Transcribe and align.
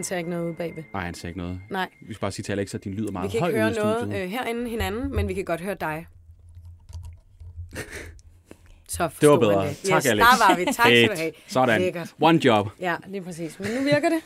han 0.00 0.04
ser 0.04 0.16
ikke 0.16 0.30
noget 0.30 0.50
ud 0.50 0.54
bagved. 0.54 0.82
Nej, 0.92 1.04
han 1.04 1.14
siger 1.14 1.28
ikke 1.28 1.38
noget. 1.38 1.60
Nej, 1.70 1.88
Vi 2.00 2.14
skal 2.14 2.20
bare 2.20 2.32
sige 2.32 2.42
til 2.42 2.52
Alexa, 2.52 2.76
at 2.76 2.84
din 2.84 2.94
lyder 2.94 3.06
vi 3.08 3.12
meget 3.12 3.30
kan 3.30 3.40
høj 3.40 3.48
ikke 3.48 3.60
høre 3.60 3.70
ude 3.70 3.76
i 3.76 3.82
noget 3.82 4.22
øh, 4.22 4.30
herinde 4.30 4.70
hinanden, 4.70 5.16
men 5.16 5.28
vi 5.28 5.34
kan 5.34 5.44
godt 5.44 5.60
høre 5.60 5.74
dig. 5.80 6.06
Så 8.88 9.08
Det 9.20 9.28
var 9.28 9.38
bedre. 9.38 9.68
det. 9.68 9.76
Tak, 9.76 9.96
yes, 9.96 10.06
Alex. 10.06 10.24
Der 10.24 10.48
var 10.48 10.56
vi. 10.56 10.64
Tak 10.64 10.74
skal 10.74 11.08
du 11.08 11.14
have. 11.16 11.32
Sådan. 11.46 11.80
Lækkert. 11.80 12.14
One 12.20 12.44
job. 12.44 12.68
Ja, 12.80 12.96
lige 13.08 13.22
præcis. 13.22 13.60
Men 13.60 13.68
nu 13.70 13.82
virker 13.82 14.08
det. 14.08 14.20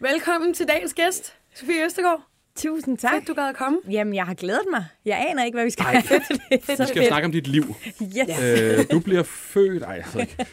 Velkommen 0.00 0.54
til 0.54 0.68
dagens 0.68 0.94
gæst, 0.94 1.34
Sofie 1.54 1.84
Østergaard. 1.84 2.20
Tusind 2.56 2.98
tak. 2.98 3.12
Fedt, 3.14 3.28
du 3.28 3.34
gad 3.34 3.48
at 3.48 3.56
komme. 3.56 3.78
Jamen, 3.90 4.14
jeg 4.14 4.24
har 4.24 4.34
glædet 4.34 4.64
mig. 4.70 4.84
Jeg 5.04 5.26
aner 5.30 5.44
ikke, 5.44 5.56
hvad 5.56 5.64
vi 5.64 5.70
skal 5.70 5.84
Ej, 5.84 5.92
have. 5.92 6.02
fedt. 6.02 6.28
Det 6.68 6.70
er 6.70 6.82
Vi 6.82 6.88
skal 6.88 7.06
snakke 7.06 7.26
om 7.26 7.32
dit 7.32 7.46
liv. 7.46 7.64
Yes. 8.02 8.40
øh, 8.42 8.84
du 8.90 9.00
bliver 9.00 9.22
født... 9.22 9.82
Ej, 9.82 10.04
jeg 10.14 10.20
ikke. 10.20 10.46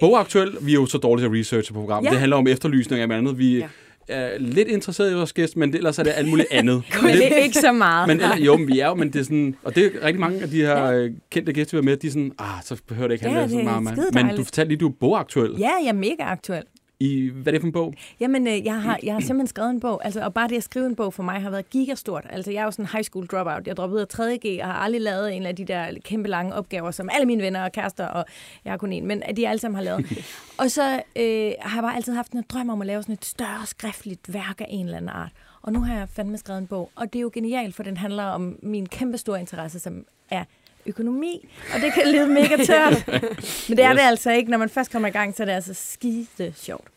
Bogaktuel, 0.00 0.56
vi 0.60 0.70
er 0.70 0.74
jo 0.74 0.86
så 0.86 0.98
dårlige 0.98 1.28
til 1.28 1.34
at 1.34 1.40
researche 1.40 1.74
på 1.74 1.80
programmet. 1.80 2.06
Ja. 2.06 2.10
Det 2.12 2.18
handler 2.20 2.36
om 2.36 2.46
efterlysninger 2.46 3.06
af 3.14 3.18
andet. 3.18 3.38
Vi 3.38 3.56
Ja. 3.58 3.68
er 4.08 4.38
lidt 4.38 4.68
interesseret 4.68 5.10
i 5.10 5.14
vores 5.14 5.32
gæst, 5.32 5.56
men 5.56 5.74
ellers 5.74 5.98
er 5.98 6.02
det 6.02 6.12
alt 6.16 6.28
muligt 6.28 6.48
andet. 6.50 6.82
Men 7.02 7.12
det 7.14 7.32
er 7.32 7.36
ikke 7.36 7.58
så 7.58 7.72
meget. 7.72 8.08
Men 8.08 8.20
eller, 8.20 8.36
jo, 8.36 8.56
men 8.56 8.68
vi 8.68 8.78
er 8.80 8.86
jo, 8.86 8.94
men 8.94 9.12
det 9.12 9.18
er 9.20 9.22
sådan, 9.24 9.54
og 9.62 9.74
det 9.74 9.84
er 9.84 9.90
rigtig 10.06 10.20
mange 10.20 10.42
af 10.42 10.48
de 10.48 10.56
her 10.56 10.90
ja. 10.90 11.08
kendte 11.30 11.52
gæster, 11.52 11.76
vi 11.76 11.78
har 11.78 11.82
med, 11.90 11.96
de 11.96 12.06
er 12.06 12.10
sådan, 12.10 12.32
ah, 12.38 12.62
så 12.64 12.76
behøver 12.88 13.08
det 13.08 13.14
ikke 13.14 13.26
Ja, 13.26 13.32
handle 13.32 13.50
så 13.50 13.56
det 13.56 13.66
er 13.66 13.80
meget 13.80 13.98
skide 13.98 14.24
Men 14.24 14.36
du 14.36 14.44
fortalte 14.44 14.68
lige, 14.68 14.78
du 14.78 14.88
er 14.88 14.92
bogaktuel. 15.00 15.54
Ja, 15.58 15.70
jeg 15.82 15.88
er 15.88 15.92
mega 15.92 16.22
aktuel. 16.22 16.62
I, 17.00 17.30
hvad 17.34 17.46
er 17.46 17.50
det 17.54 17.60
for 17.60 17.66
en 17.66 17.72
bog? 17.72 17.94
Jamen, 18.20 18.46
øh, 18.48 18.64
jeg 18.64 18.82
har, 18.82 18.98
jeg 19.06 19.14
har 19.14 19.20
simpelthen 19.20 19.46
skrevet 19.46 19.70
en 19.70 19.80
bog, 19.80 20.04
altså, 20.04 20.20
og 20.24 20.34
bare 20.34 20.48
det 20.48 20.56
at 20.56 20.62
skrive 20.62 20.86
en 20.86 20.96
bog 20.96 21.14
for 21.14 21.22
mig 21.22 21.40
har 21.42 21.50
været 21.50 21.70
gigastort. 21.70 22.26
Altså, 22.30 22.50
jeg 22.52 22.60
er 22.60 22.64
jo 22.64 22.70
sådan 22.70 22.84
en 22.84 22.88
high 22.92 23.04
school 23.04 23.26
dropout. 23.26 23.66
Jeg 23.66 23.76
droppede 23.76 24.00
ud 24.00 24.06
af 24.28 24.36
3.G 24.38 24.60
og 24.62 24.66
har 24.66 24.74
aldrig 24.74 25.00
lavet 25.02 25.36
en 25.36 25.46
af 25.46 25.56
de 25.56 25.64
der 25.64 25.86
kæmpe 26.04 26.28
lange 26.28 26.54
opgaver, 26.54 26.90
som 26.90 27.08
alle 27.12 27.26
mine 27.26 27.42
venner 27.42 27.64
og 27.64 27.72
kærester, 27.72 28.06
og 28.06 28.24
jeg 28.64 28.72
har 28.72 28.76
kun 28.76 28.92
en, 28.92 29.06
men 29.06 29.22
at 29.22 29.36
de 29.36 29.48
alle 29.48 29.60
sammen 29.60 29.76
har 29.76 29.82
lavet. 29.84 30.06
og 30.60 30.70
så 30.70 31.02
øh, 31.16 31.52
har 31.60 31.76
jeg 31.76 31.82
bare 31.82 31.96
altid 31.96 32.12
haft 32.14 32.32
en 32.32 32.44
drøm 32.48 32.68
om 32.68 32.80
at 32.80 32.86
lave 32.86 33.02
sådan 33.02 33.12
et 33.12 33.24
større 33.24 33.66
skriftligt 33.66 34.32
værk 34.34 34.60
af 34.60 34.66
en 34.68 34.84
eller 34.84 34.96
anden 34.96 35.08
art. 35.08 35.30
Og 35.62 35.72
nu 35.72 35.80
har 35.80 35.98
jeg 35.98 36.08
fandme 36.08 36.38
skrevet 36.38 36.60
en 36.60 36.66
bog, 36.66 36.90
og 36.94 37.12
det 37.12 37.18
er 37.18 37.22
jo 37.22 37.30
genialt, 37.34 37.74
for 37.74 37.82
den 37.82 37.96
handler 37.96 38.24
om 38.24 38.58
min 38.62 38.86
kæmpe 38.86 39.18
store 39.18 39.40
interesse, 39.40 39.78
som 39.80 40.04
er 40.30 40.44
økonomi, 40.86 41.48
og 41.74 41.80
det 41.80 41.92
kan 41.92 42.12
lyde 42.12 42.26
mega 42.28 42.56
tørt. 42.64 43.04
Men 43.68 43.76
det 43.76 43.84
er 43.84 43.90
Yes. 43.92 43.98
det 44.00 44.06
altså 44.08 44.30
ikke. 44.32 44.50
Når 44.50 44.58
man 44.58 44.68
først 44.68 44.92
kommer 44.92 45.08
i 45.08 45.10
gang, 45.10 45.36
så 45.36 45.42
er 45.42 45.44
det 45.44 45.52
altså 45.52 45.74
skide 45.74 46.52
sjovt. 46.56 46.88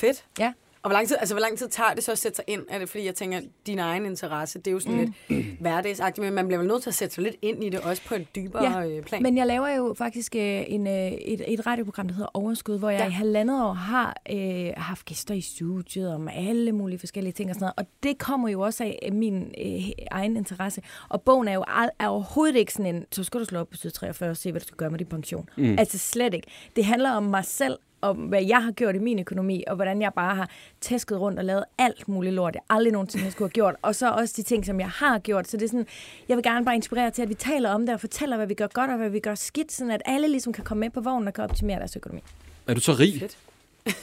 Fedt. 0.00 0.24
Ja. 0.38 0.52
Og 0.82 0.90
hvor 0.90 0.94
lang, 0.94 1.08
tid, 1.08 1.16
altså, 1.20 1.34
hvor 1.34 1.40
lang 1.40 1.58
tid 1.58 1.68
tager 1.68 1.94
det 1.94 2.04
så 2.04 2.12
at 2.12 2.18
sætte 2.18 2.36
sig 2.36 2.44
ind? 2.46 2.62
Er 2.70 2.78
det 2.78 2.88
fordi, 2.88 3.04
jeg 3.04 3.14
tænker, 3.14 3.40
din 3.66 3.78
egen 3.78 4.06
interesse, 4.06 4.58
det 4.58 4.66
er 4.66 4.70
jo 4.72 4.80
sådan 4.80 4.98
mm. 4.98 5.14
lidt 5.28 5.46
hverdagsagtigt, 5.60 6.24
men 6.24 6.34
man 6.34 6.46
bliver 6.46 6.58
vel 6.58 6.68
nødt 6.68 6.82
til 6.82 6.90
at 6.90 6.94
sætte 6.94 7.14
sig 7.14 7.24
lidt 7.24 7.36
ind 7.42 7.64
i 7.64 7.68
det, 7.68 7.80
også 7.80 8.02
på 8.06 8.14
et 8.14 8.26
dybere 8.36 8.82
ja. 8.82 9.00
plan. 9.00 9.22
Men 9.22 9.36
jeg 9.36 9.46
laver 9.46 9.68
jo 9.68 9.94
faktisk 9.98 10.34
øh, 10.36 10.64
en, 10.66 10.86
øh, 10.86 11.12
et, 11.12 11.52
et 11.52 11.66
radioprogram, 11.66 12.08
der 12.08 12.14
hedder 12.14 12.30
Overskud, 12.34 12.78
hvor 12.78 12.90
jeg 12.90 13.00
Ja. 13.00 13.06
i 13.08 13.10
halvandet 13.10 13.64
år 13.64 13.72
har 13.72 14.16
øh, 14.32 14.70
haft 14.76 15.04
gæster 15.04 15.34
i 15.34 15.40
studiet 15.40 16.14
om 16.14 16.28
alle 16.28 16.72
mulige 16.72 16.98
forskellige 16.98 17.32
ting 17.32 17.50
og 17.50 17.54
sådan 17.54 17.64
noget. 17.64 17.74
Og 17.76 17.84
det 18.02 18.18
kommer 18.18 18.48
jo 18.48 18.60
også 18.60 18.94
af 19.02 19.12
min 19.12 19.42
øh, 19.66 19.88
egen 20.10 20.36
interesse. 20.36 20.82
Og 21.08 21.22
bogen 21.22 21.48
er 21.48 21.52
jo 21.54 21.64
al- 21.68 21.90
er 21.98 22.08
overhovedet 22.08 22.56
ikke 22.56 22.72
sådan 22.72 22.94
en, 22.96 23.04
så 23.12 23.24
skal 23.24 23.40
du 23.40 23.44
slå 23.44 23.60
op 23.60 23.70
på 23.70 23.76
side 23.76 23.92
43 23.92 24.30
og 24.30 24.36
se, 24.36 24.50
hvad 24.50 24.60
du 24.60 24.66
skal 24.66 24.76
gøre 24.76 24.90
med 24.90 24.98
din 24.98 25.06
pension. 25.06 25.48
Mm. 25.56 25.76
Altså 25.78 25.98
slet 25.98 26.34
ikke. 26.34 26.46
Det 26.76 26.84
handler 26.84 27.10
om 27.10 27.22
mig 27.22 27.44
selv, 27.44 27.78
om 28.00 28.16
hvad 28.16 28.42
jeg 28.44 28.62
har 28.64 28.72
gjort 28.72 28.94
i 28.96 28.98
min 28.98 29.18
økonomi, 29.18 29.64
og 29.66 29.76
hvordan 29.76 30.02
jeg 30.02 30.12
bare 30.14 30.34
har 30.36 30.50
tæsket 30.80 31.20
rundt 31.20 31.38
og 31.38 31.44
lavet 31.44 31.64
alt 31.78 32.08
muligt 32.08 32.34
lort, 32.34 32.54
jeg 32.54 32.62
aldrig 32.70 32.92
nogensinde 32.92 33.30
skulle 33.30 33.46
have 33.48 33.52
gjort. 33.52 33.74
Og 33.82 33.94
så 33.94 34.10
også 34.10 34.34
de 34.36 34.42
ting, 34.42 34.66
som 34.66 34.80
jeg 34.80 34.88
har 34.90 35.18
gjort. 35.18 35.48
Så 35.48 35.56
det 35.56 35.64
er 35.64 35.68
sådan, 35.68 35.86
jeg 36.28 36.36
vil 36.36 36.44
gerne 36.44 36.64
bare 36.64 36.74
inspirere 36.74 37.10
til, 37.10 37.22
at 37.22 37.28
vi 37.28 37.34
taler 37.34 37.70
om 37.70 37.86
det, 37.86 37.94
og 37.94 38.00
fortæller, 38.00 38.36
hvad 38.36 38.46
vi 38.46 38.54
gør 38.54 38.66
godt, 38.66 38.90
og 38.90 38.96
hvad 38.96 39.10
vi 39.10 39.20
gør 39.20 39.34
skidt, 39.34 39.72
sådan 39.72 39.90
at 39.90 40.02
alle 40.04 40.28
ligesom 40.28 40.52
kan 40.52 40.64
komme 40.64 40.80
med 40.80 40.90
på 40.90 41.00
vognen 41.00 41.28
og 41.28 41.34
kan 41.34 41.44
optimere 41.44 41.78
deres 41.78 41.96
økonomi. 41.96 42.20
Er 42.66 42.74
du 42.74 42.80
så 42.80 42.92
rig? 42.92 43.20
Fedt. 43.20 43.36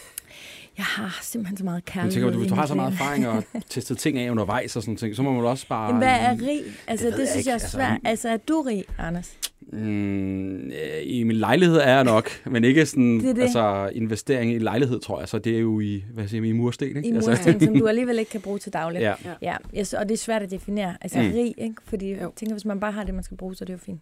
Jeg 0.78 0.86
har 0.86 1.20
simpelthen 1.22 1.58
så 1.58 1.64
meget 1.64 1.76
Jeg 1.76 1.84
kærlighed. 1.84 2.12
tænker, 2.14 2.30
du, 2.32 2.38
hvis 2.38 2.50
du 2.50 2.56
har 2.56 2.66
så 2.66 2.76
meget 2.76 2.94
erfaring 2.94 3.28
og 3.28 3.44
testet 3.70 3.98
ting 3.98 4.18
af 4.20 4.30
undervejs 4.32 4.76
og 4.76 4.82
sådan 4.84 4.96
ting, 4.96 5.16
så 5.16 5.22
må 5.22 5.32
man 5.32 5.46
også 5.46 5.68
bare... 5.68 5.86
Jamen, 5.86 5.98
hvad 5.98 6.10
er 6.20 6.32
rig? 6.48 6.64
Altså, 6.88 7.06
Det 7.06 7.14
det, 7.14 7.20
det 7.20 7.26
jeg 7.26 7.28
synes 7.30 7.38
ikke. 7.38 7.50
jeg 7.50 7.54
er 7.54 7.60
Altså, 7.60 7.70
svært. 7.78 8.00
Altså, 8.06 8.30
er 8.30 8.38
du 8.38 8.62
rig, 8.62 8.84
Anders? 9.00 9.34
Mm, 9.78 10.56
øh, 10.68 10.74
I 11.04 11.24
min 11.24 11.36
lejlighed 11.36 11.78
er 11.78 11.94
jeg 11.96 12.04
nok, 12.04 12.30
men 12.46 12.64
ikke 12.64 12.86
sådan, 12.86 13.20
Det 13.20 13.30
er 13.30 13.34
det. 13.34 13.42
altså 13.42 13.90
investering 13.94 14.54
i 14.54 14.60
lejlighed, 14.60 15.00
tror 15.00 15.20
jeg, 15.20 15.28
så 15.30 15.40
det 15.40 15.56
er 15.56 15.60
jo 15.60 15.80
i, 15.80 16.04
hvad 16.14 16.28
siger 16.28 16.42
man, 16.42 16.50
i 16.50 16.54
mursten, 16.54 16.88
ikke? 16.88 17.10
I 17.10 17.12
Altså, 17.16 17.30
mursten, 17.30 17.60
som 17.62 17.78
du 17.80 17.88
alligevel 17.96 18.20
ikke 18.20 18.32
kan 18.32 18.42
bruge 18.42 18.60
til 18.60 18.74
dagligt. 18.74 19.04
ja. 19.04 19.14
Ja, 19.42 19.56
jeg, 19.74 19.86
og 19.98 20.10
det 20.10 20.14
er 20.14 20.18
svært 20.18 20.42
at 20.42 20.52
definere. 20.52 20.96
Altså 21.02 21.20
Mm. 21.20 21.26
mm. 21.26 21.32
rig, 21.34 21.54
ikke? 21.58 21.76
Fordi 21.86 22.12
Jo. 22.12 22.18
jeg 22.20 22.30
tænker, 22.36 22.54
hvis 22.56 22.66
man 22.66 22.80
bare 22.80 22.92
har 22.92 23.04
det, 23.04 23.14
man 23.14 23.24
skal 23.24 23.38
bruge, 23.38 23.56
så 23.56 23.64
er 23.64 23.66
det 23.66 23.74
jo 23.74 23.78
fint. 23.78 24.00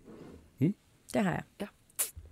Mm. 0.59 0.73
Det 1.13 1.21
har 1.23 1.31
jeg. 1.59 1.67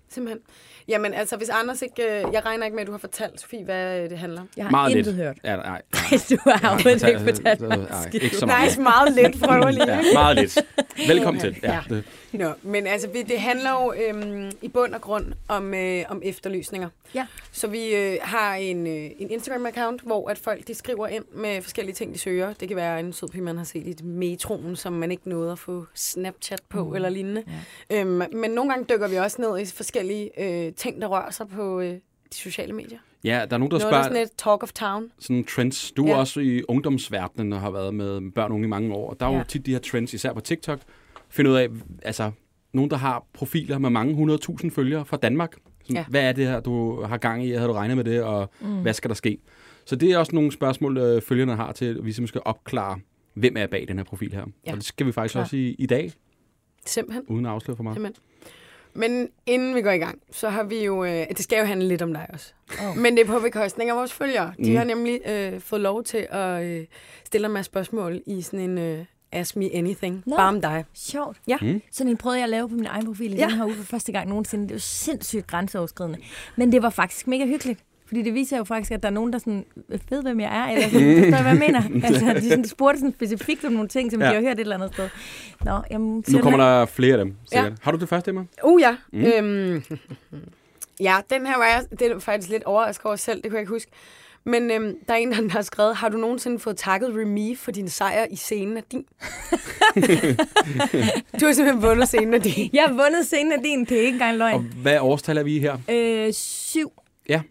Simpelthen. 0.10 0.40
Jamen 0.88 1.14
altså, 1.14 1.38
hvis 1.38 1.50
Anders 1.50 1.82
ikke... 1.82 2.04
øh, 2.04 2.34
Jeg 2.34 2.46
regner 2.46 2.66
ikke 2.66 2.76
med, 2.76 2.82
at 2.82 2.88
du 2.88 2.92
har 2.92 3.00
fortalt, 3.00 3.42
Sofie, 3.42 3.64
hvad 3.66 4.04
øh, 4.04 4.10
det 4.10 4.18
handler 4.18 4.42
om. 4.42 4.50
Jeg 4.58 4.66
har 4.66 4.72
Meget 4.72 4.90
intet 4.96 5.06
lidt. 5.06 5.16
hørt. 5.16 5.38
Ja, 5.44 5.56
nej, 5.56 5.66
nej. 5.66 5.82
du 6.30 6.38
har 6.46 6.70
overhovedet 6.74 7.08
ikke 7.08 7.20
fortalt 7.20 7.62
mig 7.62 7.70
Nej, 7.78 8.10
ikke 8.14 8.36
så 8.36 8.46
Nej, 8.46 8.58
meget. 8.60 8.72
så 8.72 8.82
meget 8.82 9.14
lidt 9.16 9.40
prøver 9.44 9.72
lige. 9.72 9.92
Ja, 9.96 10.02
meget 10.14 10.36
lidt. 10.38 10.58
Velkommen 11.08 11.42
til. 11.42 11.58
Ja, 11.64 11.74
Ja. 11.74 11.82
det, 11.96 12.04
Nå, 12.32 12.52
men 12.62 12.88
altså, 12.88 13.08
vi- 13.08 13.22
det 13.22 13.40
handler 13.40 13.72
jo 13.72 13.94
øhm, 13.94 14.52
i 14.62 14.68
bund 14.68 14.94
og 14.94 15.02
grund 15.02 15.34
om, 15.48 15.74
øh, 15.74 16.04
om 16.10 16.22
efterlysninger. 16.26 16.90
Ja. 17.16 17.28
Så 17.52 17.68
vi 17.68 17.96
øh, 17.96 18.18
har 18.22 18.56
en, 18.56 18.88
øh, 18.88 19.10
en 19.20 19.30
Instagram-account, 19.32 19.98
hvor 20.04 20.30
at 20.30 20.38
folk 20.38 20.68
de 20.68 20.74
skriver 20.74 21.08
ind 21.08 21.24
med 21.36 21.62
forskellige 21.62 21.96
ting, 21.96 22.14
de 22.14 22.20
søger. 22.20 22.54
Det 22.54 22.68
kan 22.68 22.78
være 22.78 23.00
en 23.00 23.14
sød 23.14 23.28
pige, 23.30 23.42
man 23.42 23.58
har 23.58 23.64
set 23.64 23.88
i 23.88 23.90
et 23.90 24.04
metroen, 24.04 24.76
som 24.76 24.94
man 24.94 25.12
ikke 25.12 25.30
nåede 25.30 25.52
at 25.52 25.60
få 25.60 25.86
Snapchat 25.96 26.62
på 26.70 26.84
mm. 26.90 26.96
eller 26.96 27.10
lignende. 27.10 27.44
Ja. 27.90 28.00
Øhm, 28.02 28.22
men 28.34 28.52
nogle 28.52 28.72
gange 28.72 28.86
dykker 28.94 29.08
vi 29.08 29.16
også 29.16 29.42
ned 29.42 29.60
i 29.60 29.66
forskellige 29.66 30.32
øh, 30.68 30.74
ting, 30.74 31.02
der 31.02 31.08
rører 31.08 31.32
sig 31.32 31.48
på 31.48 31.80
øh, 31.80 31.94
de 31.94 32.00
sociale 32.32 32.74
medier. 32.74 33.00
Ja, 33.24 33.30
der 33.30 33.38
er 33.40 33.46
nogen, 33.46 33.52
der 33.52 33.58
Noget, 33.58 33.72
der 33.72 33.76
er 33.78 33.80
spørger 33.92 34.04
sådan 34.04 34.22
et 34.22 34.30
talk 34.38 34.64
of 34.64 34.72
town. 34.74 35.12
sådan 35.20 35.44
trends. 35.44 35.92
Du 35.92 36.06
er 36.06 36.10
Ja. 36.10 36.18
også 36.18 36.40
i 36.40 36.64
ungdomsverdenen 36.68 37.54
og 37.54 37.62
har 37.62 37.72
været 37.72 37.94
med 37.94 38.32
børn 38.32 38.52
og 38.52 38.56
unge 38.56 38.66
i 38.66 38.70
mange 38.70 38.94
år. 38.94 39.14
Der 39.14 39.26
er 39.26 39.30
jo 39.32 39.38
Ja. 39.38 39.44
tit 39.44 39.66
de 39.66 39.72
her 39.72 39.80
trends, 39.80 40.14
især 40.14 40.34
på 40.34 40.40
TikTok. 40.42 40.80
Find 41.30 41.48
ud 41.48 41.54
af, 41.56 41.68
altså, 42.04 42.32
nogen, 42.74 42.92
der 42.92 42.98
har 42.98 43.26
profiler 43.34 43.78
med 43.78 43.90
mange 43.90 44.16
hundredtusind 44.16 44.72
følgere 44.72 45.06
fra 45.06 45.18
Danmark. 45.18 45.56
Sådan, 45.82 45.96
Ja. 45.96 46.06
Hvad 46.10 46.22
er 46.22 46.32
det 46.32 46.48
her, 46.48 46.60
du 46.60 47.02
har 47.04 47.18
gang 47.18 47.46
i? 47.46 47.52
Havde 47.52 47.68
du 47.68 47.74
regnet 47.74 47.98
med 47.98 48.04
det? 48.04 48.24
Og 48.24 48.50
mm. 48.62 48.82
hvad 48.82 48.94
skal 48.94 49.10
der 49.10 49.16
ske? 49.16 49.38
Så 49.86 49.96
det 49.96 50.12
er 50.12 50.18
også 50.18 50.36
nogle 50.36 50.52
spørgsmål, 50.52 50.98
øh, 50.98 51.22
følgerne 51.22 51.56
har 51.56 51.72
til, 51.72 51.86
at 51.86 51.92
vi 51.96 51.98
simpelthen 51.98 52.28
skal 52.28 52.42
opklare, 52.46 53.00
hvem 53.34 53.58
er 53.58 53.68
bag 53.68 53.86
den 53.88 53.98
her 53.98 54.04
profil 54.04 54.34
her. 54.34 54.46
Ja. 54.66 54.72
Og 54.72 54.78
det 54.78 54.86
skal 54.86 55.06
vi 55.08 55.12
faktisk 55.12 55.34
Klar. 55.34 55.42
også 55.42 55.56
i, 55.58 55.76
i 55.80 55.86
dag, 55.86 56.12
Simpelthen. 56.86 57.24
uden 57.28 57.46
at 57.46 57.52
afsløre 57.52 57.78
for 57.78 57.84
meget. 57.84 57.96
Simpelthen. 57.96 58.24
Men 58.94 59.30
inden 59.46 59.76
vi 59.76 59.82
går 59.82 59.92
i 59.92 59.98
gang, 59.98 60.20
så 60.32 60.50
har 60.50 60.64
vi 60.64 60.84
jo... 60.84 61.04
Øh, 61.06 61.28
det 61.30 61.40
skal 61.40 61.60
jo 61.60 61.66
handle 61.66 61.88
lidt 61.88 62.02
om 62.02 62.14
dig 62.14 62.28
også. 62.34 62.54
Oh. 62.90 62.98
Men 62.98 63.18
det 63.18 63.22
er 63.24 63.28
på 63.28 63.40
bekostning 63.40 63.90
af 63.90 63.96
vores 63.96 64.14
følgere. 64.14 64.54
De 64.64 64.70
Mm. 64.72 64.78
har 64.78 64.84
nemlig 64.84 65.20
øh, 65.26 65.60
fået 65.60 65.82
lov 65.82 66.04
til 66.04 66.28
at 66.30 66.64
øh, 66.64 66.86
stille 67.26 67.50
masse 67.50 67.70
spørgsmål 67.70 68.22
i 68.26 68.42
sådan 68.42 68.60
en 68.60 68.78
øh, 68.78 69.06
Ask 69.32 69.56
Me 69.56 69.70
Anything. 69.74 70.24
Nå. 70.26 70.36
Bare 70.36 70.48
om 70.48 70.62
dig. 70.62 70.86
Sjovt. 70.94 71.38
Ja. 71.48 71.58
Mm. 71.62 71.82
Sådan 71.92 72.12
en 72.12 72.18
prøvede 72.18 72.38
jeg 72.40 72.44
at 72.44 72.50
lave 72.50 72.70
på 72.70 72.76
min 72.76 72.86
egen 72.86 73.06
profil 73.06 73.34
i 73.34 73.36
ja. 73.36 73.44
den 73.46 73.52
her 73.52 73.66
uge 73.66 73.76
for 73.76 73.84
første 73.84 74.12
gang 74.12 74.30
nogensinde. 74.30 74.64
Det 74.68 74.74
var 74.74 74.80
sindssygt 74.80 75.48
grænseoverskridende. 75.48 76.18
Men 76.56 76.72
det 76.72 76.82
var 76.84 76.90
faktisk 76.90 77.28
mega 77.28 77.46
hyggeligt. 77.46 77.80
Fordi 78.12 78.22
det 78.24 78.34
viser 78.34 78.58
jo 78.58 78.64
faktisk, 78.64 78.92
at 78.92 79.04
der 79.04 79.10
er 79.10 79.14
nogen, 79.14 79.34
der 79.34 79.40
sådan, 79.40 79.66
ved, 80.10 80.22
hvem 80.22 80.40
jeg 80.40 80.58
er, 80.58 80.72
eller 80.76 80.90
sådan, 80.90 81.18
forstår 81.24 81.42
hvad 81.42 81.52
jeg 81.52 81.60
mener. 81.60 81.82
Altså, 82.08 82.34
de 82.34 82.50
sådan 82.50 82.66
spurgte 82.68 83.00
sådan 83.00 83.14
specifikt 83.14 83.66
om 83.66 83.72
nogle 83.72 83.88
ting, 83.88 84.12
som 84.12 84.22
Ja. 84.22 84.26
ja. 84.28 84.32
de 84.32 84.36
har 84.36 84.42
hørt 84.50 84.54
et 84.54 84.60
eller 84.60 84.76
andet 84.76 84.94
sted. 84.94 85.10
Nå, 85.66 85.80
jamen, 85.92 86.24
Nu 86.30 86.40
kommer 86.40 86.58
der 86.60 86.86
flere 86.86 87.18
af 87.18 87.26
dem, 87.26 87.36
sikkert. 87.52 87.70
Ja. 87.70 87.76
Har 87.82 87.92
du 87.92 87.98
det 87.98 88.10
første, 88.10 88.30
Emma? 88.30 88.44
Uh 88.64 88.82
ja. 88.82 88.96
Mm. 89.14 89.26
Øhm, 89.26 89.84
ja, 91.08 91.16
den 91.30 91.46
her 91.46 91.58
var 91.58 91.66
jeg 91.66 92.00
det 92.00 92.12
er 92.12 92.20
faktisk 92.20 92.50
lidt 92.50 92.64
overrasket 92.64 93.06
over 93.06 93.16
selv. 93.16 93.42
Det 93.42 93.52
kunne 93.52 93.56
jeg 93.58 93.62
ikke 93.62 93.74
huske. 93.74 93.92
Men 94.44 94.72
øhm, 94.72 94.96
der 95.08 95.14
er 95.14 95.18
en, 95.18 95.32
der 95.32 95.50
har 95.50 95.62
skrevet, 95.62 95.96
har 95.96 96.10
du 96.10 96.18
nogensinde 96.18 96.60
fået 96.60 96.78
takket 96.78 97.10
Remy 97.10 97.58
for 97.58 97.72
din 97.72 97.90
sejr 97.90 98.26
i 98.32 98.36
scenen 98.36 98.78
af 98.78 98.84
din? 98.92 99.02
du 101.40 101.46
har 101.46 101.54
simpelthen 101.54 101.82
vundet 101.82 102.08
scenen 102.08 102.34
af 102.34 102.42
din. 102.42 102.70
Jeg 102.74 102.84
har 102.88 102.94
vundet 102.94 103.26
scenen 103.26 103.52
af 103.52 103.60
din, 103.64 103.86
det 103.86 103.92
er 103.98 104.02
ikke 104.02 104.10
engang 104.16 104.32
Og 104.32 104.38
løgn. 104.38 104.74
hvad 104.82 105.00
årstal 105.00 105.38
er 105.38 105.44
vi 105.44 105.60
her? 105.60 105.78
Øh, 105.90 106.34
syv 106.34 106.92
Ja. 107.30 107.42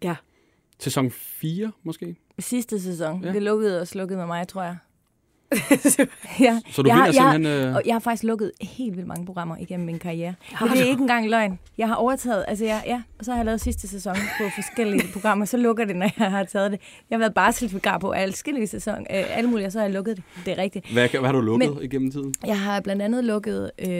Sæson 0.80 1.10
4, 1.10 1.72
måske? 1.82 2.16
sidste 2.38 2.80
sæson. 2.80 3.24
Ja. 3.24 3.32
Det 3.32 3.42
lukkede 3.42 3.80
og 3.80 3.88
slukkede 3.88 4.18
med 4.18 4.26
mig, 4.26 4.48
tror 4.48 4.62
jeg. 4.62 4.76
ja. 6.40 6.60
Så 6.70 6.82
du 6.82 6.88
jeg, 6.88 6.96
vinder 6.96 6.96
har, 6.96 7.12
simpelthen... 7.12 7.44
Jeg, 7.44 7.68
øh, 7.68 7.74
og 7.74 7.82
jeg 7.86 7.94
har 7.94 7.98
faktisk 8.00 8.24
lukket 8.24 8.52
helt 8.60 8.96
vildt 8.96 9.08
mange 9.08 9.26
programmer 9.26 9.56
igennem 9.60 9.86
min 9.86 9.98
karriere. 9.98 10.34
Har 10.52 10.66
det 10.68 10.80
er 10.80 10.84
ikke 10.84 11.00
engang 11.00 11.30
løgn. 11.30 11.58
Jeg 11.78 11.88
har 11.88 11.94
overtaget, 11.94 12.44
altså 12.48 12.64
jeg, 12.64 12.82
ja, 12.86 13.02
og 13.18 13.24
så 13.24 13.30
har 13.30 13.38
jeg 13.38 13.44
lavet 13.46 13.60
sidste 13.60 13.88
sæson 13.88 14.14
på 14.14 14.44
forskellige 14.54 15.02
programmer, 15.14 15.44
så 15.44 15.56
lukker 15.56 15.84
det, 15.84 15.96
når 15.96 16.10
jeg 16.18 16.30
har 16.30 16.44
taget 16.44 16.70
det. 16.72 16.80
Jeg 17.10 17.16
har 17.16 17.18
været 17.18 17.34
barselsvikar 17.34 17.98
på 17.98 18.10
alle 18.10 18.32
forskellige 18.32 18.66
sæson, 18.66 18.98
øh, 19.00 19.06
alle 19.38 19.50
mulige, 19.50 19.66
og 19.66 19.72
så 19.72 19.78
har 19.78 19.86
jeg 19.86 19.94
lukket 19.94 20.16
det. 20.16 20.24
Det 20.46 20.52
er 20.58 20.58
rigtigt. 20.62 20.92
hvad, 20.92 21.08
hvad 21.08 21.20
har 21.24 21.32
du 21.32 21.40
lukket 21.40 21.70
Men- 21.74 21.82
igennem 21.82 22.10
tiden? 22.10 22.34
Jeg 22.46 22.60
har 22.60 22.80
blandt 22.80 23.02
andet 23.02 23.24
lukket, 23.24 23.70
øh, 23.78 23.90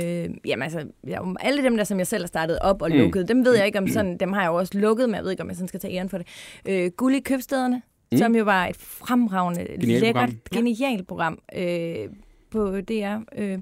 jamen 0.45 0.63
altså, 0.63 0.85
jeg, 1.07 1.21
alle 1.41 1.63
dem 1.65 1.77
der, 1.77 1.85
som 1.85 1.99
jeg 1.99 2.07
selv 2.07 2.23
har 2.23 2.29
startet 2.29 2.59
op 2.59 2.83
og 2.83 2.91
Mm. 2.91 2.97
lukket, 2.97 3.29
dem 3.29 3.45
ved 3.45 3.57
jeg 3.57 3.67
ikke 3.67 3.79
om 3.79 3.89
sådan, 3.89 4.17
dem 4.19 4.33
har 4.33 4.41
jeg 4.41 4.49
jo 4.49 4.55
også 4.55 4.79
lukket, 4.79 5.09
men 5.09 5.15
jeg 5.17 5.25
ved 5.25 5.31
ikke, 5.31 5.43
om 5.43 5.49
jeg 5.49 5.57
sådan 5.57 5.69
skal 5.69 5.81
tage 5.81 5.95
æren 5.95 6.09
for 6.09 6.19
det. 6.19 6.27
Øh, 6.69 6.91
Guld 6.97 7.15
i 7.15 7.21
købstederne, 7.21 7.83
Mm. 8.13 8.19
som 8.19 8.37
jo 8.37 8.45
var 8.45 8.67
et 8.67 8.77
fremragende, 8.79 9.67
Genialt 9.81 10.01
lækkert, 10.03 10.29
program. 10.29 10.65
genialt 10.65 11.07
program. 11.09 11.39
Øh, 11.57 12.09
på 12.51 12.81
DR. 12.81 13.17
Øh, 13.39 13.59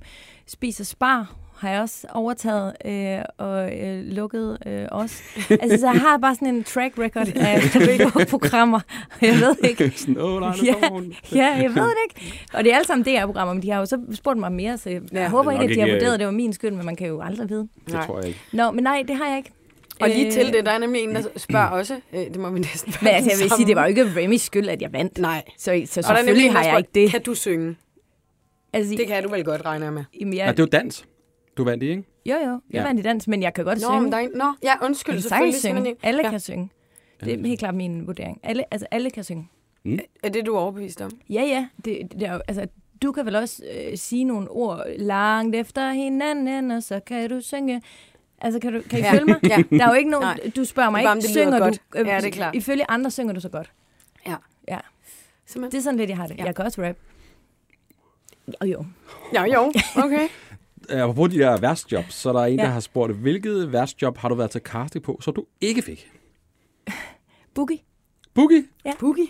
spiser 0.46 0.84
spar 0.84 1.34
har 1.58 1.70
jeg 1.70 1.80
også 1.80 2.06
overtaget 2.14 2.72
øh, 2.84 3.18
og 3.38 3.78
øh, 3.78 4.04
lukket 4.04 4.58
øh, 4.66 4.86
også. 4.90 5.22
Altså, 5.62 5.78
så 5.80 5.86
jeg 5.92 6.00
har 6.00 6.18
bare 6.18 6.34
sådan 6.34 6.54
en 6.54 6.64
track 6.64 6.98
record 6.98 7.28
af 7.36 8.26
programmer. 8.30 8.80
Jeg 9.22 9.34
ved 9.34 9.56
ikke. 9.70 9.92
Sådan, 9.96 10.18
Åh, 10.20 10.40
nej, 10.40 10.54
Ja. 10.64 10.74
Ja, 11.34 11.46
jeg 11.46 11.70
ved 11.74 11.82
det 11.82 11.96
ikke. 12.10 12.34
Og 12.54 12.64
det 12.64 12.72
er 12.72 12.76
alle 12.76 12.86
sammen 12.86 13.04
DR-programmer, 13.04 13.54
men 13.54 13.62
de 13.62 13.70
har 13.70 13.78
jo 13.78 13.86
så 13.86 14.00
spurgt 14.12 14.38
mig 14.38 14.52
mere, 14.52 14.78
så 14.78 14.90
jeg 14.90 15.02
Ja. 15.12 15.28
håber 15.28 15.50
er 15.52 15.60
ikke, 15.60 15.72
at 15.72 15.76
de 15.76 15.80
har 15.80 15.88
øh, 15.88 15.94
vurderet, 15.94 16.12
at 16.14 16.18
det 16.20 16.26
var 16.26 16.32
min 16.32 16.52
skyld, 16.52 16.70
men 16.72 16.86
man 16.86 16.96
kan 16.96 17.06
jo 17.06 17.20
aldrig 17.20 17.48
vide. 17.50 17.68
Det 17.84 17.92
Nej. 17.94 18.06
tror 18.06 18.18
jeg 18.18 18.28
ikke. 18.28 18.40
Nå, 18.52 18.70
men 18.70 18.84
nej, 18.84 19.04
det 19.08 19.16
har 19.16 19.28
jeg 19.28 19.36
ikke. 19.36 19.50
Og 20.00 20.08
lige 20.08 20.26
Øh, 20.26 20.32
til 20.32 20.52
det, 20.52 20.64
der 20.66 20.70
er 20.72 20.78
nemlig 20.78 21.02
en, 21.02 21.14
der 21.14 21.22
spørger 21.48 21.66
også. 21.68 22.00
Øh, 22.12 22.20
det 22.20 22.36
må 22.36 22.50
vi 22.50 22.58
næsten 22.58 22.92
være 22.92 22.98
Men 23.02 23.14
altså, 23.14 23.30
jeg 23.30 23.38
vil 23.42 23.50
sige, 23.56 23.66
det 23.66 23.76
var 23.76 23.82
jo 23.82 23.88
ikke 23.88 24.02
Remy's 24.04 24.36
skyld, 24.38 24.68
at 24.68 24.82
jeg 24.82 24.92
vandt. 24.92 25.18
Nej. 25.18 25.44
Så, 25.58 25.82
så 25.86 26.02
selvfølgelig 26.02 26.46
en, 26.46 26.52
har 26.52 26.64
jeg 26.64 26.78
ikke 26.78 26.90
det. 26.94 27.10
Kan 27.10 27.22
du 27.22 27.34
synge? 27.34 27.76
Altså, 28.72 28.94
Det 28.96 29.06
kan 29.06 29.22
du 29.22 29.28
vel 29.28 29.44
godt, 29.44 29.64
regner 29.64 29.86
jeg 29.86 29.92
med. 29.92 30.04
jamen, 30.20 30.34
Ja, 30.34 30.44
jeg, 30.46 30.56
det 30.56 30.62
er 30.62 30.64
jo 30.64 30.82
dans. 30.82 31.04
Du 31.56 31.64
vandt 31.64 31.82
i, 31.82 31.90
ikke? 31.90 32.02
Jo, 32.26 32.34
jo. 32.34 32.38
Jeg 32.40 32.60
Ja. 32.74 32.82
vandt 32.82 33.00
i 33.00 33.02
dans, 33.02 33.28
men 33.28 33.42
jeg 33.42 33.54
kan 33.54 33.64
godt 33.64 33.78
Nå, 33.80 33.88
synge. 33.88 34.00
men 34.02 34.12
der 34.12 34.18
er 34.18 34.22
en... 34.22 34.30
Nå, 34.34 34.52
ja, 34.62 34.72
undskyld. 34.84 35.14
Jeg 35.30 35.40
kan 35.44 35.52
synge. 35.52 35.96
Alle 36.02 36.22
ja. 36.24 36.30
kan 36.30 36.40
synge. 36.40 36.70
Det 37.24 37.32
er 37.40 37.46
helt 37.46 37.58
klart 37.58 37.74
min 37.74 38.06
vurdering. 38.06 38.40
Alle, 38.42 38.64
altså, 38.74 38.86
alle 38.90 39.10
kan 39.10 39.24
synge. 39.24 39.48
Er 40.22 40.28
det, 40.28 40.46
du 40.46 40.54
er 40.54 40.58
overbevist 40.60 41.00
om? 41.00 41.10
Ja, 41.30 41.42
ja. 41.42 41.66
Det, 41.84 41.98
det 42.12 42.22
er, 42.22 42.32
jo- 42.34 42.40
altså, 42.48 42.66
du 43.02 43.12
kan 43.12 43.26
vel 43.26 43.36
også 43.36 43.62
øh, 43.90 43.96
sige 43.98 44.24
nogle 44.24 44.50
ord 44.50 44.84
langt 44.98 45.56
efter 45.56 45.90
hinanden, 45.92 46.70
og 46.70 46.82
så 46.82 47.00
kan 47.06 47.30
du 47.30 47.40
synge. 47.40 47.82
Altså, 48.40 48.60
kan, 48.60 48.72
du, 48.72 48.82
kan 48.90 48.98
I 48.98 49.02
Ja. 49.02 49.12
følge 49.12 49.24
mig? 49.24 49.36
Ja. 49.42 49.62
Der 49.78 49.84
er 49.84 49.88
jo 49.88 49.94
ikke 49.94 50.10
nogen... 50.10 50.26
Nej. 50.26 50.50
Du 50.56 50.64
spørger 50.64 50.90
mig 50.90 50.98
Det 51.02 51.06
er 51.08 51.14
ikke, 51.14 51.22
det 51.22 51.30
synger 51.30 51.58
godt. 51.58 51.80
du... 51.94 51.98
øh, 51.98 52.06
Ja, 52.06 52.16
det 52.16 52.24
er 52.26 52.30
klart. 52.30 52.54
Ifølge 52.54 52.90
andre 52.90 53.10
synger 53.10 53.32
du 53.34 53.40
så 53.40 53.48
godt. 53.48 53.72
Ja. 54.26 54.34
Ja. 54.68 54.78
Simpelthen. 55.46 55.72
Det 55.72 55.78
er 55.78 55.82
sådan 55.82 55.98
lidt, 55.98 56.08
jeg 56.10 56.16
har 56.16 56.26
det. 56.26 56.34
Ja. 56.36 56.42
Ja. 56.42 56.46
Jeg 56.46 56.56
kan 56.56 56.64
også 56.64 56.82
rap. 56.82 56.96
Jo, 58.62 58.66
jo. 58.66 58.84
Ja, 59.34 59.44
jo. 59.44 59.72
Okay. 59.96 60.28
Øh, 60.90 61.00
Apropos 61.02 61.30
de 61.30 61.38
der 61.38 61.56
værtsjobs, 61.60 62.14
så 62.14 62.28
er 62.28 62.32
der 62.32 62.40
en, 62.44 62.56
Ja. 62.58 62.62
der 62.64 62.68
har 62.70 62.80
spurgt, 62.80 63.12
hvilket 63.12 63.72
værtsjob 63.72 64.18
har 64.18 64.28
du 64.28 64.34
været 64.34 64.50
til 64.50 64.60
casting 64.60 65.04
på, 65.04 65.18
så 65.20 65.30
du 65.30 65.44
ikke 65.60 65.82
fik? 65.82 66.10
Boogie. 67.54 67.78
Boogie? 68.34 68.64
Boogie. 68.98 69.26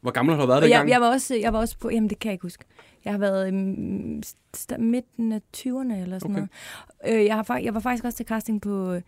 Hvor 0.00 0.10
gammel 0.10 0.34
har 0.34 0.42
du 0.42 0.46
været 0.48 0.62
dengang? 0.62 0.88
jeg, 0.88 0.92
jeg, 0.94 1.00
var 1.00 1.08
også, 1.12 1.34
jeg 1.34 1.52
var 1.52 1.58
også 1.58 1.78
på... 1.78 1.90
Jamen, 1.90 2.10
det 2.10 2.18
kan 2.18 2.28
jeg 2.28 2.32
ikke 2.32 2.42
huske. 2.42 2.64
Jeg 3.04 3.12
har 3.12 3.18
været 3.18 3.48
i 3.48 3.50
midten 4.78 5.32
af 5.32 5.40
20'erne 5.56 5.94
eller 5.94 6.18
sådan 6.18 6.36
Okay. 6.36 6.46
noget. 7.04 7.20
Øh, 7.20 7.24
jeg, 7.24 7.34
har, 7.36 7.58
jeg 7.58 7.74
var 7.74 7.80
faktisk 7.80 8.04
også 8.04 8.16
til 8.16 8.26
casting 8.26 8.62
på 8.62 8.92
øh, 8.92 9.00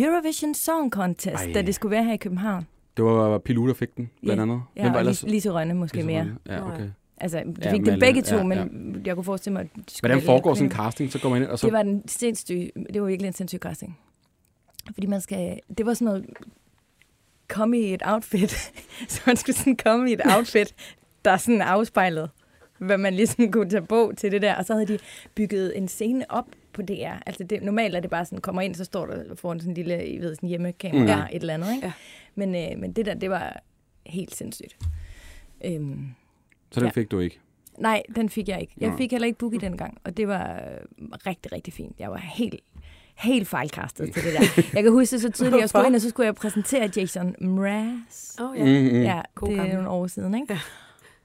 Eurovision 0.00 0.54
Song 0.54 0.92
Contest, 0.92 1.44
Ej. 1.44 1.52
Da 1.54 1.62
det 1.62 1.74
skulle 1.74 1.90
være 1.90 2.04
her 2.04 2.12
i 2.12 2.16
København. 2.16 2.66
Det 2.96 3.04
var 3.04 3.38
Pilu, 3.38 3.68
der 3.68 3.74
fik 3.74 3.96
den, 3.96 4.10
blandt 4.22 4.42
andet. 4.42 4.62
Ja, 4.76 4.82
Hvem 4.82 4.92
var 4.92 4.98
ellers? 4.98 5.22
Lise, 5.22 5.50
Rønne 5.50 5.74
måske 5.74 5.96
Lise 5.96 6.06
mere. 6.06 6.20
Rønne? 6.20 6.36
Ja, 6.46 6.74
okay. 6.74 6.90
Altså, 7.16 7.38
de 7.38 7.54
Ja, 7.62 7.72
fik 7.72 7.80
Malle, 7.80 7.92
dem 7.92 8.00
begge 8.00 8.22
to, 8.22 8.36
ja, 8.36 8.42
men 8.42 9.02
jeg 9.06 9.14
kunne 9.14 9.24
forestille 9.24 9.52
mig, 9.52 9.60
at 9.62 9.68
de 9.76 9.82
Hvordan 10.00 10.22
foregår 10.22 10.54
sådan 10.54 10.66
en 10.66 10.72
casting? 10.76 11.12
Så 11.12 11.18
går 11.20 11.28
man 11.28 11.42
ind, 11.42 11.50
og 11.50 11.58
så... 11.58 11.66
Det 11.66 11.72
var 11.72 11.82
den 11.82 12.08
sindssyge, 12.08 12.70
det 12.92 13.02
var 13.02 13.08
virkelig 13.08 13.26
en 13.26 13.32
sindssyg 13.32 13.58
casting. 13.58 13.98
Fordi 14.94 15.06
man 15.06 15.20
skal, 15.20 15.60
det 15.78 15.86
var 15.86 15.94
sådan 15.94 16.04
noget, 16.06 16.26
komme 17.48 17.78
i 17.78 17.94
et 17.94 18.02
outfit. 18.04 18.50
så 19.08 19.20
man 19.26 19.36
skulle 19.36 19.56
sådan 19.56 19.76
komme 19.76 20.10
i 20.10 20.12
et 20.12 20.20
outfit, 20.36 20.74
der 21.24 21.36
sådan 21.36 21.60
afspejlede, 21.62 22.28
hvad 22.78 22.98
man 22.98 23.14
ligesom 23.14 23.52
kunne 23.52 23.70
tage 23.70 23.86
på 23.86 24.12
til 24.16 24.32
det 24.32 24.42
der. 24.42 24.54
Og 24.54 24.64
så 24.64 24.72
havde 24.72 24.86
de 24.86 24.98
bygget 25.34 25.78
en 25.78 25.88
scene 25.88 26.24
op 26.28 26.46
på 26.72 26.82
DR. 26.82 27.12
Altså 27.26 27.44
det, 27.44 27.62
normalt 27.62 27.94
er 27.96 28.00
det 28.00 28.10
bare 28.10 28.24
sådan, 28.24 28.40
kommer 28.40 28.62
ind, 28.62 28.74
så 28.74 28.84
står 28.84 29.06
der 29.06 29.34
foran 29.34 29.60
sådan 29.60 29.70
en 29.70 29.74
lille, 29.74 30.06
I 30.06 30.18
ved, 30.20 30.34
sådan 30.34 30.48
hjemmekamera 30.48 31.16
Mm. 31.16 31.20
mm. 31.20 31.26
et 31.32 31.40
eller 31.40 31.54
andet. 31.54 31.74
Ikke? 31.74 31.86
Ja. 31.86 31.92
Men, 32.34 32.54
øh, 32.54 32.78
men 32.80 32.92
det 32.92 33.06
der, 33.06 33.14
det 33.14 33.30
var 33.30 33.60
helt 34.06 34.34
sindssygt. 34.34 34.76
Øhm, 35.64 36.06
Så 36.70 36.80
den 36.80 36.86
Ja. 36.86 36.92
fik 36.92 37.10
du 37.10 37.18
ikke. 37.18 37.40
Nej, 37.78 38.02
den 38.16 38.28
fik 38.28 38.48
jeg 38.48 38.60
ikke. 38.60 38.72
Jeg 38.80 38.90
Nå. 38.90 38.96
fik 38.96 39.10
heller 39.10 39.26
ikke 39.26 39.38
boogie 39.38 39.60
dengang, 39.60 39.98
og 40.04 40.16
det 40.16 40.28
var 40.28 40.52
øh, 40.54 41.08
rigtig, 41.26 41.52
rigtig 41.52 41.72
fint. 41.72 42.00
Jeg 42.00 42.10
var 42.10 42.16
helt, 42.18 42.54
helt 43.14 43.48
fejlkastet 43.48 44.12
til 44.14 44.22
det 44.24 44.32
der. 44.32 44.62
Jeg 44.74 44.82
kan 44.82 44.92
huske 44.92 45.12
det 45.16 45.22
så 45.22 45.30
tydeligt, 45.30 45.60
jeg 45.60 45.68
skulle 45.68 45.86
ind, 45.86 45.94
og 45.94 46.00
så 46.00 46.08
skulle 46.08 46.26
jeg 46.26 46.34
præsentere 46.34 46.90
Jason 46.96 47.34
Mraz. 47.40 48.40
Åh, 48.40 48.50
oh, 48.50 48.56
Mm, 48.58 48.64
ja. 48.64 48.80
mm. 48.92 49.02
Ja, 49.02 49.20
God 49.34 49.48
det 49.48 49.58
er 49.58 49.72
nogle 49.74 49.88
år 49.88 50.06
siden, 50.06 50.34
ikke? 50.34 50.52
Ja. 50.52 50.58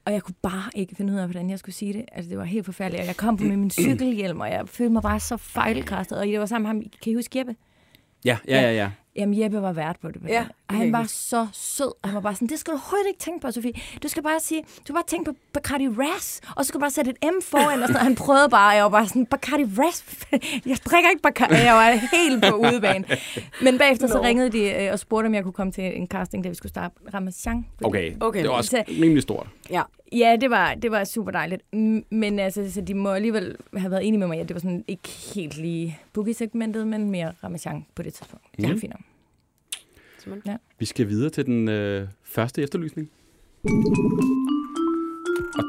Og 0.04 0.12
jeg 0.12 0.22
kunne 0.22 0.34
bare 0.42 0.70
ikke 0.74 0.94
finde 0.96 1.12
ud 1.12 1.18
af, 1.18 1.24
hvordan 1.26 1.50
jeg 1.50 1.58
skulle 1.58 1.74
sige 1.74 1.92
det. 1.92 2.04
Altså, 2.12 2.28
det 2.30 2.38
var 2.38 2.44
helt 2.44 2.64
forfærdeligt. 2.64 3.00
Og 3.00 3.06
jeg 3.06 3.16
kom 3.16 3.36
på 3.36 3.44
med 3.44 3.56
min 3.56 3.70
cykelhjelm, 3.70 4.40
og 4.40 4.50
jeg 4.50 4.68
følte 4.68 4.92
mig 4.92 5.02
bare 5.02 5.20
så 5.20 5.36
fejlkastet. 5.36 6.18
Og 6.18 6.26
det 6.26 6.40
var 6.40 6.46
sammen 6.46 6.76
med 6.76 6.82
ham. 6.84 6.90
Kan 7.02 7.12
I 7.12 7.14
huske 7.14 7.38
Jeppe? 7.38 7.56
Ja, 8.24 8.38
ja, 8.48 8.60
ja, 8.60 8.72
ja. 8.72 8.90
Jamen, 9.16 9.40
Jeppe 9.42 9.62
var 9.62 9.72
vært 9.72 9.96
på 10.02 10.08
det. 10.10 10.20
Ja, 10.28 10.44
og 10.68 10.74
han 10.74 10.84
jeg 10.86 10.92
var 10.92 11.04
så 11.04 11.46
sød. 11.52 11.92
Han 12.04 12.14
var 12.14 12.20
bare 12.20 12.34
sådan, 12.34 12.48
det 12.48 12.58
skal 12.58 12.70
du 12.72 12.76
overhovedet 12.76 13.08
ikke 13.08 13.18
tænke 13.20 13.40
på, 13.40 13.50
Sofie. 13.50 13.72
Du 14.02 14.08
skal 14.08 14.22
bare 14.22 14.40
sige, 14.40 14.62
du 14.62 14.66
skal 14.84 14.94
bare 14.94 15.04
tænke 15.06 15.32
på 15.32 15.36
Bacardi 15.52 15.88
Ras, 15.88 16.40
og 16.56 16.64
så 16.64 16.68
skal 16.68 16.78
du 16.78 16.80
bare 16.80 16.90
sætte 16.90 17.10
et 17.10 17.16
M 17.22 17.42
foran. 17.42 17.82
Og 17.82 17.88
sådan. 17.88 18.02
Han 18.02 18.14
prøvede 18.14 18.48
bare, 18.48 18.70
og 18.72 18.76
jeg 18.76 18.84
var 18.84 18.90
bare 18.90 19.06
sådan, 19.08 19.26
Bacardi 19.26 19.64
Ras? 19.78 20.04
Jeg 20.70 20.76
drikker 20.90 21.10
ikke 21.10 21.22
Bacardi. 21.22 21.54
Jeg 21.54 21.74
var 21.74 21.90
helt 22.16 22.44
på 22.44 22.56
udebane. 22.56 23.04
Men 23.62 23.78
bagefter 23.78 24.06
så 24.06 24.22
ringede 24.22 24.50
de 24.50 24.82
øh, 24.84 24.92
og 24.92 24.98
spurgte, 24.98 25.26
om 25.26 25.34
jeg 25.34 25.42
kunne 25.42 25.52
komme 25.52 25.72
til 25.72 25.96
en 25.96 26.06
casting, 26.06 26.44
da 26.44 26.48
vi 26.48 26.54
skulle 26.54 26.70
starte 26.70 26.94
Ramazan. 27.14 27.66
Okay. 27.84 28.12
Okay. 28.20 28.40
Det 28.40 28.48
var 28.48 28.54
også 28.56 28.70
Så- 28.70 28.84
rimelig 29.02 29.22
stort. 29.22 29.46
Ja. 29.70 29.82
Ja, 30.12 30.36
det 30.40 30.50
var, 30.50 30.74
det 30.74 30.90
var 30.90 31.04
super 31.04 31.30
dejligt. 31.30 31.62
Mm, 31.72 32.04
Men 32.10 32.38
altså, 32.38 32.70
så 32.72 32.80
de 32.80 32.94
må 32.94 33.08
alligevel 33.10 33.56
have 33.76 33.90
været 33.90 34.06
enige 34.06 34.18
med 34.18 34.26
mig, 34.26 34.40
at 34.40 34.48
det 34.48 34.54
var 34.54 34.60
sådan 34.60 34.84
ikke 34.88 35.08
helt 35.34 35.56
lige 35.58 35.98
boogie-segmentet, 36.12 36.86
men 36.86 37.10
mere 37.10 37.32
Ramazan 37.44 37.86
på 37.94 38.02
det 38.02 38.14
tidspunkt. 38.14 38.44
Det 38.56 38.68
var 38.68 38.76
fint. 38.76 38.92
nok. 38.92 39.00
Simpelthen. 40.18 40.58
Vi 40.78 40.84
skal 40.84 41.08
videre 41.08 41.30
til 41.30 41.46
den 41.46 41.68
øh, 41.68 42.08
første 42.22 42.62
efterlysning. 42.62 43.10
Og 45.58 45.64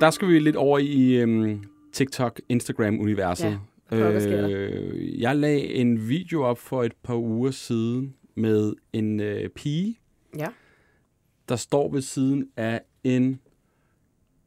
der 0.00 0.10
skal 0.10 0.28
vi 0.28 0.38
lidt 0.38 0.56
over 0.56 0.78
i 0.78 1.14
øhm, 1.14 1.64
TikTok, 1.92 2.40
Instagram-universet. 2.48 3.58
Ja, 3.92 4.12
øh, 4.32 5.20
jeg 5.20 5.36
lagde 5.36 5.60
en 5.74 6.08
video 6.08 6.42
op 6.42 6.58
for 6.58 6.82
et 6.82 6.92
par 7.02 7.16
uger 7.16 7.50
siden 7.50 8.14
med 8.34 8.72
en 8.92 9.20
øh, 9.20 9.48
pige, 9.48 9.98
Ja. 10.38 10.46
der 11.48 11.56
står 11.56 11.90
ved 11.92 12.00
siden 12.02 12.48
af 12.56 12.80
en 13.04 13.40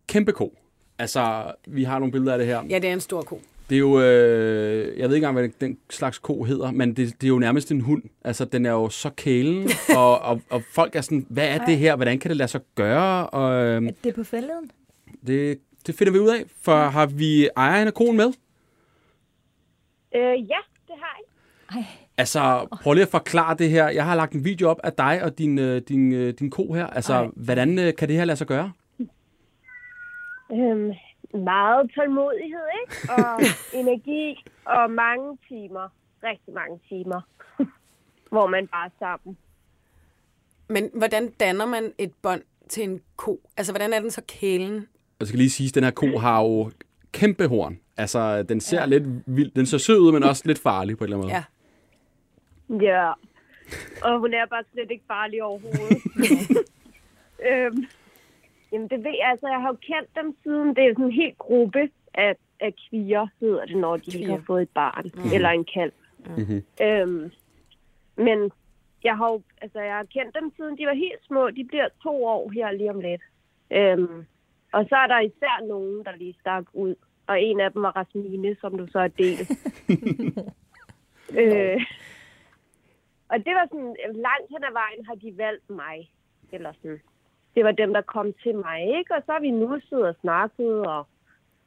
kæmpe 0.07 0.31
ko. 0.31 0.57
Altså, 0.99 1.51
vi 1.67 1.83
har 1.83 1.99
nogle 1.99 2.11
billeder 2.11 2.31
af 2.33 2.37
det 2.37 2.47
her. 2.47 2.63
Ja, 2.69 2.79
det 2.79 2.89
er 2.89 2.93
en 2.93 2.99
stor 3.01 3.21
ko. 3.21 3.41
Det 3.69 3.75
er 3.75 3.79
jo, 3.79 4.01
øh, 4.01 4.99
jeg 4.99 5.09
ved 5.09 5.15
ikke 5.15 5.27
engang, 5.27 5.33
hvad 5.39 5.49
den 5.61 5.77
slags 5.89 6.19
ko 6.19 6.43
hedder, 6.43 6.71
men 6.71 6.89
det, 6.93 7.21
det 7.21 7.27
er 7.27 7.29
jo 7.29 7.39
nærmest 7.39 7.71
en 7.71 7.81
hund. 7.81 8.03
Altså, 8.23 8.45
den 8.45 8.65
er 8.65 8.71
jo 8.71 8.89
så 8.89 9.09
kælen, 9.09 9.69
og, 9.97 10.19
og, 10.19 10.41
og 10.49 10.61
folk 10.71 10.95
er 10.95 11.01
sådan, 11.01 11.25
hvad 11.29 11.47
er 11.47 11.65
det 11.65 11.77
her? 11.77 11.95
Hvordan 11.95 12.19
kan 12.19 12.29
det 12.29 12.37
lade 12.37 12.47
sig 12.47 12.61
gøre? 12.75 13.29
Og 13.29 13.65
øh, 13.65 13.87
Er 13.87 13.91
det 14.03 14.15
på 14.15 14.23
fælleden? 14.23 14.71
det, 15.27 15.59
det 15.87 15.95
finder 15.95 16.13
vi 16.13 16.19
ud 16.19 16.29
af, 16.29 16.43
for 16.61 16.75
har 16.75 17.05
vi 17.05 17.49
ejeren 17.57 17.87
af 17.87 17.93
konen 17.93 18.17
med? 18.17 18.27
Øh, 20.15 20.21
ja, 20.49 20.59
det 20.87 20.95
har 21.01 21.19
jeg. 21.19 21.79
Ej, 21.79 21.85
Altså, 22.17 22.67
prøv 22.81 22.93
lige 22.93 23.03
at 23.03 23.11
forklare 23.11 23.55
det 23.55 23.69
her. 23.69 23.89
Jeg 23.89 24.05
har 24.05 24.15
lagt 24.15 24.33
en 24.33 24.45
video 24.45 24.69
op 24.69 24.79
af 24.83 24.93
dig 24.93 25.23
og 25.23 25.37
din, 25.37 25.59
øh, 25.59 25.81
din, 25.81 26.13
øh, 26.13 26.33
din 26.39 26.49
ko 26.49 26.73
her. 26.73 26.87
Altså, 26.87 27.13
Ej. 27.13 27.27
hvordan 27.35 27.79
øh, 27.79 27.95
kan 27.95 28.07
det 28.07 28.15
her 28.15 28.25
lade 28.25 28.37
sig 28.37 28.47
gøre? 28.47 28.71
Øhm, 30.51 30.91
meget 31.33 31.91
tålmodighed, 31.95 32.65
ikke? 32.81 33.13
Og 33.13 33.41
energi 33.79 34.43
og 34.65 34.91
mange 34.91 35.37
timer. 35.47 35.89
Rigtig 36.23 36.53
mange 36.53 36.79
timer. 36.89 37.21
hvor 38.33 38.47
man 38.47 38.67
bare 38.67 38.85
er 38.85 38.89
sammen. 38.99 39.37
Men 40.69 40.89
hvordan 40.93 41.29
danner 41.29 41.65
man 41.65 41.91
et 41.97 42.11
bånd 42.21 42.41
til 42.69 42.83
en 42.83 43.01
ko? 43.15 43.39
Altså, 43.57 43.71
hvordan 43.71 43.93
er 43.93 43.99
den 43.99 44.11
så 44.11 44.21
kælen? 44.27 44.87
Jeg 45.19 45.27
skal 45.27 45.37
lige 45.37 45.49
sige, 45.49 45.67
at 45.67 45.75
den 45.75 45.83
her 45.83 45.91
ko 45.91 46.17
har 46.17 46.41
jo 46.41 46.71
kæmpe 47.11 47.47
horn. 47.47 47.79
Altså, 47.97 48.43
den 48.43 48.61
ser 48.61 48.79
ja. 48.79 48.85
lidt 48.85 49.03
vild. 49.25 49.51
Den 49.51 49.65
ser 49.65 49.77
sød 49.77 49.99
ud, 49.99 50.11
men 50.11 50.23
også 50.23 50.43
lidt 50.45 50.59
farlig 50.59 50.97
på 50.97 51.03
en 51.03 51.05
eller 51.05 51.17
anden 51.17 51.27
måde. 51.27 51.35
Ja. 51.35 51.43
Ja. 52.69 53.11
Og 54.03 54.19
hun 54.19 54.33
er 54.33 54.45
bare 54.45 54.63
slet 54.73 54.91
ikke 54.91 55.03
farlig 55.07 55.43
overhovedet. 55.43 56.01
øhm, 57.49 57.85
jamen 58.71 58.87
det 58.87 59.03
ved 59.03 59.15
jeg, 59.19 59.29
altså 59.29 59.47
jeg 59.47 59.61
har 59.61 59.67
jo 59.67 59.77
kendt 59.81 60.09
dem 60.15 60.35
siden, 60.43 60.75
det 60.75 60.83
er 60.83 60.93
sådan 60.93 61.05
en 61.05 61.11
helt 61.11 61.37
gruppe 61.37 61.89
af, 62.13 62.35
af 62.59 62.73
kvier, 62.89 63.27
hedder 63.39 63.65
det, 63.65 63.77
når 63.77 63.97
de 63.97 64.11
Kvier. 64.11 64.29
har 64.29 64.43
fået 64.47 64.61
et 64.61 64.69
barn, 64.69 65.11
mm. 65.15 65.33
eller 65.33 65.49
en 65.49 65.65
kalv. 65.73 65.91
Mhm. 66.37 66.63
Øhm, 66.81 67.31
men 68.17 68.51
jeg 69.03 69.17
har 69.17 69.31
jo, 69.31 69.41
altså 69.61 69.79
jeg 69.79 69.95
har 69.95 70.03
kendt 70.03 70.35
dem 70.35 70.51
siden 70.57 70.77
de 70.77 70.85
var 70.85 70.93
helt 70.93 71.25
små, 71.27 71.49
de 71.49 71.63
bliver 71.63 71.87
to 72.03 72.25
år 72.25 72.51
her 72.51 72.71
lige 72.71 72.89
om 72.89 72.99
lidt. 72.99 73.21
Øhm, 73.71 74.25
og 74.71 74.85
så 74.89 74.95
er 74.95 75.07
der 75.07 75.19
især 75.19 75.67
nogen, 75.67 76.05
der 76.05 76.15
lige 76.15 76.35
stak 76.39 76.65
ud, 76.73 76.95
og 77.27 77.41
en 77.41 77.59
af 77.59 77.71
dem 77.71 77.81
var 77.81 77.95
Rasmine, 77.95 78.55
som 78.61 78.77
du 78.77 78.87
så 78.87 78.99
er 78.99 79.07
delt. 79.07 79.51
øh, 81.39 81.81
og 83.29 83.37
det 83.45 83.53
var 83.57 83.67
sådan, 83.71 83.95
langt 84.15 84.47
hen 84.49 84.63
ad 84.63 84.71
vejen 84.73 85.05
har 85.05 85.15
de 85.15 85.37
valgt 85.37 85.69
mig. 85.69 86.11
Eller 86.51 86.71
sådan. 86.81 87.01
Det 87.55 87.63
var 87.63 87.71
dem, 87.71 87.93
der 87.93 88.01
kom 88.01 88.33
til 88.43 88.55
mig, 88.55 88.97
ikke? 88.97 89.15
Og 89.15 89.21
så 89.25 89.31
har 89.31 89.39
vi 89.39 89.51
nu 89.51 89.79
siddet 89.89 90.05
og 90.07 90.15
snakket, 90.21 90.87
og 90.87 91.07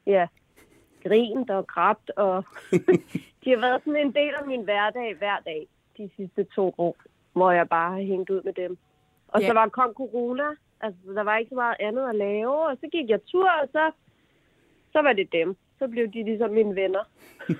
ja, 0.05 0.27
grint 1.03 1.49
og 1.49 1.67
græbt, 1.67 2.09
og 2.09 2.43
de 3.43 3.49
har 3.49 3.57
været 3.61 3.81
sådan 3.85 4.05
en 4.07 4.13
del 4.13 4.33
af 4.41 4.47
min 4.47 4.63
hverdag 4.63 5.15
hver 5.15 5.39
dag 5.45 5.67
de 5.97 6.09
sidste 6.17 6.43
to 6.43 6.75
år, 6.77 6.95
hvor 7.33 7.51
jeg 7.51 7.69
bare 7.69 7.91
har 7.91 7.99
hængt 8.01 8.29
ud 8.29 8.41
med 8.41 8.53
dem. 8.53 8.77
Og 9.27 9.41
Ja. 9.41 9.47
så 9.47 9.53
var 9.53 9.67
kom 9.69 9.93
corona, 9.93 10.43
altså 10.81 10.99
der 11.15 11.23
var 11.23 11.37
ikke 11.37 11.49
så 11.49 11.55
meget 11.55 11.75
andet 11.79 12.09
at 12.09 12.15
lave, 12.15 12.67
og 12.67 12.77
så 12.81 12.87
gik 12.91 13.09
jeg 13.09 13.19
tur, 13.25 13.49
og 13.61 13.67
så 13.71 13.91
så 14.91 15.01
var 15.01 15.13
det 15.13 15.31
dem. 15.31 15.55
Så 15.79 15.87
blev 15.87 16.07
de 16.07 16.23
ligesom 16.23 16.49
mine 16.51 16.75
venner. 16.75 17.03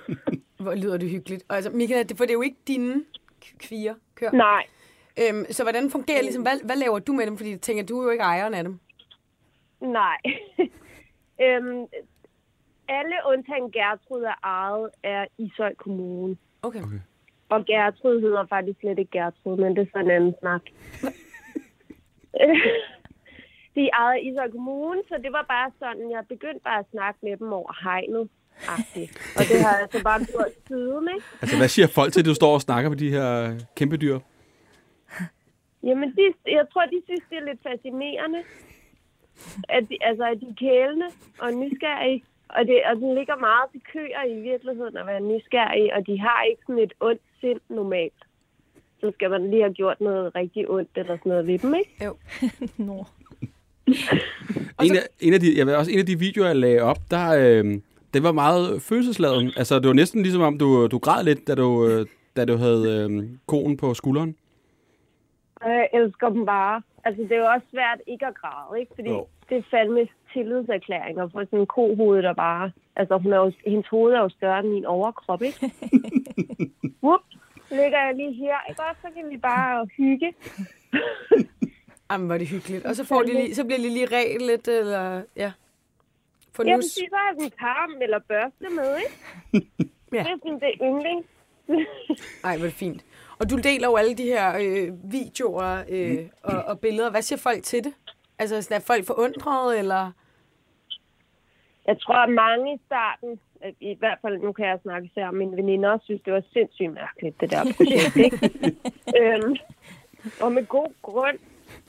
Hvor 0.62 0.74
lyder 0.74 0.96
det 0.96 1.10
hyggeligt. 1.10 1.44
Og 1.48 1.56
altså, 1.56 1.70
Michael, 1.70 2.08
det, 2.08 2.16
for 2.16 2.24
det 2.24 2.30
er 2.30 2.34
jo 2.34 2.42
ikke 2.42 2.58
dine 2.66 3.04
kvier, 3.58 3.94
kør. 4.14 4.30
Nej, 4.30 4.66
Øhm, 5.22 5.44
så 5.50 5.62
hvordan 5.62 5.90
fungerer 5.90 6.22
ligesom, 6.22 6.42
hvad, 6.42 6.64
hvad 6.64 6.76
laver 6.76 6.98
du 6.98 7.12
med 7.12 7.26
dem? 7.26 7.36
Fordi 7.36 7.50
jeg 7.50 7.60
tænker, 7.60 7.84
du 7.84 8.00
er 8.00 8.04
jo 8.04 8.10
ikke 8.10 8.24
ejeren 8.24 8.54
af 8.54 8.64
dem. 8.64 8.78
nej. 9.80 10.16
øhm, 11.44 11.86
alle 12.88 13.16
undtagen 13.26 13.72
Gertrud 13.72 14.22
er 14.22 14.34
ejet 14.44 14.90
af 15.02 15.28
Ishøj 15.38 15.74
Kommune. 15.74 16.36
Okay. 16.62 16.82
Okay. 16.82 17.00
Og 17.48 17.64
Gertrud 17.64 18.20
hedder 18.20 18.46
faktisk 18.46 18.80
slet 18.80 18.98
ikke 18.98 19.18
Gertrud, 19.18 19.56
men 19.56 19.76
det 19.76 19.82
er 19.82 19.86
sådan 19.92 20.06
en 20.06 20.10
anden 20.16 20.34
snak. 20.40 20.62
de 23.74 23.80
er 23.86 23.90
ejet 23.92 24.14
af 24.14 24.20
Ishøj 24.22 24.50
Kommune, 24.50 25.02
så 25.08 25.18
det 25.22 25.32
var 25.32 25.44
bare 25.48 25.70
sådan, 25.78 26.10
jeg 26.10 26.24
begyndte 26.28 26.60
bare 26.64 26.78
at 26.78 26.90
snakke 26.90 27.18
med 27.22 27.36
dem 27.36 27.52
over 27.52 27.84
hegnet. 27.84 28.28
-agtigt. 28.68 29.12
Og 29.38 29.42
det 29.50 29.56
har 29.64 29.74
jeg 29.78 29.88
så 29.92 30.02
bare 30.02 30.24
gjort 30.32 30.52
siden, 30.68 31.08
ikke? 31.14 31.26
Altså, 31.42 31.56
hvad 31.56 31.68
siger 31.68 31.86
folk 31.86 32.12
til, 32.12 32.20
at 32.20 32.26
du 32.26 32.34
står 32.34 32.54
og 32.54 32.60
snakker 32.60 32.90
med 32.90 32.98
de 32.98 33.10
her 33.10 33.58
kæmpe 33.76 33.96
dyr? 33.96 34.18
Jamen, 35.82 36.08
de, 36.16 36.22
jeg 36.58 36.64
tror, 36.72 36.84
de 36.86 37.02
synes, 37.04 37.24
det 37.30 37.36
er 37.38 37.44
lidt 37.50 37.62
fascinerende. 37.68 38.42
At 39.68 39.82
de, 39.88 39.96
altså, 40.00 40.24
at 40.32 40.40
de 40.40 40.46
er 40.46 40.58
kælende 40.64 41.08
og 41.38 41.52
nysgerrige. 41.52 42.24
Og, 42.48 42.66
det, 42.66 42.76
og 42.90 42.96
den 42.96 43.14
ligger 43.14 43.36
meget 43.36 43.66
til 43.72 43.80
køer 43.92 44.24
i 44.34 44.40
virkeligheden 44.50 44.96
at 44.96 45.06
være 45.06 45.20
nysgerrige, 45.20 45.94
og 45.94 46.06
de 46.06 46.20
har 46.20 46.42
ikke 46.50 46.62
sådan 46.66 46.82
et 46.82 46.92
ondt 47.00 47.22
sind 47.40 47.60
normalt. 47.68 48.20
Så 49.00 49.12
skal 49.14 49.30
man 49.30 49.50
lige 49.50 49.62
have 49.62 49.74
gjort 49.74 50.00
noget 50.00 50.34
rigtig 50.34 50.70
ondt 50.70 50.90
eller 50.96 51.16
sådan 51.16 51.30
noget 51.30 51.46
ved 51.46 51.58
dem, 51.58 51.74
ikke? 51.74 52.04
Jo. 52.04 52.16
Nå. 52.88 53.06
En 54.82 54.96
af, 54.96 55.06
en, 55.20 55.34
af 55.34 55.40
de, 55.40 55.58
jeg 55.58 55.66
ved, 55.66 55.74
også 55.74 55.90
en 55.92 55.98
af 55.98 56.06
de 56.06 56.18
videoer, 56.18 56.46
jeg 56.46 56.56
lagde 56.56 56.80
op, 56.80 56.98
der, 57.10 57.26
øh, 57.38 57.80
det 58.14 58.22
var 58.22 58.32
meget 58.32 58.82
følelsesladet. 58.82 59.54
Altså, 59.56 59.78
det 59.78 59.88
var 59.88 59.94
næsten 59.94 60.22
ligesom 60.22 60.42
om, 60.42 60.58
du, 60.58 60.86
du 60.86 60.98
græd 60.98 61.24
lidt, 61.24 61.46
da 61.48 61.54
du, 61.54 61.86
øh, 61.86 62.06
da 62.36 62.44
du 62.44 62.56
havde 62.56 63.08
øh, 63.10 63.28
konen 63.46 63.76
på 63.76 63.94
skulderen. 63.94 64.36
Og 65.56 65.70
jeg 65.70 65.88
elsker 65.94 66.28
dem 66.28 66.46
bare. 66.46 66.82
Altså, 67.04 67.22
det 67.22 67.32
er 67.32 67.36
jo 67.38 67.46
også 67.54 67.66
svært 67.70 67.98
ikke 68.06 68.26
at 68.26 68.34
græde, 68.34 68.80
ikke? 68.80 68.92
Fordi 68.94 69.10
Jo. 69.10 69.26
det 69.48 69.56
er 69.58 69.62
fandme 69.70 70.08
tillidserklæringer 70.32 71.28
for 71.32 71.40
sådan 71.44 71.58
en 71.58 71.66
kohoved, 71.66 72.22
der 72.22 72.34
bare... 72.34 72.70
Altså, 72.96 73.18
hun 73.18 73.32
er 73.32 73.36
jo, 73.36 73.52
hendes 73.66 73.86
hoved 73.88 74.12
er 74.14 74.20
jo 74.20 74.28
større 74.28 74.58
end 74.60 74.68
min 74.68 74.84
overkrop, 74.86 75.42
ikke? 75.42 75.72
Whoop, 77.04 77.20
ligger 77.70 77.98
jeg 78.06 78.14
lige 78.16 78.32
her, 78.32 78.56
ikke 78.68 78.82
også? 78.82 79.00
Så 79.02 79.08
kan 79.14 79.30
vi 79.30 79.36
bare 79.36 79.86
hygge. 79.96 80.34
Jamen, 82.12 82.30
er 82.30 82.38
det 82.38 82.48
hyggeligt. 82.48 82.86
Og 82.86 82.96
så, 82.96 83.04
får 83.04 83.22
de 83.22 83.32
lige, 83.32 83.54
så 83.54 83.64
bliver 83.64 83.78
de 83.78 83.88
lige 83.88 84.06
ret 84.06 84.42
lidt, 84.42 84.68
eller 84.68 85.22
ja. 85.36 85.52
Ja, 86.66 86.76
nus. 86.76 86.84
præcis, 86.84 87.08
så 87.10 87.16
har 87.16 87.34
jeg 87.34 87.44
en 87.44 87.52
karm 87.58 88.02
eller 88.02 88.18
børste 88.28 88.68
med, 88.78 88.96
ikke? 88.96 89.66
Ja. 90.12 90.18
Det 90.18 90.30
er 90.30 90.36
sådan, 90.42 90.60
det 90.60 90.68
er 90.68 90.86
yndling. 90.88 91.26
Ej, 92.44 92.58
hvor 92.58 92.68
fint. 92.68 93.04
Og 93.38 93.50
du 93.50 93.56
deler 93.56 93.88
jo 93.88 93.96
alle 93.96 94.14
de 94.14 94.22
her 94.22 94.56
øh, 94.56 95.12
videoer 95.12 95.84
øh, 95.88 96.18
og, 96.42 96.62
og 96.64 96.80
billeder. 96.80 97.10
Hvad 97.10 97.22
siger 97.22 97.38
folk 97.38 97.62
til 97.62 97.84
det? 97.84 97.94
Altså, 98.38 98.74
er 98.74 98.78
folk 98.78 99.06
forundrede, 99.06 99.78
eller... 99.78 100.12
Jeg 101.86 102.00
tror, 102.00 102.14
at 102.14 102.30
mange 102.30 102.74
i 102.74 102.78
starten, 102.86 103.40
at 103.60 103.74
i 103.80 103.96
hvert 103.98 104.18
fald 104.22 104.38
nu 104.38 104.52
kan 104.52 104.66
jeg 104.66 104.78
snakke 104.82 105.06
især 105.06 105.28
om 105.28 105.34
mine 105.34 105.56
veninder, 105.56 105.98
synes, 106.02 106.22
det 106.22 106.32
var 106.32 106.42
sindssygt 106.52 106.92
mærkeligt, 106.92 107.40
det 107.40 107.50
der 107.50 107.64
projekt, 107.76 108.16
ikke? 108.16 108.38
øhm, 109.18 109.56
og 110.40 110.52
med 110.52 110.66
god 110.66 110.92
grund. 111.02 111.38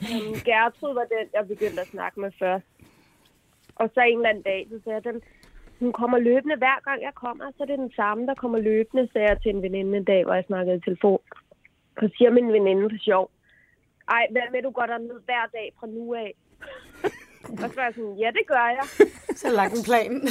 Øhm, 0.02 0.34
Gertrud 0.44 0.94
var 0.94 1.04
den, 1.14 1.26
jeg 1.32 1.48
begyndte 1.48 1.80
at 1.80 1.86
snakke 1.86 2.20
med 2.20 2.30
først. 2.38 2.66
Og 3.74 3.90
så 3.94 4.00
en 4.00 4.18
eller 4.18 4.28
anden 4.28 4.42
dag, 4.42 4.66
så 4.70 4.80
sagde 4.84 4.94
jeg, 4.94 5.04
den, 5.04 5.22
hun 5.80 5.92
kommer 5.92 6.18
løbende 6.18 6.56
hver 6.56 6.78
gang 6.84 7.02
jeg 7.02 7.14
kommer, 7.14 7.44
så 7.50 7.62
er 7.62 7.66
det 7.66 7.78
den 7.78 7.92
samme, 7.96 8.26
der 8.26 8.34
kommer 8.34 8.58
løbende, 8.58 9.08
sagde 9.12 9.28
jeg 9.28 9.42
til 9.42 9.50
en 9.50 9.62
veninde 9.62 9.96
en 9.96 10.04
dag, 10.04 10.24
hvor 10.24 10.34
jeg 10.34 10.44
snakkede 10.46 10.76
i 10.76 10.80
telefon. 10.80 11.20
Så 12.00 12.10
siger 12.16 12.30
min 12.30 12.52
veninde 12.52 12.90
for 12.90 12.98
sjov, 12.98 13.30
ej, 14.08 14.26
hvad 14.30 14.42
med, 14.52 14.62
du 14.62 14.70
går 14.70 14.86
derned 14.86 15.20
hver 15.24 15.46
dag 15.52 15.72
fra 15.78 15.86
nu 15.86 16.14
af? 16.14 16.34
og 17.62 17.68
så 17.70 17.76
var 17.76 17.84
jeg 17.84 17.94
sådan, 17.94 18.16
ja, 18.22 18.30
det 18.38 18.46
gør 18.46 18.66
jeg. 18.78 18.86
Så 19.40 19.48
lagt 19.50 19.74
en 19.78 19.84
plan. 19.84 20.14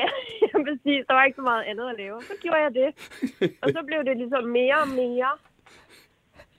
Ja, 0.00 0.08
præcis. 0.66 1.06
Der 1.08 1.14
var 1.14 1.24
ikke 1.24 1.36
så 1.36 1.42
meget 1.42 1.64
andet 1.64 1.88
at 1.90 1.96
lave. 1.98 2.22
Så 2.22 2.32
gjorde 2.42 2.62
jeg 2.66 2.74
det. 2.74 2.90
Og 3.62 3.68
så 3.70 3.80
blev 3.86 4.04
det 4.04 4.16
ligesom 4.16 4.44
mere 4.44 4.78
og 4.84 4.88
mere. 4.88 5.32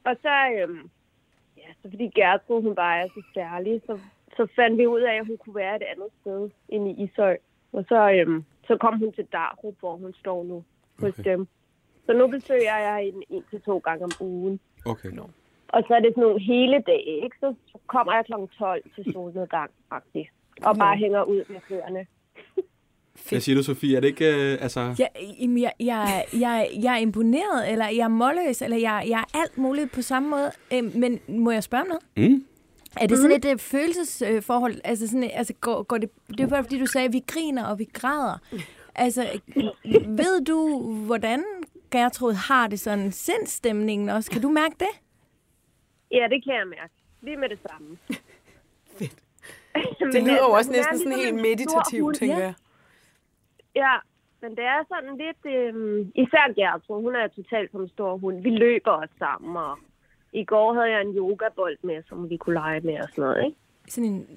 Og 0.04 0.16
så, 0.22 0.34
øhm, 0.58 0.90
ja, 1.58 1.68
så 1.82 1.90
fordi 1.90 2.08
Gertrud, 2.16 2.62
hun 2.62 2.76
bare 2.76 3.00
er 3.04 3.08
så 3.08 3.22
særlig, 3.34 3.82
så, 3.86 4.00
så 4.38 4.48
fandt 4.56 4.78
vi 4.78 4.88
ud 4.88 5.02
af, 5.02 5.14
at 5.20 5.26
hun 5.28 5.38
kunne 5.38 5.56
være 5.56 5.76
et 5.76 5.84
andet 5.92 6.08
sted 6.22 6.50
end 6.70 6.88
i 6.90 7.04
Ishøj. 7.04 7.38
Og 7.74 7.86
så, 7.90 8.12
øhm, 8.12 8.44
så 8.68 8.78
kom 8.78 9.00
hun 9.00 9.12
til 9.14 9.26
Darup, 9.34 9.76
hvor 9.80 9.96
hun 9.96 10.14
står 10.20 10.44
nu 10.44 10.64
hos 11.00 11.20
Okay. 11.20 11.32
dem. 11.32 11.48
Så 12.06 12.14
nu 12.14 12.28
besøger 12.28 12.78
jeg 12.78 13.04
hende 13.06 13.22
en 13.30 13.44
til 13.50 13.62
to 13.62 13.78
gange 13.78 14.04
om 14.06 14.12
ugen. 14.20 14.60
Okay. 14.86 15.10
Og 15.68 15.84
så 15.88 15.94
er 15.94 16.00
det 16.00 16.12
sådan 16.12 16.22
nogle 16.24 16.40
hele 16.42 16.84
dage, 16.88 17.24
ikke? 17.24 17.36
Så 17.40 17.54
kommer 17.88 18.14
jeg 18.14 18.26
kl. 18.26 18.34
12 18.58 18.84
til 18.96 19.14
solnedgang, 19.14 19.72
faktisk. 19.90 20.32
Og 20.64 20.76
bare 20.78 20.98
hænger 20.98 21.24
ud 21.24 21.44
med 21.50 21.60
køerne. 21.70 22.06
Hvad 23.30 23.40
siger 23.40 23.56
du, 23.56 23.64
Sofie? 23.64 23.96
Er 23.98 24.00
det 24.02 24.08
ikke... 24.08 24.26
Øh, 24.54 24.58
altså... 24.62 24.80
Jeg, 25.00 25.10
jeg, 25.40 25.72
jeg, 25.80 26.26
jeg, 26.40 26.68
jeg 26.84 26.94
er 26.94 26.98
imponeret, 26.98 27.72
eller 27.72 27.86
jeg 27.88 28.04
er 28.04 28.08
målløs, 28.08 28.62
eller 28.62 28.78
jeg, 28.78 29.06
jeg 29.10 29.20
er 29.20 29.38
alt 29.42 29.58
muligt 29.58 29.92
på 29.92 30.02
samme 30.02 30.30
måde. 30.30 30.52
Øh, 30.74 30.96
men 30.96 31.20
må 31.28 31.52
jeg 31.52 31.64
spørge 31.64 31.82
om 31.82 31.88
noget? 31.88 32.32
Mm? 32.32 32.46
Er 33.02 33.08
det 33.08 33.18
sådan 33.18 33.38
et 33.38 33.46
uh, 33.54 33.60
følelsesforhold? 33.60 34.76
Altså, 34.84 35.08
sådan, 35.08 35.24
et- 35.24 35.32
altså 35.34 35.54
går, 35.54 35.84
går 35.84 35.98
det, 35.98 36.10
det 36.28 36.40
er 36.40 36.48
bare 36.48 36.64
fordi, 36.64 36.80
du 36.80 36.86
sagde, 36.86 37.08
at 37.08 37.14
vi 37.14 37.22
griner 37.28 37.66
og 37.66 37.80
vi 37.80 37.88
græder. 37.94 38.38
Altså, 38.96 39.40
ved 40.08 40.46
du, 40.46 40.84
hvordan 41.06 41.44
Gertrud 41.92 42.34
har 42.34 42.68
det 42.68 42.80
sådan 42.80 43.12
sindstemningen 43.12 44.10
også? 44.10 44.32
Kan 44.32 44.42
du 44.42 44.50
mærke 44.50 44.76
det? 44.80 45.02
Ja, 46.12 46.28
det 46.30 46.44
kan 46.44 46.54
jeg 46.54 46.68
mærke. 46.68 46.94
Lige 47.22 47.38
med 47.38 47.50
det 47.50 47.60
samme. 47.70 47.98
Fedt. 49.00 49.16
Det 50.14 50.24
lyder 50.24 50.38
jo 50.48 50.52
også 50.52 50.72
næsten 50.72 50.98
sådan 50.98 51.12
ligesom 51.18 51.26
helt 51.26 51.30
en 51.34 51.40
stor 51.40 51.50
meditativt, 51.50 52.16
tænker 52.18 52.38
ja. 52.38 52.44
jeg. 52.44 52.54
Ja, 53.76 53.96
men 54.42 54.52
det 54.52 54.64
er 54.64 54.84
sådan 54.88 55.18
lidt... 55.18 55.56
Øhm, 55.56 56.12
især 56.16 56.54
Gertrud, 56.56 57.02
hun 57.02 57.16
er 57.16 57.28
totalt 57.28 57.72
som 57.72 57.82
en 57.82 57.90
stor 57.90 58.18
hund. 58.18 58.42
Vi 58.42 58.50
løber 58.50 58.92
også 58.92 59.14
sammen, 59.20 59.58
og 59.58 59.78
i 60.42 60.44
går 60.44 60.74
havde 60.74 60.92
jeg 60.92 61.02
en 61.02 61.16
yogabold 61.18 61.78
med, 61.84 62.04
som 62.10 62.30
vi 62.30 62.38
kunne 62.38 62.54
lege 62.54 62.80
med 62.82 62.94
og 63.00 63.10
sådan 63.10 63.24
noget, 63.24 63.46
ikke? 63.46 63.58
Sådan 63.90 64.10
en, 64.10 64.28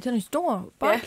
sådan 0.00 0.14
en 0.14 0.20
stor 0.20 0.68
bold? 0.78 0.92
Ja. 0.92 1.00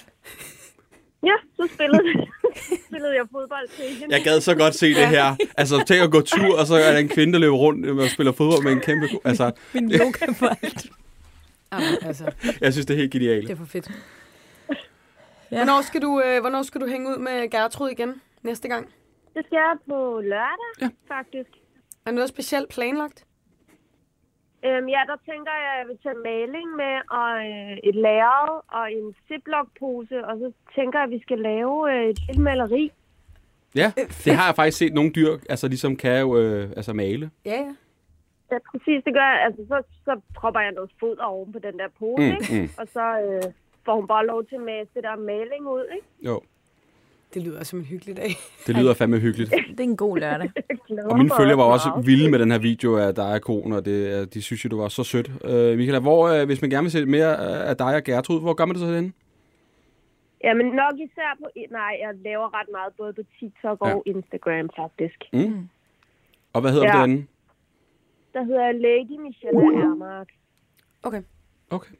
Ja, 1.24 1.34
så 1.56 1.70
spillede, 1.74 2.04
spillede 2.88 3.16
jeg 3.16 3.26
fodbold 3.32 3.68
til 3.68 3.86
hende. 4.00 4.16
Jeg 4.16 4.24
gad 4.24 4.42
så 4.42 4.56
godt 4.56 4.76
se 4.76 4.88
det 4.88 5.08
her. 5.08 5.36
Altså, 5.58 5.84
tænk 5.88 6.02
at 6.04 6.12
gå 6.12 6.22
tur, 6.22 6.60
og 6.60 6.66
så 6.68 6.76
er 6.76 6.92
der 6.92 7.00
en 7.00 7.10
kvinde, 7.10 7.34
der 7.34 7.40
løber 7.40 7.56
rundt 7.58 8.00
og 8.00 8.10
spiller 8.10 8.32
fodbold 8.32 8.64
med 8.64 8.72
en 8.72 8.80
kæmpe... 8.80 9.08
Altså, 9.26 9.52
Min 9.74 9.92
yogabold. 9.92 10.90
Jamen, 11.74 11.98
altså, 12.02 12.32
jeg 12.62 12.74
synes, 12.74 12.86
det 12.86 12.94
er 12.94 12.98
helt 12.98 13.14
det 13.14 13.22
genialt. 13.22 13.50
er 13.50 13.56
for 13.56 13.66
fedt. 13.66 13.92
Ja. 15.52 15.58
Hvornår, 15.58 15.82
skal 15.82 16.02
du, 16.02 16.22
øh, 16.26 16.42
hvornår 16.42 16.62
skal 16.64 16.82
du 16.82 16.88
hænge 16.88 17.10
ud 17.10 17.18
med 17.18 17.50
Gertrud 17.50 17.90
igen 17.90 18.22
næste 18.44 18.68
gang? 18.68 18.86
Det 19.34 19.46
skal 19.46 19.56
jeg 19.56 19.78
på 19.90 20.20
lørdag, 20.24 20.72
Ja. 20.82 20.90
faktisk. 21.16 21.50
Er 22.06 22.10
der 22.10 22.12
noget 22.12 22.30
specielt 22.30 22.70
planlagt? 22.70 23.26
Øhm, 24.66 24.88
ja, 24.96 25.02
der 25.12 25.18
tænker 25.32 25.54
jeg, 25.64 25.72
at 25.74 25.80
jeg 25.80 25.88
vil 25.88 25.98
tage 26.04 26.24
maling 26.30 26.70
med, 26.82 26.96
og 27.20 27.30
øh, 27.50 27.78
et 27.90 27.96
lærred 27.96 28.62
og 28.78 28.86
en 28.98 29.16
ziplock-pose, 29.28 30.18
og 30.28 30.38
så 30.42 30.52
tænker 30.76 31.00
jeg, 31.00 31.04
at 31.04 31.12
vi 31.16 31.22
skal 31.22 31.40
lave 31.40 31.94
øh, 31.94 32.10
et 32.10 32.20
lille 32.28 32.42
maleri. 32.42 32.92
Ja, 33.76 33.92
det 34.26 34.34
har 34.34 34.46
jeg 34.46 34.56
faktisk 34.56 34.78
set 34.78 34.94
nogle 34.94 35.12
dyr, 35.12 35.32
altså 35.50 35.68
ligesom 35.68 35.96
kan 35.96 36.20
jo 36.20 36.38
øh, 36.38 36.70
altså 36.78 36.94
male. 36.94 37.30
Ja, 37.46 37.52
ja. 37.52 37.76
Ja, 38.52 38.58
præcis, 38.72 39.04
det 39.04 39.14
gør 39.14 39.28
jeg. 39.34 39.42
Altså, 39.46 39.62
så, 39.68 39.84
så 40.06 40.22
propper 40.36 40.60
jeg 40.60 40.72
noget 40.72 40.92
foder 41.00 41.24
oven 41.24 41.52
på 41.54 41.60
den 41.60 41.80
der 41.80 41.88
pose, 42.00 42.22
Mm, 42.24 42.36
ikke? 42.36 42.62
Mm. 42.62 42.70
Og 42.78 42.88
så 42.94 43.06
øh, 43.22 43.54
får 43.86 43.96
hun 43.96 44.08
bare 44.08 44.26
lov 44.26 44.46
til 44.46 44.56
at 44.56 44.62
mase 44.62 44.90
det 44.96 45.04
der 45.04 45.16
maling 45.16 45.68
ud, 45.68 45.86
ikke? 45.96 46.08
Jo, 46.22 46.42
Det 47.34 47.44
lyder 47.44 47.64
som 47.64 47.80
en 47.80 47.86
hyggelig 47.86 48.18
dag. 48.18 48.30
det 48.68 48.76
lyder 48.78 48.94
fandme 48.94 49.20
hyggeligt. 49.20 49.50
Det 49.78 49.80
er 49.80 49.84
en 49.84 49.98
god 49.98 50.18
lørdag. 50.18 50.52
Og 51.06 51.18
mine 51.18 51.28
mig 51.28 51.38
følgere 51.38 51.58
var 51.58 51.64
også 51.64 52.02
vilde 52.06 52.32
med 52.32 52.40
den 52.40 52.52
her 52.52 52.60
video 52.60 52.98
af 52.98 53.16
dig 53.16 53.34
og 53.34 53.42
konen, 53.42 53.74
og 53.74 53.86
det, 53.86 54.22
øh, 54.22 54.28
de 54.34 54.42
synes 54.42 54.66
jo, 54.66 54.70
du 54.70 54.78
var 54.82 54.88
så 54.88 55.04
sødt. 55.04 55.32
Øh, 55.46 55.78
Michaela, 55.78 56.00
hvor, 56.00 56.28
øh, 56.28 56.46
hvis 56.46 56.62
man 56.62 56.70
gerne 56.70 56.84
vil 56.84 56.92
se 56.92 57.06
mere 57.06 57.38
af 57.66 57.78
dig 57.78 57.96
og 57.96 58.04
Gertrud, 58.04 58.42
hvor 58.42 58.54
gør 58.54 58.66
man 58.66 58.76
det 58.76 58.82
så 58.82 58.94
henne? 58.96 59.14
Jamen 60.44 60.66
nok 60.66 60.94
især 60.96 61.36
på... 61.40 61.50
Nej, 61.72 61.98
jeg 62.02 62.12
laver 62.24 62.60
ret 62.60 62.68
meget 62.72 62.94
både 62.98 63.14
på 63.14 63.22
TikTok 63.40 63.82
og 63.82 64.04
Instagram, 64.06 64.70
faktisk. 64.76 65.16
Mm. 65.34 65.70
Og 66.54 66.62
hvad 66.62 66.72
hedder 66.72 66.88
Ja. 66.88 66.98
derinde? 66.98 67.26
Der 68.34 68.44
hedder 68.44 68.72
Lady 68.72 69.22
Michelle 69.22 69.60
Ermark. 69.60 70.28
Okay. 71.04 71.22
Okay. 71.70 71.92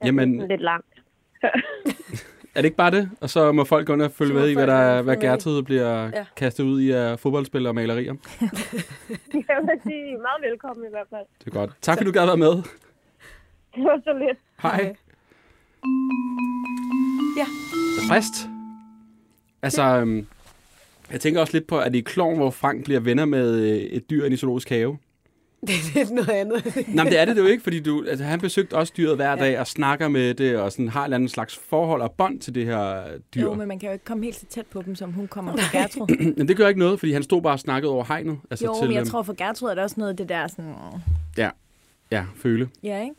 Jeg 0.00 0.06
Jamen, 0.06 0.32
den 0.32 0.40
er 0.40 0.46
lidt 0.46 0.60
langt. 0.62 0.94
er 2.58 2.62
det 2.62 2.64
ikke 2.64 2.76
bare 2.76 2.90
det? 2.90 3.10
Og 3.20 3.30
så 3.30 3.52
må 3.52 3.64
folk 3.64 3.86
gå 3.86 3.92
ind 3.92 4.02
og 4.02 4.10
følge 4.12 4.34
med 4.34 4.48
i, 4.48 4.54
hvad, 4.54 4.66
der, 4.66 5.02
hvad. 5.02 5.16
Gertrud 5.16 5.62
bliver 5.62 6.02
Ja. 6.02 6.06
ja. 6.06 6.24
kastet 6.36 6.64
ud 6.64 6.80
i 6.80 6.90
af 6.90 7.18
fodboldspil 7.18 7.66
og 7.66 7.74
malerier. 7.74 8.14
Jeg 8.28 9.56
vil 9.62 9.80
sige, 9.82 10.10
I 10.10 10.12
er 10.12 10.18
meget 10.18 10.50
velkommen 10.50 10.86
i 10.86 10.90
hvert 10.90 11.06
fald. 11.10 11.26
Det 11.38 11.46
er 11.46 11.50
godt. 11.50 11.70
Tak, 11.82 11.98
fordi 11.98 12.06
du 12.06 12.12
gad 12.18 12.26
være 12.26 12.36
med. 12.36 12.52
Det 13.74 13.84
var 13.84 14.00
så 14.04 14.18
lidt. 14.18 14.38
Hej. 14.62 14.94
Ja. 17.38 17.46
Frist. 18.08 18.48
Altså, 19.62 19.82
øhm, 19.82 20.26
jeg 21.12 21.20
tænker 21.20 21.40
også 21.40 21.52
lidt 21.52 21.66
på, 21.66 21.78
at 21.78 21.92
det 21.92 21.98
er 21.98 22.02
klovn, 22.02 22.36
hvor 22.36 22.50
Frank 22.50 22.84
bliver 22.84 23.00
venner 23.00 23.24
med 23.24 23.54
øh, 23.60 23.76
et 23.76 24.10
dyr 24.10 24.24
i 24.24 24.26
en 24.26 24.36
zoologisk 24.36 24.68
have. 24.68 24.98
Det 25.66 25.70
er 25.70 25.98
lidt 25.98 26.10
noget 26.10 26.28
andet. 26.28 26.76
Nej, 26.88 27.04
men 27.04 27.12
det 27.12 27.20
er 27.20 27.24
det 27.24 27.38
jo 27.38 27.46
ikke, 27.46 27.62
fordi 27.62 27.80
du, 27.80 28.04
altså, 28.08 28.24
han 28.24 28.40
besøgte 28.40 28.74
også 28.74 28.92
dyret 28.96 29.16
hver 29.16 29.36
dag 29.36 29.60
og 29.60 29.66
snakker 29.66 30.08
med 30.08 30.34
det, 30.34 30.56
og 30.56 30.72
sådan 30.72 30.88
har 30.88 31.00
et 31.00 31.04
eller 31.04 31.16
andet 31.16 31.30
slags 31.30 31.56
forhold 31.56 32.02
og 32.02 32.12
bånd 32.12 32.40
til 32.40 32.54
det 32.54 32.66
her 32.66 33.04
dyr. 33.34 33.42
Jo, 33.42 33.54
men 33.54 33.68
man 33.68 33.78
kan 33.78 33.88
jo 33.88 33.92
ikke 33.92 34.04
komme 34.04 34.24
helt 34.24 34.36
så 34.36 34.46
tæt 34.46 34.66
på 34.66 34.82
dem, 34.82 34.94
som 34.94 35.12
hun 35.12 35.28
kommer 35.28 35.56
fra 35.56 35.78
Gertrud. 35.78 36.06
Men 36.38 36.48
det 36.48 36.56
gør 36.56 36.68
ikke 36.68 36.80
noget, 36.80 36.98
fordi 36.98 37.12
han 37.12 37.22
stod 37.22 37.42
bare 37.42 37.52
og 37.52 37.60
snakkede 37.60 37.92
over 37.92 38.04
hegnet. 38.04 38.38
Altså 38.50 38.64
jo, 38.64 38.74
til, 38.78 38.86
men 38.88 38.94
jeg 38.94 39.00
øhm, 39.00 39.08
tror 39.10 39.22
for 39.22 39.32
Gertrud 39.32 39.68
er 39.70 39.74
der 39.74 39.82
også 39.82 39.94
noget 39.98 40.10
af 40.10 40.16
det 40.16 40.28
der 40.28 40.46
sådan... 40.46 40.74
Ja, 42.10 42.26
føle. 42.34 42.68
Ja, 42.82 43.02
ikke? 43.02 43.14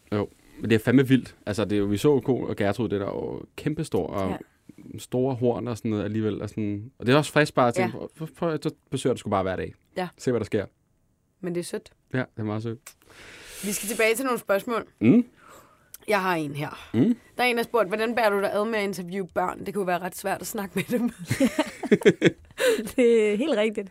Men 0.61 0.69
det 0.69 0.75
er 0.75 0.79
fandme 0.79 1.07
vildt. 1.07 1.35
Altså, 1.45 1.65
det 1.65 1.71
er 1.75 1.79
jo, 1.79 1.85
vi 1.85 1.97
så 1.97 2.19
Ko 2.19 2.37
og 2.37 2.55
Gertrud, 2.55 2.89
det 2.89 2.99
der 2.99 3.05
er 3.05 3.11
jo 3.11 3.41
kæmpestor 3.55 4.07
og 4.07 4.29
Ja. 4.29 4.37
ja. 4.93 4.99
store 4.99 5.35
horn 5.35 5.67
og 5.67 5.77
sådan 5.77 5.91
noget 5.91 6.03
alligevel. 6.03 6.41
Og, 6.41 6.49
sådan, 6.49 6.91
og 6.99 7.05
det 7.05 7.13
er 7.13 7.17
også 7.17 7.31
frisk 7.31 7.53
bare 7.53 7.67
at 7.67 7.73
tænke, 7.73 7.97
ja. 7.97 8.05
prøv, 8.17 8.27
prøv, 8.37 8.57
så 8.61 8.71
besøger 8.89 9.13
du 9.13 9.19
sgu 9.19 9.29
bare 9.29 9.43
hver 9.43 9.55
dag. 9.55 9.73
Ja. 9.97 10.07
Se, 10.17 10.31
hvad 10.31 10.39
der 10.39 10.45
sker. 10.45 10.65
Men 11.41 11.55
det 11.55 11.59
er 11.59 11.63
sødt. 11.63 11.91
Ja, 12.13 12.17
det 12.19 12.27
er 12.37 12.43
meget 12.43 12.63
sødt. 12.63 12.79
Vi 13.63 13.71
skal 13.71 13.89
tilbage 13.89 14.15
til 14.15 14.25
nogle 14.25 14.39
spørgsmål. 14.39 14.87
Mm. 15.01 15.25
Jeg 16.07 16.21
har 16.21 16.35
en 16.35 16.55
her. 16.55 16.89
Mm. 16.93 17.17
Der 17.37 17.43
er 17.43 17.47
en, 17.47 17.55
der 17.55 17.63
har 17.63 17.63
spurgt, 17.63 17.87
hvordan 17.87 18.15
bærer 18.15 18.29
du 18.29 18.39
dig 18.41 18.53
ad 18.53 18.65
med 18.65 18.79
at 18.79 18.83
interviewe 18.83 19.27
børn? 19.27 19.65
Det 19.65 19.73
kunne 19.73 19.87
være 19.87 19.99
ret 19.99 20.15
svært 20.15 20.41
at 20.41 20.47
snakke 20.47 20.71
med 20.75 20.83
dem. 20.83 21.09
det 22.95 23.31
er 23.31 23.35
helt 23.35 23.57
rigtigt. 23.57 23.89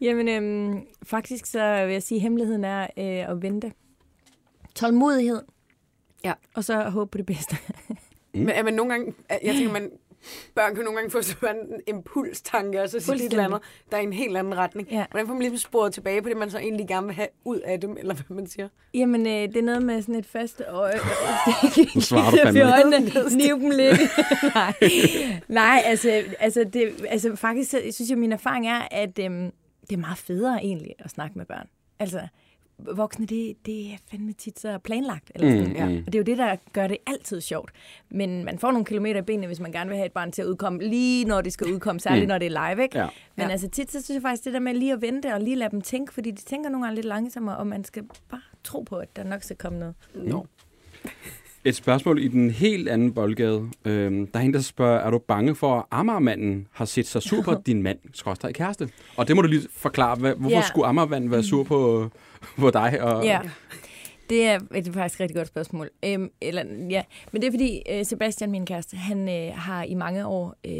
Jamen, 0.00 0.28
øhm, 0.28 0.86
faktisk 1.02 1.46
så 1.46 1.84
vil 1.84 1.92
jeg 1.92 2.02
sige, 2.02 2.18
at 2.18 2.22
hemmeligheden 2.22 2.64
er 2.64 2.82
øh, 2.82 3.30
at 3.30 3.42
vente. 3.42 3.72
Tålmodighed. 4.74 5.42
Ja. 6.24 6.32
Og 6.54 6.64
så 6.64 6.82
håbe 6.82 7.10
på 7.10 7.18
det 7.18 7.26
bedste. 7.26 7.56
Mm. 8.34 8.40
Men, 8.40 8.64
men 8.64 8.74
nogle 8.74 8.92
gange, 8.92 9.14
jeg 9.30 9.54
tænker, 9.54 9.72
man, 9.72 9.90
børn 10.54 10.74
kan 10.74 10.84
nogle 10.84 10.96
gange 10.98 11.10
få 11.10 11.22
sådan 11.22 11.56
en 11.56 11.80
impulstanke, 11.86 12.82
og 12.82 12.88
så 12.88 13.00
sige 13.00 13.16
et 13.16 13.32
eller 13.32 13.44
andet, 13.44 13.60
der 13.90 13.96
er 13.96 14.00
i 14.00 14.04
en 14.04 14.12
helt 14.12 14.36
anden 14.36 14.56
retning. 14.56 14.88
Ja. 14.90 15.04
Hvordan 15.10 15.26
får 15.26 15.34
man 15.34 15.42
ligesom 15.42 15.58
sporet 15.58 15.94
tilbage 15.94 16.22
på 16.22 16.28
det, 16.28 16.36
man 16.36 16.50
så 16.50 16.58
egentlig 16.58 16.88
gerne 16.88 17.06
vil 17.06 17.14
have 17.14 17.28
ud 17.44 17.58
af 17.58 17.80
dem, 17.80 17.96
eller 17.98 18.14
hvad 18.14 18.36
man 18.36 18.46
siger? 18.46 18.68
Jamen, 18.94 19.26
øh, 19.26 19.32
det 19.32 19.56
er 19.56 19.62
noget 19.62 19.82
med 19.82 20.02
sådan 20.02 20.14
et 20.14 20.26
fast 20.26 20.62
øje. 20.68 20.94
Nu 21.94 22.00
svarer 22.10 22.30
du 22.30 22.36
fandme. 22.36 22.72
Øjnene, 22.72 22.96
dem 23.60 23.70
lidt. 23.70 24.00
Nej, 24.54 24.72
Nej 25.48 25.82
altså, 25.84 26.22
altså, 26.38 26.64
det, 26.72 27.06
altså 27.08 27.36
faktisk 27.36 27.70
så 27.70 27.80
synes 27.90 28.10
jeg, 28.10 28.18
min 28.18 28.32
erfaring 28.32 28.68
er, 28.68 28.88
at 28.90 29.18
øhm, 29.18 29.50
det 29.80 29.92
er 29.92 30.00
meget 30.00 30.18
federe 30.18 30.64
egentlig 30.64 30.94
at 30.98 31.10
snakke 31.10 31.38
med 31.38 31.46
børn. 31.46 31.66
Altså, 31.98 32.20
voksne, 32.78 33.26
det, 33.26 33.66
det 33.66 33.92
er 33.92 33.96
fandme 34.10 34.32
tit 34.32 34.58
så 34.60 34.78
planlagt. 34.78 35.32
Eller 35.34 35.50
sådan. 35.50 35.68
Mm, 35.68 35.74
Ja. 35.76 35.86
mm. 35.88 35.96
Og 36.06 36.06
det 36.06 36.14
er 36.14 36.18
jo 36.18 36.24
det, 36.24 36.38
der 36.38 36.56
gør 36.72 36.86
det 36.86 36.96
altid 37.06 37.40
sjovt. 37.40 37.70
Men 38.10 38.44
man 38.44 38.58
får 38.58 38.70
nogle 38.70 38.84
kilometer 38.84 39.20
i 39.20 39.22
benene, 39.22 39.46
hvis 39.46 39.60
man 39.60 39.72
gerne 39.72 39.88
vil 39.88 39.96
have 39.96 40.06
et 40.06 40.12
barn 40.12 40.32
til 40.32 40.42
at 40.42 40.46
udkomme, 40.48 40.82
lige 40.88 41.24
når 41.24 41.40
det 41.40 41.52
skal 41.52 41.66
udkomme, 41.72 42.00
særligt 42.00 42.24
Mm. 42.24 42.28
når 42.28 42.38
det 42.38 42.46
er 42.56 42.70
live. 42.74 42.82
Ikke? 42.82 42.98
Ja. 42.98 43.06
Men 43.36 43.46
Ja. 43.46 43.50
altså 43.52 43.68
tit, 43.68 43.92
så 43.92 44.02
synes 44.02 44.14
jeg 44.14 44.22
faktisk, 44.22 44.44
det 44.44 44.52
der 44.52 44.60
med 44.60 44.74
lige 44.74 44.92
at 44.92 45.02
vente 45.02 45.34
og 45.34 45.40
lige 45.40 45.56
lade 45.56 45.70
dem 45.70 45.80
tænke, 45.80 46.14
fordi 46.14 46.30
de 46.30 46.42
tænker 46.42 46.70
nogle 46.70 46.84
gange 46.86 46.94
lidt 46.94 47.06
langsommere, 47.06 47.56
og 47.56 47.66
man 47.66 47.84
skal 47.84 48.02
bare 48.30 48.40
tro 48.64 48.80
på, 48.82 48.96
at 48.96 49.16
der 49.16 49.24
nok 49.24 49.42
skal 49.42 49.56
komme 49.56 49.78
noget. 49.78 49.94
Nå. 50.14 50.46
Et 51.68 51.74
spørgsmål 51.74 52.18
i 52.24 52.28
den 52.28 52.50
helt 52.50 52.88
anden 52.88 53.12
boldgade. 53.14 53.68
Øhm, 53.84 54.26
der 54.26 54.38
er 54.38 54.42
en, 54.44 54.54
der 54.54 54.60
spørger, 54.60 54.98
er 55.00 55.10
du 55.10 55.18
bange 55.18 55.54
for, 55.54 55.74
at 55.78 55.84
Amagermanden 55.90 56.66
har 56.72 56.84
set 56.84 57.06
sig 57.06 57.22
sur 57.22 57.42
på 57.42 57.54
din 57.66 57.82
mand, 57.82 57.98
skråstrej 58.14 58.52
kæreste? 58.52 58.88
Og 59.16 59.28
det 59.28 59.36
må 59.36 59.42
du 59.42 59.48
lige 59.48 59.62
forklare. 59.76 60.16
Hvad, 60.16 60.34
hvorfor 60.34 60.56
Ja. 60.56 60.62
skulle 60.62 60.86
Amagermanden 60.86 61.30
være 61.30 61.42
sur 61.42 61.62
på, 61.64 62.08
på 62.60 62.70
dig? 62.70 63.02
Og, 63.02 63.24
Ja. 63.24 63.40
Det 64.30 64.44
er, 64.46 64.58
det 64.58 64.88
er 64.88 64.92
faktisk 64.92 65.16
et 65.16 65.20
rigtig 65.20 65.36
godt 65.36 65.48
spørgsmål. 65.48 65.90
Øhm, 66.04 66.30
eller, 66.40 66.62
ja. 66.90 67.02
Men 67.32 67.42
det 67.42 67.48
er 67.48 67.52
fordi, 67.52 67.82
øh, 67.92 68.04
Sebastian, 68.04 68.50
min 68.50 68.66
kæreste, 68.66 68.96
han 68.96 69.28
øh, 69.28 69.54
har 69.54 69.82
i 69.84 69.94
mange 69.94 70.26
år 70.26 70.54
øh, 70.66 70.72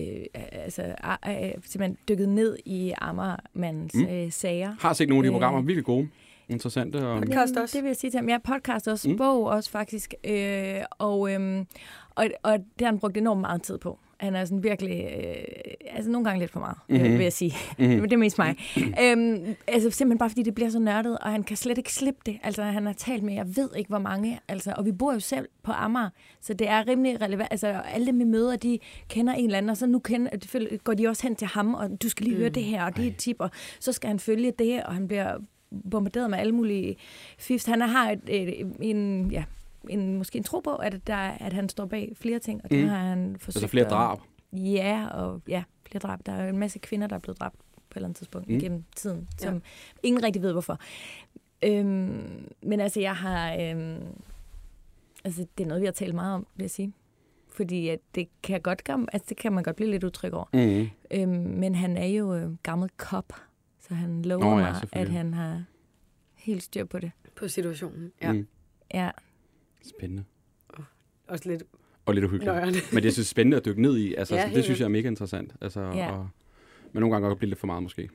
altså, 0.52 0.82
øh, 1.28 1.32
simpelthen 1.64 1.96
dykket 2.08 2.28
ned 2.28 2.56
i 2.66 2.92
Amagermandens 2.98 3.94
Mm. 3.94 4.00
mm. 4.00 4.06
øh, 4.08 4.32
sager. 4.32 4.74
Har 4.80 4.92
set 4.92 5.08
nogle 5.08 5.20
af 5.20 5.22
de 5.22 5.28
Øh. 5.28 5.32
programmer, 5.32 5.60
virkelig 5.60 5.84
gode. 5.84 6.08
Interessante. 6.48 7.06
Og, 7.06 7.20
Podcast 7.20 7.56
også. 7.56 7.76
Det 7.78 7.84
vil 7.84 7.88
jeg 7.88 7.96
sige 7.96 8.10
til 8.10 8.18
ham. 8.18 8.28
Ja, 8.28 8.38
podcast 8.38 8.88
også. 8.88 9.08
Mm. 9.08 9.12
Mm. 9.12 9.18
Bog 9.18 9.44
også 9.44 9.70
faktisk. 9.70 10.14
Øh, 10.24 10.80
og, 10.98 11.32
øhm, 11.32 11.66
og, 12.14 12.26
og 12.42 12.58
det 12.58 12.80
har 12.80 12.86
han 12.86 12.98
brugt 12.98 13.16
enormt 13.16 13.40
meget 13.40 13.62
tid 13.62 13.78
på. 13.78 13.98
Han 14.20 14.36
er 14.36 14.44
sådan 14.44 14.62
virkelig, 14.62 15.08
øh, 15.18 15.34
altså 15.90 16.10
nogle 16.10 16.24
gange 16.24 16.40
lidt 16.40 16.50
for 16.50 16.60
meget, 16.60 16.76
mm-hmm. 16.88 17.04
Mhm. 17.04 17.12
øh, 17.12 17.18
vil 17.18 17.24
jeg 17.24 17.32
sige. 17.32 17.54
Mhm. 17.78 17.88
Men 18.00 18.02
det 18.02 18.12
er 18.12 18.16
mest 18.16 18.38
mig. 18.38 18.56
øhm, 18.76 19.54
altså 19.68 19.90
simpelthen 19.90 20.18
bare 20.18 20.30
fordi 20.30 20.42
det 20.42 20.54
bliver 20.54 20.70
så 20.70 20.78
nørdet, 20.78 21.18
og 21.18 21.30
han 21.30 21.42
kan 21.42 21.56
slet 21.56 21.78
ikke 21.78 21.92
slippe 21.92 22.20
det. 22.26 22.38
Altså 22.42 22.62
han 22.62 22.86
har 22.86 22.92
talt 22.92 23.22
med, 23.22 23.34
jeg 23.34 23.56
ved 23.56 23.68
ikke 23.76 23.88
hvor 23.88 23.98
mange, 23.98 24.40
altså, 24.48 24.74
og 24.76 24.84
vi 24.84 24.92
bor 24.92 25.12
jo 25.12 25.20
selv 25.20 25.48
på 25.62 25.72
Amager, 25.72 26.10
så 26.40 26.54
det 26.54 26.68
er 26.68 26.88
rimelig 26.88 27.20
relevant. 27.20 27.48
Altså 27.50 27.66
alle 27.66 28.06
dem 28.06 28.18
vi 28.18 28.24
møder, 28.24 28.56
de 28.56 28.78
kender 29.08 29.32
en 29.32 29.44
eller 29.44 29.58
anden, 29.58 29.70
og 29.70 29.76
så 29.76 29.86
nu 29.86 29.98
kender, 29.98 30.76
går 30.84 30.94
de 30.94 31.08
også 31.08 31.22
hen 31.22 31.36
til 31.36 31.48
ham, 31.48 31.74
og 31.74 32.02
du 32.02 32.08
skal 32.08 32.26
lige 32.26 32.36
høre 32.36 32.48
det 32.48 32.64
her, 32.64 32.84
og 32.84 32.96
det 32.96 33.04
er 33.04 33.10
et 33.10 33.16
tip, 33.16 33.36
og 33.38 33.50
så 33.80 33.92
skal 33.92 34.08
han 34.08 34.18
følge 34.18 34.52
det, 34.58 34.82
og 34.82 34.94
han 34.94 35.08
bliver 35.08 35.38
bombarderet 35.90 36.30
med 36.30 36.38
alle 36.38 36.52
mulige 36.54 36.96
fifs. 37.38 37.64
Han 37.66 37.80
har 37.80 38.10
et, 38.10 38.20
et, 38.28 38.72
en, 38.80 39.30
ja, 39.30 39.44
en, 39.88 40.18
måske 40.18 40.36
en 40.38 40.44
tro 40.44 40.60
på, 40.60 40.74
at, 40.74 41.06
der, 41.06 41.16
at 41.16 41.52
han 41.52 41.68
står 41.68 41.86
bag 41.86 42.12
flere 42.16 42.38
ting, 42.38 42.60
og 42.64 42.70
det 42.70 42.82
Mm. 42.82 42.88
har 42.88 42.98
han 42.98 43.36
forsøgt. 43.40 43.56
altså 43.56 43.68
flere 43.70 43.84
at- 43.84 43.90
drab. 43.90 44.18
Ja, 44.52 45.06
og 45.10 45.42
ja, 45.48 45.64
flere 45.86 46.00
drab. 46.00 46.20
Der 46.26 46.32
er 46.32 46.42
jo 46.42 46.48
en 46.48 46.58
masse 46.58 46.78
kvinder, 46.78 47.06
der 47.06 47.16
er 47.16 47.20
blevet 47.20 47.40
dræbt 47.40 47.56
på 47.74 47.80
et 47.90 47.96
eller 47.96 48.06
andet 48.06 48.16
tidspunkt 48.16 48.48
Mm. 48.48 48.58
gennem 48.58 48.84
tiden, 48.96 49.28
som 49.38 49.54
Ja. 49.54 49.60
ingen 50.02 50.24
rigtig 50.24 50.42
ved, 50.42 50.52
hvorfor. 50.52 50.78
Øhm, 51.64 52.48
men 52.62 52.80
altså, 52.80 53.00
jeg 53.00 53.16
har... 53.16 53.52
Øhm, 53.60 53.96
altså, 55.24 55.46
det 55.58 55.64
er 55.64 55.68
noget, 55.68 55.80
vi 55.80 55.86
har 55.86 55.92
talt 55.92 56.14
meget 56.14 56.34
om, 56.34 56.46
vil 56.56 56.62
jeg 56.64 56.70
sige. 56.70 56.92
Fordi 57.52 57.88
at 57.88 57.98
det 58.14 58.28
kan 58.42 58.60
godt 58.60 58.84
komme, 58.84 59.06
altså, 59.12 59.26
det 59.28 59.36
kan 59.36 59.52
man 59.52 59.64
godt 59.64 59.76
blive 59.76 59.90
lidt 59.90 60.04
utryg 60.04 60.32
over. 60.34 60.44
Mm. 60.52 60.88
Øhm, 61.10 61.30
men 61.58 61.74
han 61.74 61.96
er 61.96 62.06
jo 62.06 62.34
øh, 62.34 62.54
gammel 62.62 62.90
kop, 62.96 63.32
så 63.88 63.94
han 63.94 64.22
lover 64.22 64.44
Nå 64.44 64.50
ja, 64.50 64.56
mig, 64.72 64.82
at 64.92 65.08
han 65.08 65.34
har 65.34 65.64
helt 66.36 66.62
styr 66.62 66.84
på 66.84 66.98
det. 66.98 67.10
På 67.36 67.48
situationen. 67.48 68.12
Ja. 68.22 68.32
Mm. 68.32 68.46
Ja, 68.94 69.10
Spændende. 69.88 70.24
Også 71.28 71.48
lidt 71.50 71.62
Og 72.06 72.14
lidt 72.14 72.24
uhyggeligt. 72.24 72.92
Men 72.92 73.02
det 73.02 73.08
er 73.08 73.12
så 73.12 73.24
spændende 73.24 73.56
at 73.56 73.64
dykke 73.64 73.82
ned 73.82 73.96
i. 73.96 74.14
Altså, 74.14 74.34
Ja, 74.34 74.42
helt 74.44 74.56
det 74.56 74.64
synes 74.64 74.78
jeg 74.80 74.84
er 74.84 74.88
mega 74.90 75.08
interessant. 75.08 75.52
Altså, 75.60 75.80
Ja. 75.80 76.10
og, 76.12 76.28
men 76.92 77.00
nogle 77.00 77.14
gange 77.14 77.28
godt 77.28 77.38
blive 77.38 77.48
lidt 77.48 77.60
for 77.60 77.66
meget 77.66 77.82
måske. 77.82 78.02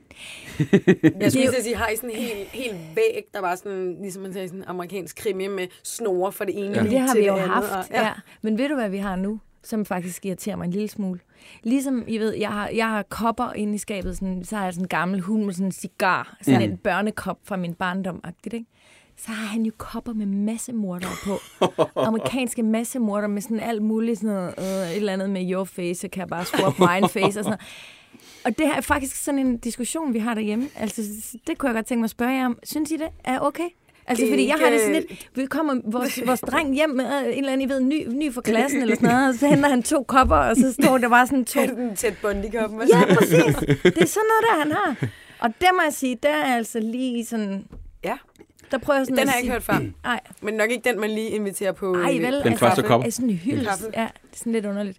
Jeg 0.58 0.68
Det 1.02 1.34
jo- 1.34 1.40
lige 1.40 1.62
sige, 1.62 1.76
har 1.76 1.88
I 1.88 1.96
sådan 1.96 2.10
en 2.10 2.16
helt, 2.16 2.48
helt 2.48 2.76
væg, 2.96 3.24
der 3.34 3.40
var 3.40 3.54
sådan, 3.54 3.96
ligesom 4.00 4.22
man 4.22 4.32
siger, 4.32 4.46
sådan 4.46 4.60
en 4.60 4.64
amerikansk 4.68 5.16
krimi 5.16 5.46
med 5.46 5.66
snore 5.82 6.32
for 6.32 6.44
det 6.44 6.58
ene 6.58 6.74
Ja. 6.76 6.82
det 6.82 6.98
har 7.00 7.12
til 7.14 7.20
vi 7.22 7.26
jo 7.26 7.34
det 7.34 7.42
haft, 7.42 7.70
og- 7.72 7.84
ja. 7.90 8.02
ja. 8.06 8.12
Men 8.42 8.58
ved 8.58 8.68
du, 8.68 8.74
hvad 8.74 8.88
vi 8.90 8.98
har 8.98 9.16
nu? 9.16 9.40
Som 9.64 9.84
faktisk 9.84 10.26
irriterer 10.26 10.56
mig 10.56 10.64
en 10.64 10.70
lille 10.70 10.88
smule. 10.88 11.20
Ligesom, 11.62 12.04
I 12.08 12.18
ved, 12.18 12.34
jeg 12.34 12.48
har, 12.48 12.68
jeg 12.68 12.88
har 12.88 13.02
kopper 13.02 13.52
inde 13.52 13.74
i 13.74 13.78
skabet, 13.78 14.16
sådan, 14.16 14.44
så 14.44 14.56
har 14.56 14.64
jeg 14.64 14.74
sådan 14.74 14.84
en 14.84 14.88
gammel 14.88 15.20
hund 15.20 15.44
med 15.44 15.52
sådan 15.54 15.66
en 15.66 15.72
cigar, 15.72 16.36
sådan 16.42 16.60
Mm. 16.60 16.70
en 16.72 16.76
børnekop 16.76 17.38
fra 17.44 17.56
min 17.56 17.74
barndom 17.74 18.24
ikke? 18.44 18.64
Så 19.16 19.30
har 19.32 19.46
han 19.46 19.62
jo 19.62 19.72
kopper 19.78 20.12
med 20.12 20.26
massemorder 20.26 21.06
på. 21.24 21.38
Amerikanske 22.06 22.62
massemorder 22.62 23.28
med 23.28 23.42
sådan 23.42 23.60
alt 23.60 23.82
muligt, 23.82 24.18
sådan 24.20 24.34
noget, 24.34 24.54
øh, 24.58 24.90
et 24.90 24.96
eller 24.96 25.12
andet 25.12 25.30
med 25.30 25.52
your 25.52 25.64
face, 25.64 25.94
så 26.00 26.08
kan 26.08 26.20
jeg 26.20 26.28
bare 26.28 26.44
swap 26.44 26.78
mine 26.78 27.08
face 27.08 27.24
og 27.40 27.44
sådan 27.44 27.44
noget. 27.44 27.60
Og 28.44 28.58
det 28.58 28.66
er 28.66 28.80
faktisk 28.80 29.16
sådan 29.24 29.38
en 29.38 29.56
diskussion, 29.58 30.14
vi 30.14 30.18
har 30.18 30.34
derhjemme. 30.34 30.68
Altså, 30.76 31.02
det 31.46 31.58
kunne 31.58 31.68
jeg 31.68 31.74
godt 31.74 31.86
tænke 31.86 32.00
mig 32.00 32.04
at 32.06 32.10
spørge 32.10 32.32
jer 32.32 32.46
om. 32.46 32.58
Synes 32.64 32.90
I 32.90 32.96
det 32.96 33.08
er 33.24 33.38
okay? 33.40 33.68
Altså, 34.06 34.26
fordi 34.28 34.46
jeg 34.46 34.56
har 34.60 34.70
det 34.70 34.80
sådan 34.80 34.94
ikke- 34.94 35.08
lidt, 35.08 35.28
vi 35.34 35.46
kommer 35.46 35.80
vores, 35.84 36.20
vores 36.26 36.40
dreng 36.40 36.74
hjem 36.74 36.90
med 36.90 37.04
øh, 37.04 37.22
en 37.22 37.38
eller 37.38 37.52
anden, 37.52 37.68
I 37.70 37.72
ved, 37.72 37.80
ny, 37.80 38.06
ny 38.08 38.32
fra 38.34 38.40
klassen 38.40 38.82
eller 38.82 38.94
sådan 38.96 39.08
noget, 39.08 39.28
og 39.28 39.34
så 39.34 39.46
henter 39.54 39.68
han 39.68 39.82
to 39.82 40.02
kopper, 40.02 40.36
og 40.36 40.56
så 40.56 40.72
står 40.72 40.98
der 40.98 41.08
bare 41.08 41.26
sådan 41.26 41.44
to. 41.44 41.60
Tæt 41.96 42.14
bund 42.22 42.44
i 42.44 42.48
koppen? 42.58 42.80
Ja, 42.88 43.14
præcis. 43.14 43.54
Det 43.82 44.02
er 44.02 44.06
sådan 44.06 44.28
noget, 44.30 44.44
der 44.50 44.58
han 44.62 44.72
har. 44.72 44.96
Og 45.38 45.50
der 45.60 45.72
må 45.72 45.82
jeg 45.84 45.92
sige, 45.92 46.18
der 46.22 46.28
er 46.28 46.56
altså 46.56 46.80
lige 46.80 47.24
sådan... 47.26 47.64
Ja. 48.04 48.16
Der 48.70 48.78
prøver 48.78 48.98
jeg 48.98 49.06
sådan 49.06 49.16
Den 49.18 49.22
at 49.22 49.28
har 49.28 49.36
jeg 49.36 49.44
ikke 49.44 49.64
sige, 49.64 49.74
hørt 49.74 49.92
før. 50.02 50.08
Nej, 50.08 50.20
Men 50.42 50.54
nok 50.54 50.70
ikke 50.70 50.90
den, 50.90 51.00
man 51.00 51.10
lige 51.10 51.28
inviterer 51.28 51.72
på. 51.72 51.94
ej, 51.94 52.16
øh, 52.16 52.22
vel? 52.22 52.40
Den 52.44 52.58
første 52.58 52.82
kop. 52.82 53.04
Er 53.06 53.10
sådan 53.10 53.30
en 53.30 53.36
hyldest. 53.36 53.82
Ja, 53.82 54.00
det 54.00 54.06
er 54.32 54.36
sådan 54.36 54.52
lidt 54.52 54.66
underligt. 54.66 54.98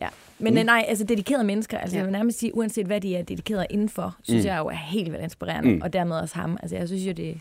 Ja. 0.00 0.08
Men 0.38 0.54
mm. 0.54 0.60
nej, 0.66 0.84
altså 0.88 1.04
dedikerede 1.04 1.44
mennesker, 1.44 1.78
altså 1.78 1.96
Ja. 1.96 1.98
jeg 1.98 2.06
vil 2.06 2.12
nærmest 2.12 2.38
sige, 2.38 2.54
uanset 2.56 2.86
hvad 2.86 3.00
de 3.00 3.16
er 3.16 3.22
dedikeret 3.22 3.66
indenfor, 3.70 4.16
synes 4.22 4.44
Mm. 4.44 4.48
jeg 4.48 4.58
jo 4.58 4.66
er 4.66 4.74
helt 4.74 5.12
vildt 5.12 5.24
inspirerende, 5.24 5.70
Mm. 5.74 5.80
og 5.82 5.92
dermed 5.92 6.16
også 6.16 6.34
ham. 6.34 6.58
Altså 6.62 6.76
jeg 6.76 6.88
synes 6.88 7.02
jo, 7.06 7.12
det 7.12 7.40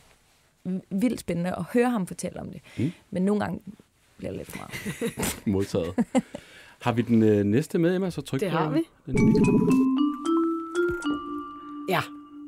vildt 0.89 1.19
spændende 1.19 1.55
at 1.57 1.63
høre 1.73 1.89
ham 1.89 2.07
fortælle 2.07 2.39
om 2.39 2.51
det. 2.51 2.61
Mm. 2.77 2.91
Men 3.11 3.25
nogle 3.25 3.41
gange 3.41 3.59
bliver 4.17 4.31
det 4.31 4.37
lidt 4.37 4.51
for 4.51 4.57
meget. 4.57 5.41
Modtaget. 5.53 5.93
har 6.81 6.91
vi 6.91 7.01
den 7.01 7.23
øh, 7.23 7.43
næste 7.43 7.77
med, 7.79 7.95
Emma? 7.95 8.09
Så 8.09 8.21
tryk 8.21 8.39
Det 8.39 8.51
på 8.51 8.57
har 8.57 8.69
vi. 8.71 8.81
Den. 9.05 9.35
Ja. 11.89 12.01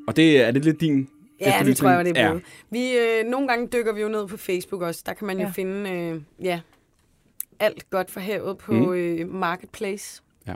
Og 0.06 0.16
det, 0.16 0.40
er 0.40 0.50
det 0.50 0.64
lidt 0.64 0.80
din 0.80 1.08
Ja, 1.40 1.62
det 1.64 1.76
tror 1.76 1.90
jeg, 1.90 2.04
det 2.04 2.18
er 2.18 2.22
Ja. 2.22 2.28
blevet. 2.28 2.44
Vi, 2.70 2.98
øh, 2.98 3.30
nogle 3.30 3.48
gange 3.48 3.66
dykker 3.66 3.92
vi 3.92 4.00
jo 4.00 4.08
ned 4.08 4.26
på 4.28 4.36
Facebook 4.36 4.82
også. 4.82 5.02
Der 5.06 5.12
kan 5.14 5.26
man 5.26 5.36
jo 5.38 5.42
Ja. 5.44 5.50
finde 5.50 5.90
øh, 5.90 6.20
ja, 6.42 6.60
alt 7.60 7.90
godt 7.90 8.10
for 8.10 8.20
havet 8.20 8.58
på 8.58 8.72
mm. 8.72 8.92
øh, 8.92 9.28
Marketplace. 9.28 10.22
Ja. 10.46 10.54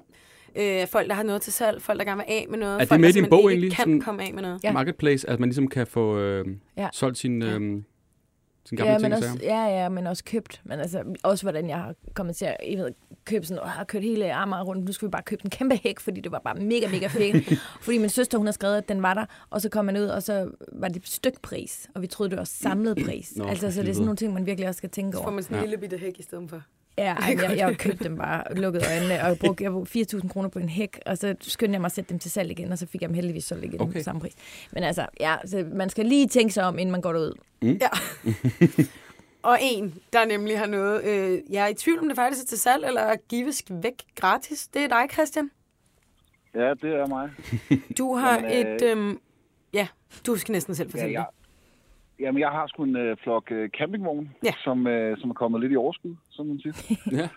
Øh, 0.59 0.87
folk, 0.87 1.09
der 1.09 1.15
har 1.15 1.23
noget 1.23 1.43
til 1.43 1.53
salg, 1.53 1.83
folk, 1.83 1.99
der 1.99 2.05
gerne 2.05 2.17
vil 2.27 2.33
af 2.35 2.47
med 2.51 2.59
noget. 2.59 2.75
Er 2.75 2.79
det 2.79 2.89
folk, 2.89 3.01
med 3.01 3.09
i 3.09 3.13
din 3.13 3.27
bog 3.31 3.49
egentlig? 3.51 3.73
kan 3.73 3.83
Sådan- 3.83 4.01
komme 4.01 4.23
af 4.23 4.35
med 4.35 4.43
noget. 4.43 4.65
Ja. 4.65 4.73
Marketplace, 4.73 5.31
at 5.31 5.41
man 5.41 5.49
ligesom 5.49 5.69
kan 5.69 5.87
få 5.87 6.19
øh, 6.19 6.47
Ja. 6.77 6.89
solgt 6.93 7.19
sin... 7.19 7.43
Øh, 7.43 7.83
Sin 8.69 8.77
gamle 8.77 8.93
Ja, 8.93 8.99
ting 8.99 9.03
men 9.03 9.13
og 9.13 9.19
også, 9.19 9.39
ja, 9.43 9.65
ja, 9.83 9.89
men 9.89 10.07
også 10.07 10.25
købt. 10.25 10.61
Men 10.65 10.81
altså, 10.81 11.03
også 11.23 11.45
hvordan 11.45 11.69
jeg 11.69 11.77
har 11.79 11.95
kommet 12.15 12.37
til 12.37 12.45
at 12.45 12.57
jeg 12.71 12.79
ved, 12.79 12.91
købe 13.25 13.47
sådan, 13.47 13.63
og 13.63 13.71
har 13.71 13.85
kørt 13.85 14.03
hele 14.03 14.33
Amager 14.33 14.63
rundt. 14.65 14.85
Nu 14.85 14.93
skal 14.93 15.07
vi 15.09 15.11
bare 15.11 15.23
købe 15.23 15.41
en 15.45 15.51
kæmpe 15.51 15.77
hæk, 15.83 16.01
fordi 16.01 16.21
det 16.21 16.33
var 16.33 16.39
bare 16.39 16.55
mega, 16.55 16.89
mega 16.89 17.07
fedt. 17.07 17.59
fordi 17.85 17.99
min 17.99 18.09
søster, 18.09 18.39
hun 18.39 18.47
har 18.47 18.53
skrevet, 18.53 18.77
at 18.77 18.89
den 18.89 19.03
var 19.03 19.15
der, 19.15 19.25
og 19.51 19.61
så 19.61 19.69
kom 19.69 19.85
man 19.85 19.97
ud, 19.97 20.03
og 20.05 20.23
så 20.23 20.51
var 20.73 20.89
det 20.89 21.07
stykpris, 21.09 21.89
og 21.95 22.03
vi 22.03 22.07
troede, 22.07 22.31
det 22.31 22.39
var 22.39 22.45
samlet 22.45 22.99
pris. 23.07 23.37
Nå, 23.37 23.45
altså, 23.45 23.71
så 23.73 23.83
det 23.83 23.89
er 23.89 23.93
sådan 23.93 24.05
nogle 24.05 24.17
ting, 24.17 24.33
man 24.35 24.47
virkelig 24.47 24.69
også 24.69 24.79
skal 24.79 24.91
tænke 24.91 25.13
Så 25.13 25.19
får 25.19 25.23
over. 25.25 25.35
man 25.35 25.43
sådan 25.43 25.57
en 25.57 25.63
lille 25.63 25.79
bitte 25.79 25.99
hæk 25.99 26.19
i 26.19 26.23
stedet 26.23 26.51
for. 26.51 26.63
Ja, 26.99 27.15
ej, 27.23 27.37
jeg, 27.43 27.57
jeg 27.57 27.79
købte 27.79 28.05
dem 28.05 28.17
bare, 28.17 28.55
lukkede 28.55 28.85
øjnene, 28.87 29.15
og 29.23 29.29
jeg 29.29 29.39
brugte, 29.39 29.65
jeg 29.65 29.73
brugte 29.73 30.07
4.000 30.17 30.29
kroner 30.29 30.49
på 30.49 30.59
en 30.59 30.69
hæk, 30.69 30.99
og 31.07 31.19
så 31.19 31.35
skyndte 31.41 31.73
jeg 31.73 31.81
mig 31.81 31.87
at 31.87 31.93
sætte 31.93 32.09
dem 32.11 32.19
til 32.19 32.31
salg 32.31 32.51
igen, 32.51 32.73
og 32.73 32.79
så 32.79 32.87
fik 32.87 33.01
jeg 33.01 33.09
dem 33.09 33.15
heldigvis 33.15 33.45
solgt 33.45 33.65
igen 33.65 33.81
Okay. 33.81 33.93
på 33.93 34.03
samme 34.03 34.21
pris. 34.21 34.33
Men 34.73 34.83
altså, 34.83 35.07
ja, 35.21 35.37
så 35.45 35.67
man 35.73 35.91
skal 35.91 36.07
lige 36.07 36.29
tænke 36.29 36.55
sig 36.55 36.65
om, 36.65 36.79
inden 36.79 36.93
man 36.93 37.01
går 37.01 37.13
derud. 37.13 37.35
Ja. 37.63 37.89
og 39.51 39.59
en, 39.61 39.95
der 40.13 40.25
nemlig 40.25 40.59
har 40.59 40.67
noget. 40.67 41.05
Øh, 41.05 41.41
jeg 41.51 41.65
er 41.65 41.69
i 41.69 41.75
tvivl, 41.75 41.99
om 41.99 42.09
det 42.09 42.17
faktisk 42.17 42.43
er 42.43 42.47
til 42.47 42.59
salg 42.59 42.85
eller 42.87 43.01
er 43.01 43.17
gives 43.29 43.63
væk 43.71 43.95
gratis. 44.15 44.69
Det 44.69 44.83
er 44.85 44.89
dig, 44.89 45.07
Christian. 45.13 45.51
Ja, 46.55 46.71
det 46.71 46.95
er 46.95 47.07
mig. 47.07 47.31
Du 47.99 48.15
har 48.15 48.35
Jamen, 48.35 48.67
øh, 48.67 48.75
et... 48.75 48.83
Øhm, 48.83 49.19
ja, 49.73 49.87
du 50.27 50.37
skal 50.37 50.53
næsten 50.53 50.75
selv 50.75 50.89
Ja, 50.89 50.93
fortælle 50.93 51.13
jeg, 51.13 51.27
jamen, 52.21 52.41
jeg 52.41 52.49
har 52.49 52.67
sgu 52.67 52.83
en 52.83 52.97
øh, 52.97 53.17
flok 53.23 53.51
øh, 53.51 53.69
campingvogne, 53.69 54.31
Ja. 54.45 54.53
som, 54.65 54.87
øh, 54.87 55.19
som 55.19 55.31
er 55.31 55.35
kommet 55.35 55.61
lidt 55.61 55.73
i 55.73 55.77
overskud, 55.77 56.15
som 56.31 56.47
man 56.47 56.61
siger. 56.61 56.75
Ja. 57.21 57.29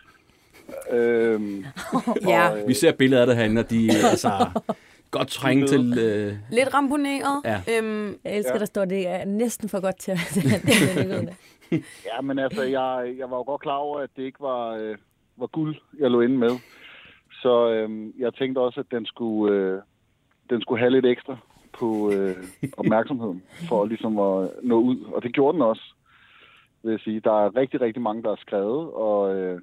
øhm. 0.98 1.66
Ja, 2.28 2.50
og, 2.50 2.60
øh, 2.62 2.68
Vi 2.68 2.74
ser 2.74 2.92
billeder 2.92 3.22
af 3.22 3.28
det 3.28 3.36
herinde, 3.36 3.60
og 3.60 3.70
de 3.70 3.88
er 3.90 4.10
altså 4.10 4.30
godt 5.12 5.28
trænge 5.28 5.68
til... 5.68 6.00
Øh, 6.00 6.34
lidt 6.52 6.74
ramponeret. 6.74 7.42
Ja. 7.46 7.62
Øhm, 7.78 8.08
Jeg 8.24 8.38
elsker, 8.38 8.54
ja. 8.54 8.60
Der 8.60 8.66
står, 8.66 8.86
det 8.86 9.08
er 9.08 9.26
næsten 9.26 9.70
for 9.70 9.82
godt 9.82 9.98
til 10.00 10.12
at 10.12 10.20
Ja, 12.06 12.22
men 12.22 12.40
altså, 12.40 12.64
jeg, 12.64 13.14
jeg 13.18 13.30
var 13.32 13.38
jo 13.38 13.44
godt 13.44 13.62
klar 13.62 13.76
over, 13.76 14.00
at 14.00 14.10
det 14.18 14.24
ikke 14.24 14.40
var, 14.40 14.70
øh, 14.76 14.98
var 15.38 15.48
guld, 15.48 15.76
jeg 16.00 16.12
lå 16.12 16.22
inde 16.22 16.38
med. 16.38 16.50
Så 17.32 17.70
øh, 17.72 18.08
jeg 18.20 18.34
tænkte 18.34 18.60
også, 18.60 18.80
at 18.80 18.86
den 18.92 19.06
skulle, 19.06 19.56
øh, 19.56 19.82
den 20.50 20.62
skulle 20.62 20.80
have 20.80 20.92
lidt 20.92 21.06
ekstra 21.06 21.38
på 21.74 22.12
øh, 22.12 22.36
opmærksomheden, 22.78 23.44
for 23.70 23.86
ligesom 23.86 24.20
at 24.20 24.50
nå 24.64 24.80
ud. 24.80 25.02
Og 25.14 25.24
det 25.24 25.34
gjorde 25.34 25.54
den 25.54 25.62
også, 25.62 25.94
vil 26.84 26.92
jeg 26.92 27.00
sige. 27.00 27.20
Der 27.20 27.46
er 27.46 27.56
rigtig, 27.56 27.82
rigtig 27.82 28.02
mange, 28.02 28.24
der 28.24 28.30
har 28.30 28.40
skrevet, 28.42 28.92
og 28.92 29.36
øh, 29.36 29.62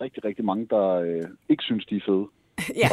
rigtig, 0.00 0.24
rigtig 0.24 0.44
mange, 0.44 0.66
der 0.70 0.88
øh, 0.88 1.22
ikke 1.48 1.62
synes, 1.62 1.86
de 1.86 1.96
er 1.96 2.00
fede. 2.06 2.26
ja. 2.82 2.88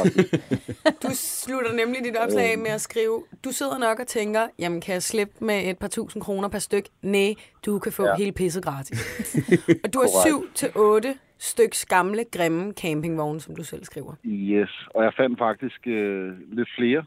Du 1.04 1.10
slutter 1.14 1.74
nemlig 1.74 2.04
dit 2.04 2.18
opslag 2.18 2.52
af 2.52 2.58
med 2.58 2.72
at 2.72 2.82
skrive, 2.82 3.24
du 3.44 3.52
sidder 3.52 3.78
nok 3.78 4.00
og 4.00 4.08
tænker, 4.08 4.48
jamen 4.60 4.82
kan 4.82 4.94
jeg 4.94 5.04
slippe 5.04 5.46
med 5.46 5.70
et 5.70 5.78
par 5.78 5.88
tusind 5.88 6.24
kroner 6.24 6.48
per 6.48 6.60
styk? 6.60 6.86
Nej, 7.02 7.34
du 7.66 7.80
kan 7.80 7.92
få 7.92 8.04
ja. 8.06 8.16
Hele 8.16 8.32
pisset 8.32 8.64
gratis. 8.64 9.00
og 9.84 9.94
du 9.94 10.00
har 10.00 10.26
syv 10.26 10.48
til 10.56 10.70
otte 10.76 11.16
styks 11.40 11.86
gamle, 11.86 12.24
grimme 12.32 12.74
campingvogne, 12.74 13.40
som 13.40 13.56
du 13.56 13.64
selv 13.64 13.84
skriver. 13.84 14.14
Yes, 14.26 14.88
og 14.90 15.04
jeg 15.04 15.14
fandt 15.18 15.40
faktisk 15.40 15.88
øh, 15.88 16.34
lidt 16.52 16.70
flere, 16.78 17.06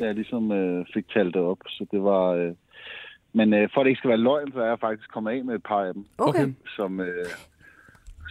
jeg 0.00 0.14
ligesom 0.14 0.52
øh, 0.52 0.86
fik 0.94 1.08
talt 1.08 1.34
det 1.34 1.42
op. 1.42 1.58
Så 1.68 1.86
det 1.92 2.02
var... 2.02 2.24
Øh, 2.30 2.52
men 3.32 3.54
øh, 3.54 3.68
for 3.74 3.80
at 3.80 3.84
det 3.84 3.90
ikke 3.90 3.98
skal 3.98 4.08
være 4.10 4.18
løgn, 4.28 4.52
så 4.52 4.60
er 4.60 4.66
jeg 4.68 4.78
faktisk 4.80 5.10
kommet 5.12 5.30
af 5.32 5.44
med 5.44 5.54
et 5.54 5.62
par 5.62 5.80
af 5.84 5.94
dem, 5.94 6.04
Okay. 6.18 6.52
Som, 6.76 7.00
øh, 7.00 7.26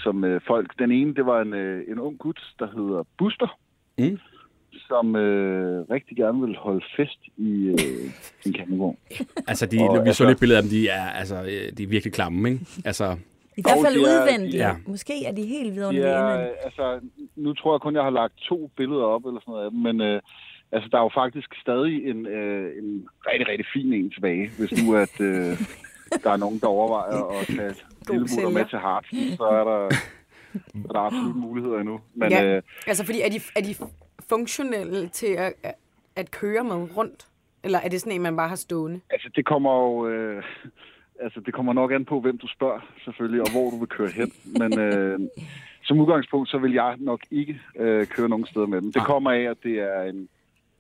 som 0.04 0.24
øh, 0.24 0.42
folk... 0.48 0.80
Den 0.80 0.92
ene, 0.92 1.14
det 1.16 1.26
var 1.26 1.42
en, 1.42 1.54
øh, 1.54 1.84
en 1.92 2.00
ung 2.00 2.18
gut, 2.18 2.42
der 2.60 2.68
hedder 2.68 3.04
Buster, 3.18 3.58
Mm. 3.98 4.20
som 4.88 5.16
øh, 5.16 5.86
rigtig 5.90 6.18
gerne 6.18 6.42
vil 6.48 6.56
holde 6.58 6.86
fest 6.98 7.20
i 7.38 7.66
øh, 7.68 7.78
sin 8.44 8.54
campingvogn. 8.56 8.98
altså, 9.48 9.66
de, 9.66 9.78
Og 9.90 9.94
vi 9.94 9.98
så 10.00 10.04
altså- 10.08 10.28
lidt 10.28 10.40
billeder 10.40 10.58
af 10.60 10.64
dem, 10.64 10.70
de 10.72 10.90
er, 10.90 11.10
altså, 11.10 11.36
øh, 11.44 11.78
de 11.78 11.84
er 11.84 11.88
virkelig 11.88 12.14
klamme, 12.14 12.50
ikke? 12.50 12.66
Altså, 12.86 13.18
I 13.58 13.62
hvert 13.62 13.78
fald 13.86 13.98
udvendigt. 14.00 14.56
ja. 14.56 14.72
Måske 14.88 15.26
er 15.26 15.32
de 15.32 15.46
helt 15.46 15.76
vidunderlige 15.76 16.08
Ja, 16.10 16.46
altså, 16.64 17.00
nu 17.36 17.54
tror 17.54 17.74
jeg 17.74 17.82
kun, 17.82 17.96
jeg 17.96 18.04
har 18.04 18.10
lagt 18.10 18.34
to 18.38 18.72
billeder 18.78 19.04
op, 19.04 19.26
eller 19.26 19.40
sådan 19.42 19.52
noget 19.52 19.66
af 19.66 19.72
dem, 19.72 19.80
men 19.80 20.02
øh, 20.02 20.22
altså, 20.74 20.90
der 20.92 20.98
er 20.98 21.02
jo 21.02 21.12
faktisk 21.14 21.50
stadig 21.62 21.96
en, 22.10 22.26
øh, 22.28 22.84
en 22.84 23.08
rigtig, 23.28 23.48
rigtig 23.48 23.66
fin 23.74 23.94
en 23.94 24.10
tilbage, 24.10 24.50
hvis 24.60 24.84
nu 24.84 24.96
at 24.96 25.22
øh, 25.22 25.58
der 26.24 26.32
er 26.32 26.38
nogen, 26.38 26.60
der 26.60 26.68
overvejer 26.68 27.40
at 27.42 27.48
tage 27.58 27.74
lille 28.12 28.30
sælger. 28.30 28.50
med 28.50 28.66
til 28.66 28.80
Hart, 28.80 29.06
så 29.38 29.44
er 29.44 29.64
der, 29.64 29.90
så 30.82 30.88
er 30.90 30.94
der 30.94 31.00
absolut 31.00 31.36
muligheder 31.48 31.80
endnu. 31.80 32.00
Men 32.14 32.32
Ja. 32.32 32.46
øh, 32.56 32.62
Altså, 32.88 33.06
fordi 33.06 33.22
er 33.22 33.30
de, 33.30 33.40
er 33.56 33.62
de 33.62 33.76
funktionelle 34.30 35.08
til 35.08 35.28
at, 35.28 35.54
at 36.16 36.32
køre 36.32 36.64
med 36.64 36.98
rundt? 36.98 37.28
Eller 37.64 37.80
er 37.80 37.90
det 37.90 38.00
sådan 38.02 38.14
en, 38.14 38.22
man 38.22 38.36
bare 38.36 38.50
har 38.50 38.56
stående? 38.56 39.00
altså, 39.10 39.30
det 39.36 39.46
kommer 39.46 39.72
jo... 39.84 40.08
Øh, 40.08 40.44
altså, 41.22 41.40
det 41.46 41.54
kommer 41.54 41.74
nok 41.74 41.92
an 41.92 42.06
på, 42.06 42.20
hvem 42.20 42.38
du 42.38 42.48
spørger, 42.48 42.80
selvfølgelig, 43.04 43.42
og 43.42 43.52
hvor 43.52 43.70
du 43.70 43.78
vil 43.80 43.88
køre 43.88 44.10
hen. 44.10 44.32
Men 44.46 44.80
øh, 44.80 45.20
som 45.88 46.00
udgangspunkt, 46.00 46.50
så 46.50 46.58
vil 46.58 46.74
jeg 46.74 46.96
nok 47.00 47.20
ikke 47.32 47.62
øh, 47.80 48.08
køre 48.08 48.30
nogen 48.30 48.46
steder 48.46 48.66
med 48.66 48.82
dem. 48.82 48.92
Det 48.92 49.00
Ah. 49.00 49.06
kommer 49.06 49.32
af, 49.32 49.42
at 49.42 49.58
det 49.64 49.80
er 49.80 50.02
en, 50.04 50.30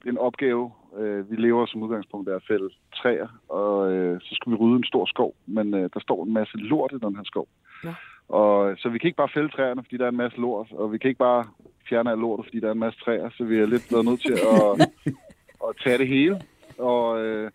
en 0.05 0.17
opgave. 0.17 0.71
Øh, 0.97 1.31
vi 1.31 1.35
lever 1.35 1.65
som 1.65 1.83
udgangspunkt 1.83 2.29
af 2.29 2.35
at 2.35 2.43
fælde 2.47 2.69
træer, 2.95 3.27
og 3.49 3.93
øh, 3.93 4.21
så 4.21 4.35
skal 4.35 4.51
vi 4.51 4.55
rydde 4.55 4.77
en 4.77 4.83
stor 4.83 5.05
skov. 5.05 5.35
Men 5.45 5.73
øh, 5.73 5.89
der 5.93 5.99
står 5.99 6.25
en 6.25 6.33
masse 6.33 6.57
lort 6.57 6.91
i 6.91 7.05
den 7.05 7.15
her 7.15 7.23
skov. 7.23 7.47
Nå. 7.83 7.91
Og, 8.27 8.75
så 8.77 8.89
vi 8.89 8.97
kan 8.97 9.07
ikke 9.07 9.17
bare 9.17 9.33
fælde 9.33 9.49
træerne, 9.49 9.83
fordi 9.83 9.97
der 9.97 10.05
er 10.05 10.09
en 10.09 10.23
masse 10.25 10.37
lort, 10.37 10.71
og 10.71 10.91
vi 10.91 10.97
kan 10.97 11.09
ikke 11.09 11.25
bare 11.29 11.45
fjerne 11.89 12.11
alt 12.11 12.19
lortet, 12.19 12.45
fordi 12.45 12.59
der 12.59 12.67
er 12.67 12.71
en 12.71 12.79
masse 12.79 12.99
træer, 12.99 13.29
så 13.37 13.43
vi 13.43 13.57
er 13.57 13.65
lidt 13.65 13.85
blevet 13.87 14.05
nødt 14.05 14.21
til 14.21 14.33
at, 14.33 14.89
at 15.67 15.75
tage 15.83 15.97
det 15.97 16.07
hele. 16.07 16.41
Og 16.77 17.21
øh, 17.25 17.51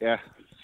ja, 0.00 0.16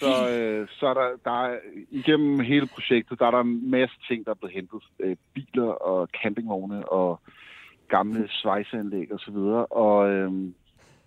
så, 0.03 0.31
øh, 0.31 0.69
så 0.71 0.87
er 0.87 0.95
der, 0.95 1.09
der 1.25 1.45
er, 1.45 1.59
igennem 1.91 2.41
hele 2.41 2.67
projektet, 2.67 3.19
der 3.19 3.27
er 3.27 3.31
der 3.31 3.41
en 3.41 3.71
masse 3.71 3.97
ting, 4.09 4.25
der 4.25 4.31
er 4.31 4.35
blevet 4.35 4.55
hentet. 4.55 4.83
Øh, 5.01 5.17
biler 5.35 5.71
og 5.91 6.09
campingvogne 6.23 6.89
og 6.89 7.21
gamle 7.97 8.23
svejseanlæg 8.29 9.13
og 9.13 9.21
så 9.21 9.31
videre. 9.37 9.67
Og 9.67 10.11
øh, 10.11 10.31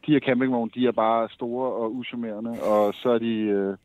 de 0.05 0.11
her 0.13 0.19
campingvogne, 0.27 0.71
de 0.75 0.87
er 0.87 0.91
bare 0.91 1.29
store 1.37 1.67
og 1.81 1.95
uschammerende, 1.95 2.51
og 2.71 2.93
så 3.01 3.09
er 3.09 3.19
de... 3.27 3.33
Øh, 3.57 3.77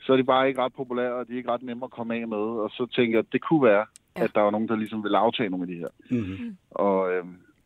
så 0.00 0.12
er 0.12 0.16
de 0.16 0.24
bare 0.24 0.48
ikke 0.48 0.60
ret 0.62 0.74
populære, 0.74 1.14
og 1.14 1.26
de 1.28 1.32
er 1.32 1.36
ikke 1.36 1.50
ret 1.50 1.62
nemme 1.62 1.84
at 1.84 1.90
komme 1.90 2.14
af 2.14 2.28
med. 2.28 2.44
Og 2.64 2.70
så 2.70 2.86
tænker 2.96 3.18
jeg, 3.18 3.24
at 3.26 3.32
det 3.32 3.40
kunne 3.42 3.62
være, 3.62 3.86
Ja. 4.16 4.24
at 4.24 4.30
der 4.34 4.40
var 4.40 4.50
nogen, 4.50 4.68
der 4.68 4.76
ligesom 4.76 5.04
vil 5.04 5.14
aftage 5.14 5.50
nogle 5.50 5.62
af 5.64 5.68
de 5.68 5.78
her. 5.82 5.88
mm-hmm. 6.10 6.56
Og 6.70 7.12
øh, 7.12 7.24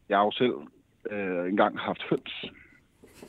jeg 0.09 0.17
har 0.19 0.25
jo 0.25 0.31
selv 0.31 0.55
øh, 1.11 1.49
engang 1.49 1.79
haft 1.79 2.03
høns. 2.11 2.35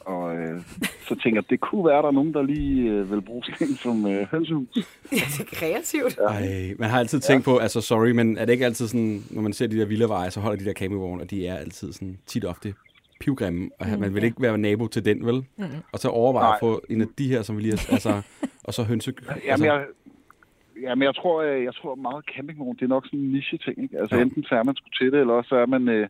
Og 0.06 0.36
øh, 0.36 0.60
så 1.04 1.16
tænker 1.16 1.30
jeg, 1.38 1.38
at 1.46 1.50
det 1.50 1.60
kunne 1.60 1.86
være, 1.86 1.98
at 1.98 2.04
der 2.04 2.08
er 2.08 2.14
nogen, 2.14 2.34
der 2.34 2.42
lige 2.42 2.92
øh, 2.92 3.12
vil 3.12 3.22
bruge 3.22 3.44
sådan 3.44 3.68
en 3.68 3.76
som 3.76 4.08
øh, 4.08 4.28
hønsehus. 4.32 4.68
Ja, 5.12 5.16
det 5.16 5.40
er 5.40 5.56
kreativt. 5.56 6.18
Ej, 6.18 6.74
man 6.80 6.90
har 6.90 7.00
altid 7.00 7.20
tænkt 7.20 7.46
på, 7.46 7.58
altså 7.58 7.82
sorry, 7.82 8.12
men 8.12 8.38
er 8.38 8.46
det 8.46 8.54
ikke 8.54 8.66
altid 8.66 8.88
sådan, 8.88 9.24
når 9.32 9.42
man 9.42 9.54
ser 9.54 9.68
de 9.68 9.80
der 9.80 9.86
villaveje, 9.86 10.32
så 10.32 10.40
holder 10.40 10.58
de 10.58 10.66
der 10.66 10.74
campingvogne, 10.74 11.22
og 11.24 11.30
de 11.32 11.48
er 11.48 11.56
altid 11.58 11.94
sådan 11.94 12.18
tit 12.26 12.46
ofte 12.46 12.74
pivgrimme, 13.20 13.70
og 13.80 13.88
mm, 13.94 14.00
man 14.00 14.14
vil 14.16 14.24
ikke 14.24 14.42
være 14.42 14.58
nabo 14.58 14.88
til 14.88 15.06
den, 15.06 15.26
vel? 15.26 15.36
Mm. 15.58 15.66
Og 15.92 16.00
så 16.00 16.10
overveje 16.10 16.46
Nej. 16.46 16.54
at 16.54 16.60
få 16.60 16.82
en 16.90 17.02
af 17.02 17.08
de 17.18 17.28
her, 17.28 17.42
som 17.42 17.58
vi 17.58 17.62
lige 17.62 17.72
har, 17.78 17.94
altså, 17.94 18.22
og 18.68 18.74
så 18.74 18.84
hønse... 18.84 19.14
Jamen, 19.28 19.42
altså, 19.50 19.66
jeg, 19.66 19.86
jamen, 20.82 21.04
jeg 21.06 21.16
tror, 21.16 21.42
øh, 21.42 21.64
jeg 21.64 21.74
tror 21.76 21.96
meget 21.96 22.26
campingvogn, 22.36 22.76
det 22.76 22.82
er 22.82 22.88
nok 22.88 23.06
sådan 23.06 23.20
en 23.20 23.32
niche-ting. 23.32 23.84
Ikke? 23.84 24.00
Altså, 24.00 24.16
Ja. 24.16 24.20
ja. 24.20 24.26
enten 24.26 24.44
så 24.44 24.56
er 24.56 24.64
man 24.64 24.76
sgu 24.76 24.90
til 24.90 25.12
det, 25.12 25.20
eller 25.20 25.34
også 25.34 25.50
så 25.50 25.56
er 25.56 25.66
man 25.66 25.90
øh, 25.90 26.08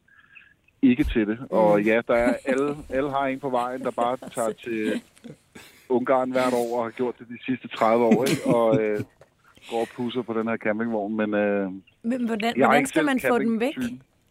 ikke 0.84 1.04
til 1.04 1.28
det. 1.28 1.40
Og 1.50 1.84
ja, 1.84 2.02
der 2.08 2.14
er 2.14 2.34
alle, 2.46 2.76
alle 2.90 3.10
har 3.12 3.26
en 3.28 3.40
på 3.40 3.50
vejen, 3.50 3.82
der 3.82 3.92
bare 3.92 4.18
tager 4.36 4.52
til 4.52 5.02
Ungarn 5.90 6.32
hvert 6.32 6.54
år 6.54 6.78
og 6.78 6.84
har 6.84 6.92
gjort 6.92 7.16
det 7.20 7.28
de 7.30 7.38
sidste 7.46 7.68
30 7.68 8.06
år, 8.06 8.26
ikke? 8.26 8.46
og 8.56 8.82
øh, 8.82 9.00
går 9.70 9.82
og 9.82 9.88
pusser 9.96 10.22
på 10.22 10.34
den 10.34 10.48
her 10.48 10.58
campingvogn. 10.58 11.16
Men 11.18 11.34
øh, 11.34 11.72
Men 12.04 12.26
hvordan, 12.26 12.54
hvordan 12.58 12.86
skal 12.86 13.06
man 13.06 13.20
få 13.28 13.40
dem 13.40 13.60
væk? 13.60 13.78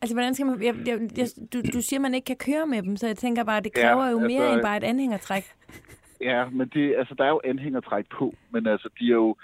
Altså, 0.03 0.15
hvordan 0.15 0.35
skal 0.35 0.47
man... 0.47 0.63
Jeg, 0.63 0.75
jeg, 0.87 1.01
jeg, 1.17 1.27
du, 1.53 1.61
du 1.75 1.81
siger, 1.83 2.01
man 2.01 2.15
ikke 2.15 2.25
kan 2.25 2.37
køre 2.37 2.67
med 2.67 2.83
dem, 2.83 2.97
så 2.97 3.07
jeg 3.07 3.17
tænker 3.17 3.45
bare, 3.45 3.61
det 3.61 3.73
Ja, 3.77 3.83
kræver 3.83 4.11
jo 4.11 4.19
mere 4.19 4.43
altså- 4.43 4.53
end 4.55 4.63
bare 4.63 4.77
et 4.77 4.85
anhængertræk. 4.85 5.45
Ja, 6.21 6.45
men 6.53 6.69
det, 6.75 6.95
altså, 6.99 7.15
der 7.19 7.25
er 7.25 7.29
jo 7.29 7.41
anhængertræk 7.45 8.05
på, 8.19 8.35
men 8.51 8.67
altså, 8.67 8.89
de 9.01 9.05
er 9.07 9.15
jo, 9.15 9.37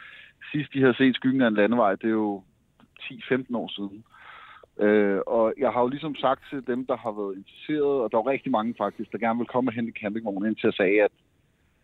sidst 0.52 0.72
de 0.74 0.82
har 0.82 0.92
set 0.98 1.14
skyggen 1.14 1.42
af 1.42 1.48
en 1.48 1.54
landevej, 1.54 1.94
det 1.94 2.04
er 2.04 2.08
jo 2.26 2.42
10-15 3.00 3.56
år 3.56 3.68
siden. 3.68 4.04
Øh, 4.78 5.20
og 5.26 5.54
jeg 5.58 5.70
har 5.70 5.80
jo 5.80 5.88
ligesom 5.88 6.14
sagt 6.14 6.42
til 6.50 6.66
dem, 6.66 6.86
der 6.86 6.96
har 6.96 7.12
været 7.12 7.36
interesseret, 7.36 8.02
og 8.02 8.12
der 8.12 8.18
er 8.18 8.26
rigtig 8.26 8.52
mange 8.52 8.74
faktisk, 8.78 9.12
der 9.12 9.18
gerne 9.18 9.38
vil 9.38 9.46
komme 9.46 9.70
og 9.70 9.74
hente 9.74 9.92
campingvognen, 10.00 10.48
indtil 10.50 10.66
at 10.66 10.74
sige, 10.74 11.02
at 11.02 11.10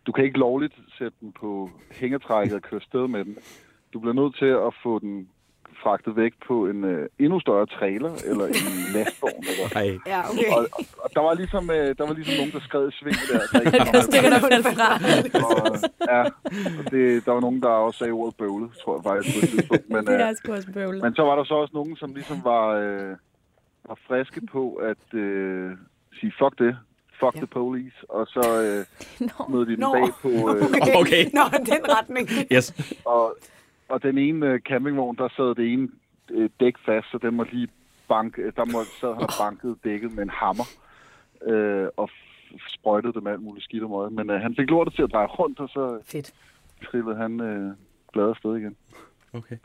du 0.05 0.11
kan 0.11 0.23
ikke 0.23 0.39
lovligt 0.39 0.79
sætte 0.97 1.17
den 1.21 1.31
på 1.31 1.69
hængetrækket 1.99 2.55
og 2.55 2.61
køre 2.61 2.81
sted 2.81 3.07
med 3.07 3.25
den. 3.25 3.37
Du 3.93 3.99
bliver 3.99 4.13
nødt 4.13 4.35
til 4.37 4.51
at 4.67 4.73
få 4.83 4.99
den 4.99 5.29
fragtet 5.85 6.13
væk 6.15 6.33
på 6.47 6.55
en 6.71 6.79
øh, 6.83 7.09
endnu 7.19 7.37
større 7.45 7.65
trailer, 7.77 8.13
eller 8.29 8.45
en 8.45 8.65
lastvogn. 8.95 9.43
Eller, 9.51 9.67
Ej, 9.81 9.89
Ja, 10.13 10.19
okay. 10.31 10.49
og, 10.51 10.57
og, 10.77 10.83
og, 11.03 11.09
der 11.15 11.21
var 11.27 11.33
ligesom, 11.41 11.63
øh, 11.77 11.87
der 11.97 12.03
var 12.07 12.13
ligesom 12.13 12.35
nogen, 12.39 12.51
der 12.51 12.59
skred 12.67 12.85
i 12.89 12.93
sving 12.99 13.17
der. 13.31 13.39
der 13.51 13.59
ikke 13.65 13.91
Der 13.97 14.01
stikker 14.09 14.29
der 14.35 14.39
faldt 14.51 14.67
fra. 14.77 14.89
og, 15.47 15.67
ja, 16.13 16.21
og 16.79 16.83
det, 16.93 17.25
der 17.25 17.31
var 17.31 17.41
nogen, 17.47 17.61
der 17.61 17.69
også 17.87 17.97
sagde 17.99 18.11
ordet 18.21 18.35
bøvlet, 18.41 18.69
tror 18.81 18.93
jeg 18.97 19.03
faktisk 19.09 19.27
på 19.35 19.39
et 19.45 19.49
tidspunkt. 19.53 19.89
Men, 19.89 20.01
Det 20.09 20.13
øh, 20.13 20.19
er 20.27 20.33
sgu 20.39 20.51
også 20.53 20.71
bøvlet. 20.73 21.01
men 21.03 21.15
så 21.15 21.21
var 21.29 21.35
der 21.35 21.43
så 21.43 21.53
også 21.53 21.73
nogen, 21.79 21.95
som 22.01 22.09
ligesom 22.13 22.37
var, 22.43 22.65
øh, 22.83 23.11
var 23.89 23.97
friske 24.07 24.41
på 24.51 24.63
at 24.91 25.03
øh, 25.19 25.71
sige, 26.19 26.33
fuck 26.41 26.55
det, 26.63 26.73
fuck 27.19 27.35
Ja. 27.35 27.39
the 27.39 27.47
police, 27.47 27.97
og 28.09 28.27
så 28.27 28.43
øh, 28.65 28.79
Nå. 29.29 29.45
smed 29.47 29.59
de 29.59 29.71
den 29.71 29.79
Nå. 29.79 29.91
bag 29.93 30.07
på, 30.21 30.29
øh, 30.29 31.01
Okay. 31.01 31.23
Nå, 31.37 31.43
den 31.73 31.81
retning. 31.97 32.25
yes. 32.55 32.67
og, 33.05 33.37
og 33.89 34.03
den 34.03 34.17
ene 34.17 34.45
øh, 34.45 34.59
campingvogn, 34.59 35.15
der 35.17 35.27
sad 35.37 35.55
det 35.55 35.73
ene 35.73 35.87
øh, 36.31 36.49
dæk 36.59 36.75
fast, 36.85 37.11
så 37.11 37.17
den 37.21 37.35
må 37.35 37.45
lige 37.51 37.67
banke, 38.07 38.41
øh, 38.41 38.53
der 38.55 38.65
må, 38.65 38.79
sad 39.01 39.13
han 39.13 39.23
og 39.23 39.29
bankede 39.39 39.75
dækket 39.83 40.15
med 40.15 40.23
en 40.23 40.29
hammer, 40.29 40.63
øh, 41.45 41.87
og 41.97 42.09
sprøjtede 42.67 43.13
det 43.13 43.23
med 43.23 43.31
alt 43.31 43.41
muligt 43.41 43.63
skidt 43.63 43.83
og 43.83 43.89
møg. 43.89 44.11
Men 44.11 44.29
øh, 44.29 44.41
han 44.41 44.55
fik 44.55 44.69
lortet 44.69 44.95
til 44.95 45.03
at 45.03 45.11
dreje 45.11 45.27
rundt, 45.27 45.59
og 45.59 45.69
så 45.69 45.99
Fedt. 46.05 46.33
trillede 46.85 47.15
han 47.15 47.41
øh, 47.41 47.73
glad 48.13 48.29
afsted 48.29 48.55
igen. 48.55 48.75
Okay. 49.33 49.57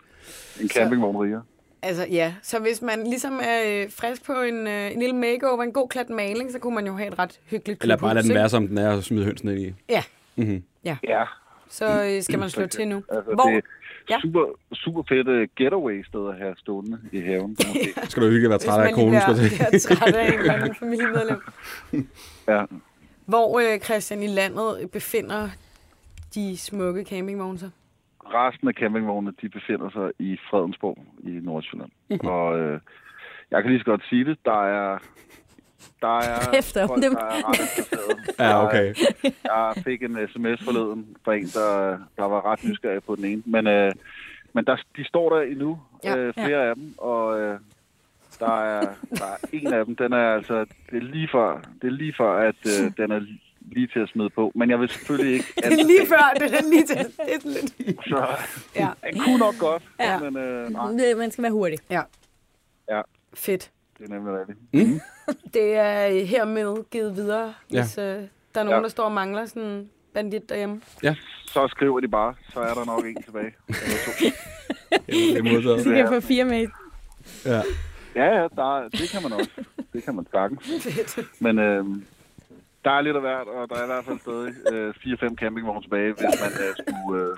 En 0.60 0.68
campingvogn 0.68 1.16
rigere. 1.16 1.42
Altså 1.82 2.06
ja, 2.10 2.34
så 2.42 2.60
hvis 2.60 2.82
man 2.82 3.04
ligesom 3.04 3.40
er 3.42 3.82
øh, 3.82 3.90
frisk 3.90 4.26
på 4.26 4.32
en, 4.32 4.66
øh, 4.66 4.92
en 4.92 4.98
lille 4.98 5.16
makeover, 5.16 5.62
en 5.62 5.72
god 5.72 5.88
klat 5.88 6.10
maling, 6.10 6.52
så 6.52 6.58
kunne 6.58 6.74
man 6.74 6.86
jo 6.86 6.96
have 6.96 7.08
et 7.08 7.18
ret 7.18 7.40
hyggeligt 7.50 7.82
Eller 7.82 7.96
bare 7.96 8.14
lade 8.14 8.28
den 8.28 8.34
være, 8.34 8.48
som 8.48 8.68
den 8.68 8.78
er, 8.78 8.96
og 8.96 9.02
smide 9.04 9.24
hønsene 9.24 9.52
ind 9.52 9.60
i. 9.60 9.74
Ja. 9.88 10.02
Mm-hmm. 10.36 10.64
Ja, 10.84 10.96
Så 11.70 12.04
øh, 12.04 12.22
skal 12.22 12.38
man 12.38 12.50
slå 12.50 12.66
til 12.66 12.88
nu. 12.88 13.02
altså 13.12 13.34
Hvor? 13.34 13.44
det 13.44 13.56
er 13.56 13.60
Ja. 14.10 14.20
super, 14.20 14.44
super 14.74 15.02
fedt 15.08 15.28
uh, 15.28 15.48
getaway-sted 15.56 16.28
at 16.28 16.36
have 16.38 16.54
stående 16.58 16.98
i 17.12 17.20
haven. 17.20 17.56
Måske. 17.58 17.94
Skal 18.10 18.22
du 18.22 18.28
ikke 18.28 18.48
være 18.48 18.58
træt 18.58 18.72
af 18.74 18.78
man 18.78 18.86
lige 18.86 18.94
konen, 18.94 19.20
skal 19.20 19.34
jeg 19.34 19.66
bliver, 19.70 19.78
sige. 19.78 19.96
træt 19.96 20.14
af 20.14 20.26
en 20.32 20.38
eller 20.38 20.52
anden 20.52 20.74
familiemedlem. 20.74 21.40
ja. 22.48 22.64
Hvor, 23.26 23.60
øh, 23.60 23.80
Christian, 23.80 24.22
i 24.22 24.26
landet 24.26 24.90
befinder 24.92 25.48
de 26.34 26.58
smukke 26.58 27.04
campingvogne 27.04 27.58
sig? 27.58 27.70
Resten 28.24 28.68
af 28.68 28.74
campingvognene, 28.74 29.32
de 29.42 29.48
befinder 29.48 29.90
sig 29.90 30.10
i 30.18 30.36
Fredensborg 30.50 30.98
i 31.22 31.30
Nordsjælland. 31.30 31.90
Mhm. 32.10 32.20
Og 32.26 32.58
øh, 32.58 32.80
jeg 33.50 33.62
kan 33.62 33.70
lige 33.70 33.80
så 33.80 33.84
godt 33.84 34.02
sige 34.08 34.24
det, 34.24 34.38
der 34.44 34.62
er, 34.64 34.98
der 36.02 36.18
er 36.18 36.50
Efter 36.58 36.86
folk, 36.86 37.02
dem. 37.02 37.14
der 37.14 37.20
er 37.24 37.48
ret 37.48 37.60
interesseret. 37.60 38.38
Ja, 38.38 38.64
okay. 38.66 38.94
Jeg 39.50 39.72
fik 39.84 40.02
en 40.02 40.18
sms 40.34 40.64
forleden 40.64 41.16
fra 41.24 41.34
en, 41.34 41.46
der, 41.46 41.98
der 42.16 42.24
var 42.24 42.52
ret 42.52 42.64
nysgerrig 42.64 43.02
på 43.04 43.16
den 43.16 43.24
ene. 43.24 43.42
Men, 43.46 43.66
øh, 43.66 43.92
men 44.52 44.64
der, 44.64 44.76
de 44.96 45.04
står 45.04 45.34
der 45.36 45.42
endnu, 45.42 45.80
Ja, 46.04 46.16
øh, 46.16 46.34
flere 46.34 46.48
ja. 46.62 46.68
af 46.68 46.74
dem, 46.74 46.94
og 46.98 47.40
øh, 47.40 47.58
der, 48.40 48.60
er, 48.62 48.80
der 49.10 49.24
er 49.24 49.36
en 49.52 49.72
af 49.72 49.84
dem, 49.86 49.96
den 49.96 50.12
er 50.12 50.34
altså, 50.34 50.60
det 50.90 50.96
er 50.96 51.00
lige 51.00 51.28
før, 51.32 51.60
det 51.82 51.86
er 51.88 51.92
lige 51.92 52.14
før 52.18 52.32
at 52.32 52.54
øh, 52.66 52.90
den 53.02 53.10
er 53.12 53.20
lige 53.72 53.86
til 53.86 54.00
at 54.00 54.08
smide 54.08 54.30
på. 54.30 54.52
Men 54.54 54.70
jeg 54.70 54.80
vil 54.80 54.88
selvfølgelig 54.88 55.32
ikke... 55.34 55.46
Det 55.56 55.64
er 55.64 55.86
lige 55.86 56.06
før, 56.08 56.32
det 56.34 56.54
er 56.54 56.62
lige 56.70 56.86
til. 56.86 56.96
Det 56.96 57.42
sådan 57.42 57.52
lidt. 57.52 57.98
Så, 58.06 58.26
Ja. 58.76 58.88
den 59.12 59.20
kunne 59.20 59.38
nok 59.38 59.54
godt, 59.58 59.82
Ja. 60.00 60.18
men 60.18 60.36
øh, 60.36 60.70
nej, 60.70 60.90
Det- 60.90 61.16
Man 61.18 61.30
skal 61.30 61.42
være 61.42 61.52
hurtig. 61.52 61.78
Ja. 61.90 62.02
Ja. 62.90 63.00
Fedt. 63.34 63.70
Det 64.00 64.10
er 64.10 64.14
nemlig 64.14 64.34
rigtigt. 64.40 65.02
Det 65.54 65.74
er 65.76 66.06
øh, 66.08 66.16
hermed 66.16 66.90
givet 66.90 67.16
videre, 67.16 67.54
Ja. 67.72 67.82
hvis 67.82 67.98
øh, 67.98 68.04
der 68.04 68.60
er 68.60 68.62
nogen, 68.64 68.78
Ja. 68.78 68.82
der 68.82 68.88
står 68.88 69.04
og 69.04 69.12
mangler 69.12 69.46
sådan 69.46 69.62
en 69.62 69.90
bandit 70.14 70.48
derhjemme. 70.48 70.80
Så 71.46 71.68
skriver 71.68 72.00
de 72.00 72.08
bare, 72.08 72.34
så 72.52 72.60
er 72.60 72.74
der 72.74 72.84
nok 72.84 73.04
en 73.06 73.22
tilbage. 73.22 73.52
Eller 73.68 75.62
to. 75.62 75.70
Er. 75.70 75.78
Så 75.78 75.84
kan 75.84 75.96
jeg 75.98 76.08
få 76.08 76.20
fire 76.20 76.44
med. 76.44 76.66
Ja. 77.46 77.62
Ja, 78.14 78.24
ja, 78.40 78.48
der, 78.56 78.78
er- 78.78 78.88
det 78.88 79.08
kan 79.12 79.22
man 79.22 79.32
også. 79.32 79.50
Det 79.92 80.04
kan 80.04 80.14
man 80.14 80.26
sagtens. 80.32 80.86
Men 81.44 81.58
øh, 81.58 81.84
der 82.84 82.90
er 82.90 83.00
lidt 83.00 83.16
af 83.16 83.22
hvert, 83.22 83.46
og 83.48 83.68
der 83.68 83.74
er 83.76 83.82
i 83.82 83.86
hvert 83.86 84.04
fald 84.04 84.18
stadig 84.20 84.52
øh, 84.72 84.94
4-5 85.30 85.34
campingvogne 85.34 85.82
tilbage, 85.82 86.12
hvis 86.12 86.40
man 86.42 86.52
øh, 86.52 86.74
skulle 86.78 87.24
øh, 87.24 87.36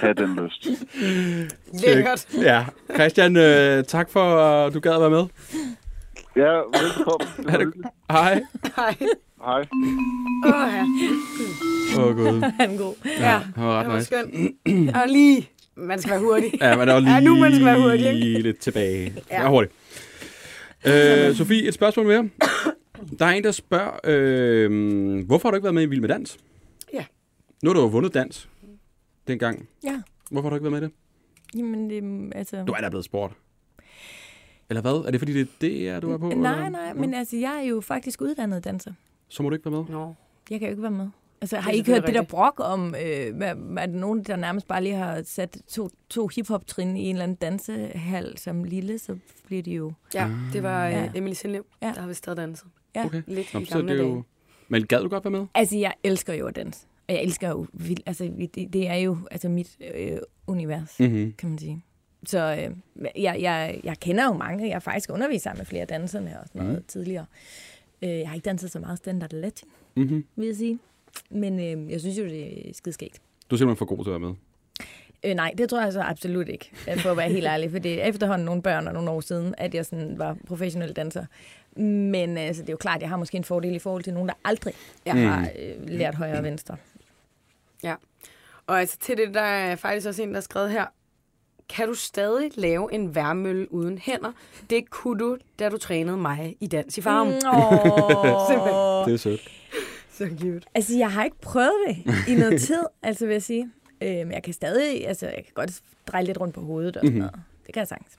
have 0.00 0.14
den 0.14 0.36
lyst. 0.44 0.66
Lækkert. 1.86 2.28
Ja. 2.42 2.64
Christian, 2.94 3.36
øh, 3.36 3.84
tak 3.84 4.10
for, 4.10 4.36
at 4.36 4.74
du 4.74 4.80
gad 4.80 4.92
at 4.94 5.00
være 5.00 5.10
med. 5.10 5.24
Ja, 6.38 6.54
velkommen. 6.58 7.28
Det 7.36 7.46
Er 7.54 7.58
det-. 7.58 7.74
Hej. 8.10 8.42
Hej. 8.76 8.96
Hej. 9.44 9.60
Åh, 10.46 10.72
ja. 10.74 10.84
Åh, 11.98 12.04
oh, 12.06 12.16
gud. 12.16 12.40
Han 12.60 12.70
er 12.70 12.78
god. 12.78 12.94
ja. 13.04 13.38
Han 13.38 13.64
var 13.64 13.84
ret 13.84 13.94
nice. 13.94 14.06
skønt. 14.06 14.34
Og 14.96 15.08
lige, 15.08 15.48
man 15.76 15.98
skal 16.00 16.10
være 16.10 16.20
hurtig. 16.20 16.50
Ja, 16.60 16.76
men 16.76 16.88
der 16.88 16.94
var 16.94 17.00
lige 17.00 17.14
Ja, 17.14 17.20
nu 17.20 17.34
man 17.36 17.52
skal 17.52 17.64
være 17.66 17.80
hurtig, 17.80 18.06
ikke? 18.12 18.40
lidt 18.42 18.58
tilbage. 18.58 19.04
Ja. 19.04 19.20
Ja. 19.30 19.36
Jeg 19.36 19.44
er 19.44 19.48
hurtig. 19.48 19.70
Øh, 21.30 21.34
Sofie, 21.36 21.68
et 21.68 21.74
spørgsmål 21.74 22.06
mere. 22.06 22.28
Der 23.18 23.26
er 23.26 23.30
en, 23.30 23.44
der 23.44 23.50
spørger, 23.52 24.00
øh, 24.04 25.26
hvorfor 25.26 25.48
har 25.48 25.50
du 25.50 25.56
ikke 25.56 25.64
været 25.64 25.74
med 25.74 25.82
i 25.82 25.86
Vild 25.86 26.00
med 26.00 26.08
Dans? 26.08 26.38
Ja. 26.94 27.04
Nu 27.62 27.70
har 27.70 27.74
du 27.74 27.80
jo 27.80 27.86
vundet 27.86 28.14
dans 28.14 28.48
dengang. 29.28 29.68
Ja. 29.84 30.00
Hvorfor 30.30 30.48
har 30.48 30.50
du 30.50 30.56
ikke 30.56 30.70
været 30.72 30.82
med 30.82 30.88
i 30.88 30.92
det? 30.92 31.58
Jamen, 31.58 31.90
det, 31.90 32.32
altså... 32.36 32.64
Du 32.66 32.72
er 32.72 32.80
da 32.80 32.88
blevet 32.88 33.04
sport. 33.04 33.32
Eller 34.70 34.80
hvad? 34.80 34.92
Er 35.06 35.10
det 35.10 35.20
fordi, 35.20 35.32
det 35.32 35.40
er 35.40 35.46
det, 35.60 35.88
er, 35.88 36.00
du 36.00 36.12
er 36.12 36.18
på? 36.18 36.28
Nej, 36.28 36.34
eller? 36.56 36.68
nej, 36.68 36.92
men 36.92 37.14
altså, 37.14 37.36
jeg 37.36 37.56
er 37.58 37.62
jo 37.68 37.80
faktisk 37.80 38.20
uddannet 38.22 38.64
danser. 38.64 38.92
Så 39.28 39.42
må 39.42 39.48
du 39.48 39.54
ikke 39.54 39.70
være 39.70 39.80
med. 39.82 39.88
Nå. 39.90 40.14
Jeg 40.50 40.60
kan 40.60 40.68
jo 40.68 40.70
ikke 40.70 40.82
være 40.82 40.90
med. 40.90 41.08
Altså, 41.40 41.56
har 41.56 41.70
I 41.70 41.76
ikke 41.76 41.92
hørt 41.92 42.06
det 42.06 42.14
der 42.14 42.22
brok 42.22 42.54
om, 42.64 42.88
øh, 42.94 43.00
er 43.02 43.54
der 43.64 43.86
nogen, 43.86 44.22
der 44.22 44.36
nærmest 44.36 44.68
bare 44.68 44.82
lige 44.82 44.94
har 44.94 45.22
sat 45.24 45.58
to, 45.68 45.88
to 46.10 46.26
hiphop-trin 46.36 46.96
i 46.96 47.00
en 47.02 47.14
eller 47.16 47.22
anden 47.22 47.36
dansehal 47.36 48.38
som 48.38 48.64
lille, 48.64 48.98
så 48.98 49.16
bliver 49.46 49.62
de 49.62 49.70
jo... 49.72 49.92
Ja, 50.14 50.30
det 50.52 50.62
var 50.62 50.86
øh, 50.86 50.92
Ja. 50.92 51.10
Emily 51.14 51.32
Sindlev, 51.34 51.64
Ja. 51.82 51.92
der 51.94 52.00
har 52.00 52.08
vist 52.08 52.18
stadig 52.18 52.36
danset. 52.36 52.66
Ja. 52.96 53.04
Okay. 53.04 53.22
Lidt 53.26 53.54
Nå, 53.54 53.60
i 53.60 53.64
så 53.64 53.74
gamle 53.74 53.92
det 53.92 53.98
er 53.98 54.02
dage. 54.04 54.14
jo... 54.16 54.22
Men 54.68 54.86
gad 54.86 55.02
du 55.02 55.08
godt 55.08 55.24
være 55.24 55.30
med? 55.30 55.46
Altså, 55.54 55.76
jeg 55.76 55.94
elsker 56.04 56.34
jo 56.34 56.46
at 56.46 56.56
danse. 56.56 56.86
Og 57.08 57.14
jeg 57.14 57.22
elsker 57.22 57.48
jo 57.48 57.66
vildt. 57.72 58.02
Altså, 58.06 58.24
det, 58.54 58.72
det 58.72 58.88
er 58.88 58.94
jo 58.94 59.18
altså, 59.30 59.48
mit 59.48 59.76
øh, 59.94 60.18
univers, 60.46 60.96
Mm-hmm. 61.00 61.32
kan 61.38 61.48
man 61.48 61.58
sige. 61.58 61.84
Så 62.26 62.38
øh, 62.98 63.02
jeg, 63.22 63.36
jeg, 63.40 63.80
jeg 63.84 63.98
kender 64.00 64.24
jo 64.24 64.32
mange. 64.32 64.66
Jeg 64.66 64.74
har 64.74 64.80
faktisk 64.80 65.10
undervist 65.12 65.42
sammen 65.44 65.58
med 65.58 65.66
flere 65.66 65.84
danserne 65.84 66.40
og 66.40 66.48
sådan 66.48 66.62
noget 66.62 66.78
mm. 66.78 66.84
tidligere. 66.88 67.26
Øh, 68.02 68.08
jeg 68.10 68.28
har 68.28 68.34
ikke 68.34 68.44
danset 68.44 68.70
så 68.70 68.78
meget 68.80 68.98
standard 68.98 69.32
latin, 69.32 69.68
Mm-hmm. 69.94 70.24
vil 70.36 70.46
jeg 70.46 70.56
sige. 70.56 70.78
Men 71.30 71.60
øh, 71.60 71.92
jeg 71.92 72.00
synes 72.00 72.18
jo, 72.18 72.24
det 72.24 72.68
er 72.68 72.74
skidskægt. 72.74 73.20
Du 73.50 73.54
er 73.54 73.58
simpelthen 73.58 73.76
for 73.76 73.84
god 73.96 74.04
til 74.04 74.10
at 74.10 74.20
være 74.20 74.28
med. 74.30 74.34
Øh, 75.24 75.34
nej, 75.34 75.54
det 75.58 75.68
tror 75.70 75.82
jeg 75.82 75.92
så 75.92 76.00
absolut 76.00 76.48
ikke, 76.48 76.70
øh, 76.90 76.98
for 76.98 77.10
at 77.10 77.16
være 77.16 77.28
helt 77.30 77.46
ærlig. 77.46 77.70
For 77.70 77.78
det 77.78 78.02
er 78.02 78.06
efterhånden 78.06 78.44
nogle 78.46 78.62
børn 78.62 78.86
og 78.86 78.94
nogle 78.94 79.10
år 79.10 79.20
siden, 79.20 79.54
at 79.58 79.74
jeg 79.74 79.86
sådan 79.86 80.18
var 80.18 80.36
professionel 80.46 80.92
danser. 80.92 81.24
Men 81.82 82.38
altså, 82.38 82.62
det 82.62 82.68
er 82.68 82.72
jo 82.72 82.76
klart, 82.76 82.96
at 82.96 83.02
jeg 83.02 83.08
har 83.08 83.16
måske 83.16 83.36
en 83.36 83.44
fordel 83.44 83.74
i 83.74 83.78
forhold 83.78 84.02
til 84.02 84.12
nogen, 84.14 84.28
der 84.28 84.34
aldrig 84.44 84.74
Ja. 85.06 85.16
ja. 85.16 85.26
har 85.28 85.50
øh, 85.58 85.88
lært 85.88 86.14
højre 86.14 86.38
og 86.38 86.44
venstre. 86.44 86.76
Ja. 87.82 87.94
Og 88.66 88.80
altså 88.80 88.98
til 88.98 89.16
det, 89.16 89.34
der 89.34 89.40
er 89.40 89.76
faktisk 89.76 90.08
også 90.08 90.22
en, 90.22 90.28
der 90.28 90.34
har 90.34 90.40
skrevet 90.40 90.70
her. 90.70 90.86
Kan 91.68 91.88
du 91.88 91.94
stadig 91.94 92.50
lave 92.54 92.92
en 92.94 93.14
værmølle 93.14 93.72
uden 93.72 93.98
hænder? 93.98 94.32
Det 94.70 94.90
kunne 94.90 95.18
du, 95.18 95.36
da 95.58 95.68
du 95.68 95.78
trænede 95.78 96.16
mig 96.16 96.56
i 96.60 96.66
dans 96.66 96.98
i 96.98 97.00
farven. 97.00 97.28
Mm. 97.32 97.48
Åh. 97.58 99.06
Det 99.06 99.14
er 99.14 99.16
sødt. 99.16 99.40
Så 100.12 100.28
cute. 100.40 100.60
Altså, 100.74 100.96
jeg 100.98 101.12
har 101.12 101.24
ikke 101.24 101.40
prøvet 101.40 101.72
det 101.88 101.96
i 102.28 102.34
noget 102.34 102.60
tid, 102.68 102.82
altså 103.02 103.26
vil 103.26 103.32
jeg 103.32 103.42
sige. 103.42 103.70
Øh, 104.00 104.08
men 104.16 104.32
jeg 104.32 104.42
kan 104.42 104.54
stadig, 104.54 105.08
altså, 105.08 105.26
jeg 105.26 105.34
kan 105.34 105.52
godt 105.54 105.70
dreje 106.06 106.24
lidt 106.24 106.40
rundt 106.40 106.54
på 106.54 106.60
hovedet 106.60 106.96
og 106.96 107.02
sådan 107.06 107.18
noget. 107.18 107.34
Det 107.66 107.74
kan 107.74 107.80
jeg 107.80 107.88
sagtens. 107.88 108.12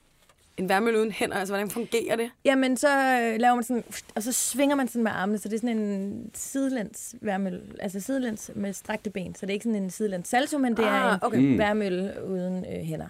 En 0.57 0.69
værmølle 0.69 0.99
uden 0.99 1.11
hænder, 1.11 1.35
altså 1.37 1.53
hvordan 1.53 1.69
fungerer 1.69 2.15
det? 2.15 2.29
Jamen, 2.45 2.77
så 2.77 2.87
øh, 2.87 3.39
laver 3.39 3.55
man 3.55 3.63
sådan, 3.63 3.83
og 4.15 4.23
så 4.23 4.31
svinger 4.31 4.75
man 4.75 4.87
sådan 4.87 5.03
med 5.03 5.11
armene, 5.11 5.37
så 5.37 5.49
det 5.49 5.55
er 5.55 5.59
sådan 5.59 5.77
en 5.79 6.29
sidelæns 6.33 7.15
værmølle, 7.21 7.61
altså 7.79 7.99
sidelæns 7.99 8.51
med 8.55 8.73
strakte 8.73 9.09
ben, 9.09 9.35
så 9.35 9.45
det 9.45 9.49
er 9.49 9.53
ikke 9.53 9.63
sådan 9.63 9.83
en 9.83 9.89
sidelæns 9.89 10.27
salto, 10.27 10.57
men 10.57 10.77
det 10.77 10.85
er 10.85 10.89
Ah, 10.89 11.13
en 11.13 11.19
okay. 11.21 11.37
okay. 11.37 11.57
værmølle 11.57 12.13
uden 12.27 12.65
øh, 12.73 12.81
hænder. 12.83 13.07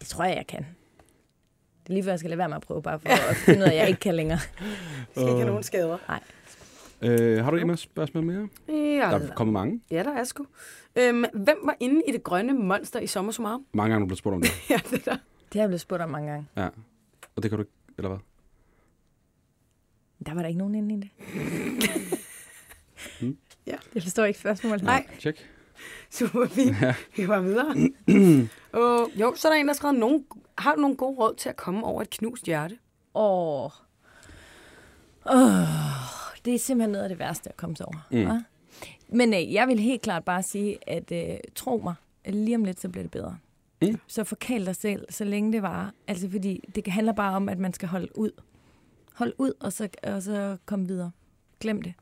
Det 0.00 0.08
tror 0.08 0.24
jeg, 0.24 0.36
jeg 0.36 0.46
kan. 0.46 0.66
Det 1.82 1.88
er 1.90 1.92
lige 1.92 2.04
før, 2.04 2.10
jeg 2.12 2.18
skal 2.18 2.30
lade 2.30 2.38
være 2.38 2.48
med 2.48 2.56
at 2.56 2.62
prøve, 2.62 2.82
bare 2.82 3.00
for 3.00 3.08
at 3.08 3.36
finde 3.36 3.58
ud 3.60 3.64
af, 3.64 3.70
at 3.70 3.76
jeg 3.76 3.88
ikke 3.88 4.00
kan 4.00 4.14
længere. 4.14 4.38
Skal 5.10 5.22
ikke 5.22 5.32
have 5.32 5.46
nogen 5.46 5.62
skader. 5.62 5.98
Øh, 7.02 7.44
har 7.44 7.50
du 7.50 7.56
Emma 7.56 7.76
spørgsmål 7.76 8.24
mere? 8.24 8.48
Ja, 8.68 8.74
Der 8.74 9.00
er 9.28 9.34
kommet 9.34 9.52
mange. 9.52 9.80
ja 9.90 10.02
der 10.02 10.10
er 10.14 10.24
sgu. 10.24 10.46
Øhm, 10.96 11.24
hvem 11.34 11.56
var 11.64 11.76
inde 11.80 12.02
i 12.08 12.12
det 12.12 12.22
grønne 12.22 12.52
monster 12.54 13.00
i 13.00 13.06
Sommer 13.06 13.32
Summarum? 13.32 13.66
Mange 13.72 13.90
gange 13.92 13.96
er 13.96 14.00
du 14.00 14.06
blevet 14.06 14.18
spurgt 14.18 14.34
om 14.34 14.42
det. 14.42 14.50
ja, 14.70 14.80
det 14.90 15.04
der. 15.04 15.16
Det 15.52 15.54
har 15.54 15.60
jeg 15.60 15.68
blevet 15.68 15.80
spurgt 15.80 16.02
om 16.02 16.10
mange 16.10 16.30
gange. 16.30 16.46
Ja. 16.56 16.68
Og 17.36 17.42
det 17.42 17.50
kan 17.50 17.58
du 17.58 17.62
ikke, 17.62 17.72
eller 17.98 18.08
hvad? 18.08 18.18
Der 20.26 20.34
var 20.34 20.40
der 20.42 20.48
ikke 20.48 20.58
nogen 20.58 20.74
inde 20.74 20.94
i 20.94 21.00
det. 21.00 21.10
Ja. 23.66 23.76
Jeg 23.94 24.02
forstår 24.02 24.24
ikke 24.24 24.38
spørgsmålet. 24.40 24.82
Nej. 24.82 25.06
Tjek. 25.18 25.48
Super 26.10 26.46
fint. 26.46 26.76
Vi 27.16 27.24
går 27.24 27.40
videre. 27.40 27.74
og, 28.82 29.10
jo, 29.14 29.34
så 29.36 29.48
er 29.48 29.52
der 29.52 29.60
en, 29.60 29.66
der 29.66 29.72
har 29.72 29.76
skrevet, 29.76 29.98
nogen, 29.98 30.24
har 30.58 30.74
du 30.74 30.80
nogle 30.80 30.96
gode 30.96 31.18
råd 31.18 31.34
til 31.34 31.48
at 31.48 31.56
komme 31.56 31.84
over 31.84 32.02
et 32.02 32.10
knust 32.10 32.44
hjerte? 32.46 32.78
Åh. 33.14 33.70
Åh. 35.26 36.20
Det 36.44 36.54
er 36.54 36.58
simpelthen 36.58 36.90
noget 36.90 37.02
af 37.02 37.08
det 37.08 37.18
værste 37.18 37.48
at 37.48 37.56
komme 37.56 37.76
sig 37.76 37.86
over. 37.86 38.06
Mm. 38.10 38.18
Mm. 38.18 38.44
Men 39.08 39.34
øh, 39.34 39.52
jeg 39.52 39.68
vil 39.68 39.78
helt 39.78 40.02
klart 40.02 40.24
bare 40.24 40.42
sige, 40.42 40.78
at 40.86 41.12
øh, 41.12 41.38
tro 41.54 41.80
mig, 41.84 41.94
at 42.24 42.34
lige 42.34 42.56
om 42.56 42.64
lidt, 42.64 42.80
så 42.80 42.88
bliver 42.88 43.04
det 43.04 43.10
bedre. 43.10 43.38
Mm. 43.82 44.00
Så 44.06 44.24
forkæl 44.24 44.66
dig 44.66 44.76
selv, 44.76 45.06
så 45.10 45.24
længe 45.24 45.52
det 45.52 45.62
var. 45.62 45.92
Altså, 46.08 46.30
fordi 46.30 46.64
det 46.74 46.86
handler 46.86 47.12
bare 47.12 47.36
om, 47.36 47.48
at 47.48 47.58
man 47.58 47.72
skal 47.72 47.88
holde 47.88 48.18
ud. 48.18 48.30
Hold 49.14 49.32
ud, 49.38 49.52
og 49.60 49.72
så, 49.72 49.88
og 50.02 50.22
så 50.22 50.56
komme 50.66 50.86
videre. 50.88 51.10
Glem 51.60 51.82
det. 51.82 51.92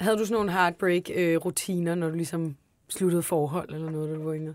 Havde 0.00 0.16
du 0.18 0.24
sådan 0.24 0.34
nogle 0.34 0.52
heartbreak-rutiner, 0.52 1.94
når 1.94 2.08
du 2.08 2.14
ligesom 2.14 2.56
sluttede 2.88 3.22
forhold 3.22 3.74
eller 3.74 3.90
noget, 3.90 4.16
du 4.18 4.22
var 4.22 4.34
yngre? 4.34 4.54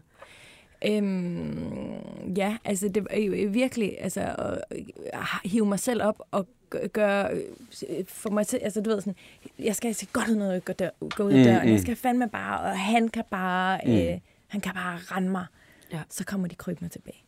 Øhm, 0.87 2.33
ja, 2.37 2.57
altså 2.65 2.87
det 2.89 3.07
er 3.09 3.19
jo 3.19 3.49
virkelig 3.51 4.01
altså, 4.01 4.21
at 4.21 4.59
øh, 4.77 5.21
hive 5.45 5.65
mig 5.65 5.79
selv 5.79 6.03
op 6.03 6.21
og 6.31 6.47
gø- 6.69 6.87
gøre 6.87 7.31
øh, 7.33 8.05
for 8.07 8.29
mig 8.29 8.47
til, 8.47 8.57
altså 8.57 8.81
du 8.81 8.89
ved 8.89 9.01
sådan, 9.01 9.15
jeg 9.59 9.75
skal 9.75 9.95
se 9.95 10.07
godt 10.13 10.29
ud, 10.29 10.35
når 10.35 10.51
jeg 10.51 10.63
går, 10.65 10.73
dør, 10.73 10.89
går 11.15 11.23
ud 11.23 11.31
af 11.31 11.37
Mm, 11.37 11.43
døren. 11.43 11.65
mm. 11.67 11.71
Jeg 11.71 11.79
skal 11.81 11.95
fandme 11.95 12.29
bare, 12.29 12.59
og 12.59 12.79
han 12.79 13.07
kan 13.09 13.23
bare, 13.31 13.79
Mm. 13.85 13.91
øh, 13.91 14.19
han 14.47 14.61
kan 14.61 14.73
bare 14.73 14.97
rende 14.97 15.29
mig. 15.29 15.45
Ja. 15.91 16.01
så 16.09 16.25
kommer 16.25 16.47
de 16.47 16.55
krybende 16.55 16.89
tilbage. 16.89 17.23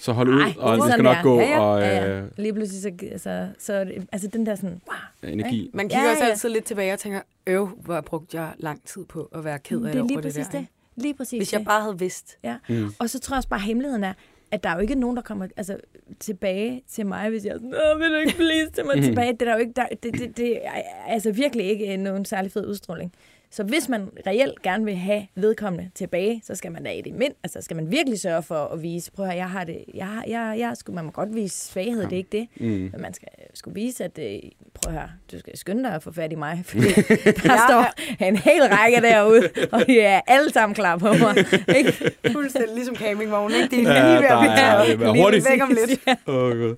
Så 0.00 0.12
hold 0.12 0.28
ud, 0.28 0.40
Ej, 0.40 0.54
og 0.58 0.76
det 0.76 0.92
skal 0.92 1.02
nok 1.02 1.16
der. 1.16 1.22
gå, 1.22 1.40
ja, 1.40 1.46
ja, 1.50 1.60
og 1.60 1.80
ja, 1.80 1.96
ja. 1.96 2.20
øh, 2.20 2.24
Lige 2.36 2.52
pludselig, 2.52 2.82
så, 2.82 3.06
altså, 3.12 3.48
så 3.58 3.84
det, 3.84 4.06
altså 4.12 4.28
den 4.28 4.46
der 4.46 4.54
sådan, 4.54 4.80
wow, 4.88 5.32
energi. 5.32 5.70
Man 5.74 5.88
kigger 5.88 6.04
Ja, 6.04 6.10
også 6.10 6.24
ja. 6.24 6.30
altid 6.30 6.48
lidt 6.48 6.64
tilbage 6.64 6.92
og 6.92 6.98
tænker, 6.98 7.20
øv, 7.46 7.66
hvor 7.68 8.00
brugte 8.00 8.36
jeg 8.40 8.52
lang 8.58 8.84
tid 8.84 9.04
på 9.04 9.28
at 9.34 9.44
være 9.44 9.58
ked 9.58 9.76
af 9.84 9.92
det 9.92 10.00
er 10.00 10.04
lige 10.04 10.12
over 10.16 10.22
præcis 10.22 10.34
det 10.46 10.46
det. 10.46 10.52
der. 10.52 10.58
det. 10.94 11.02
Lige 11.02 11.14
præcis 11.14 11.38
Hvis 11.38 11.52
jeg 11.52 11.58
det. 11.58 11.66
bare 11.68 11.82
havde 11.82 11.98
vidst. 11.98 12.38
Ja. 12.44 12.56
Mm. 12.68 12.90
Og 12.98 13.10
så 13.10 13.20
tror 13.20 13.34
jeg 13.34 13.38
også 13.38 13.48
bare, 13.48 13.60
at 13.60 13.64
hemmeligheden 13.66 14.04
er, 14.04 14.12
at 14.50 14.62
der 14.64 14.70
er 14.70 14.74
jo 14.74 14.80
ikke 14.80 14.94
nogen, 14.94 15.16
der 15.16 15.22
kommer 15.22 15.46
altså, 15.56 15.76
tilbage 16.20 16.82
til 16.90 17.06
mig, 17.06 17.30
hvis 17.30 17.44
jeg 17.44 17.50
er 17.50 17.56
sådan, 17.58 17.74
Åh, 17.94 18.00
vil 18.00 18.08
du 18.10 18.14
ikke 18.14 18.36
please 18.36 18.70
til 18.74 18.84
mig 18.86 19.02
tilbage? 19.02 19.32
Det 19.32 19.42
er 19.42 19.46
der 19.46 19.52
jo 19.52 19.58
ikke, 19.58 19.72
der, 19.76 19.86
det, 20.02 20.14
det, 20.18 20.36
det 20.36 20.66
er 20.66 20.70
altså 21.06 21.32
virkelig 21.32 21.66
ikke 21.66 21.96
nogen 21.96 22.24
særlig 22.24 22.52
fed 22.52 22.66
udstråling. 22.66 23.12
Så 23.54 23.62
hvis 23.64 23.88
man 23.88 24.08
reelt 24.26 24.62
gerne 24.62 24.84
vil 24.84 24.94
have 24.96 25.26
vedkommende 25.34 25.90
tilbage, 25.94 26.42
så 26.44 26.54
skal 26.54 26.72
man 26.72 26.84
da 26.84 26.90
i 26.90 27.00
det 27.00 27.14
mind. 27.14 27.32
Altså 27.44 27.60
skal 27.62 27.76
man 27.76 27.90
virkelig 27.90 28.20
sørge 28.20 28.42
for 28.42 28.54
at 28.54 28.82
vise, 28.82 29.12
prøv 29.12 29.26
at 29.26 29.36
jeg 29.36 29.50
har 29.50 29.64
det, 29.64 29.84
jeg, 29.94 30.06
har- 30.06 30.24
jeg, 30.28 30.54
jeg, 30.58 30.76
jeg, 30.86 30.94
man 30.94 31.04
må 31.04 31.10
godt 31.10 31.34
vise 31.34 31.56
svaghed, 31.66 32.02
det 32.02 32.12
er 32.12 32.16
ikke 32.16 32.28
det. 32.32 32.46
Mm. 32.60 32.66
Men 32.66 32.92
man 32.98 33.14
skal 33.14 33.28
skulle 33.54 33.74
vise, 33.74 34.04
at 34.04 34.18
øh, 34.18 34.38
prøv 34.74 34.94
at 34.94 35.00
høre, 35.00 35.10
du 35.32 35.38
skal 35.38 35.58
skynde 35.58 35.82
dig 35.84 35.94
at 35.94 36.02
få 36.02 36.12
fat 36.12 36.32
i 36.32 36.34
mig, 36.34 36.62
fordi 36.64 36.82
der 37.48 37.58
står 37.68 37.92
en 38.26 38.36
hel 38.36 38.62
række 38.62 39.00
derude, 39.00 39.48
og 39.72 39.86
de 39.86 40.00
er 40.00 40.20
alle 40.26 40.50
sammen 40.50 40.74
klar 40.74 40.96
på 40.98 41.06
mig. 41.12 41.36
Ikke? 41.76 42.12
Fuldstændig 42.32 42.74
ligesom 42.74 42.96
campingvognen, 42.96 43.62
ikke? 43.62 43.76
Det 43.76 43.86
er 43.88 43.92
Ja, 43.92 44.02
lige 44.08 44.22
ved 44.22 44.28
der 44.28 44.36
at 44.36 44.40
blive 44.40 44.52
er- 44.52 44.56
taget. 44.56 45.08
er 45.08 45.12
Lige 45.12 45.22
hurtigt. 45.24 45.46
væk 45.50 45.62
om 45.62 45.68
lidt. 45.88 46.00
Åh, 46.26 46.34
oh, 46.34 46.50
God. 46.58 46.74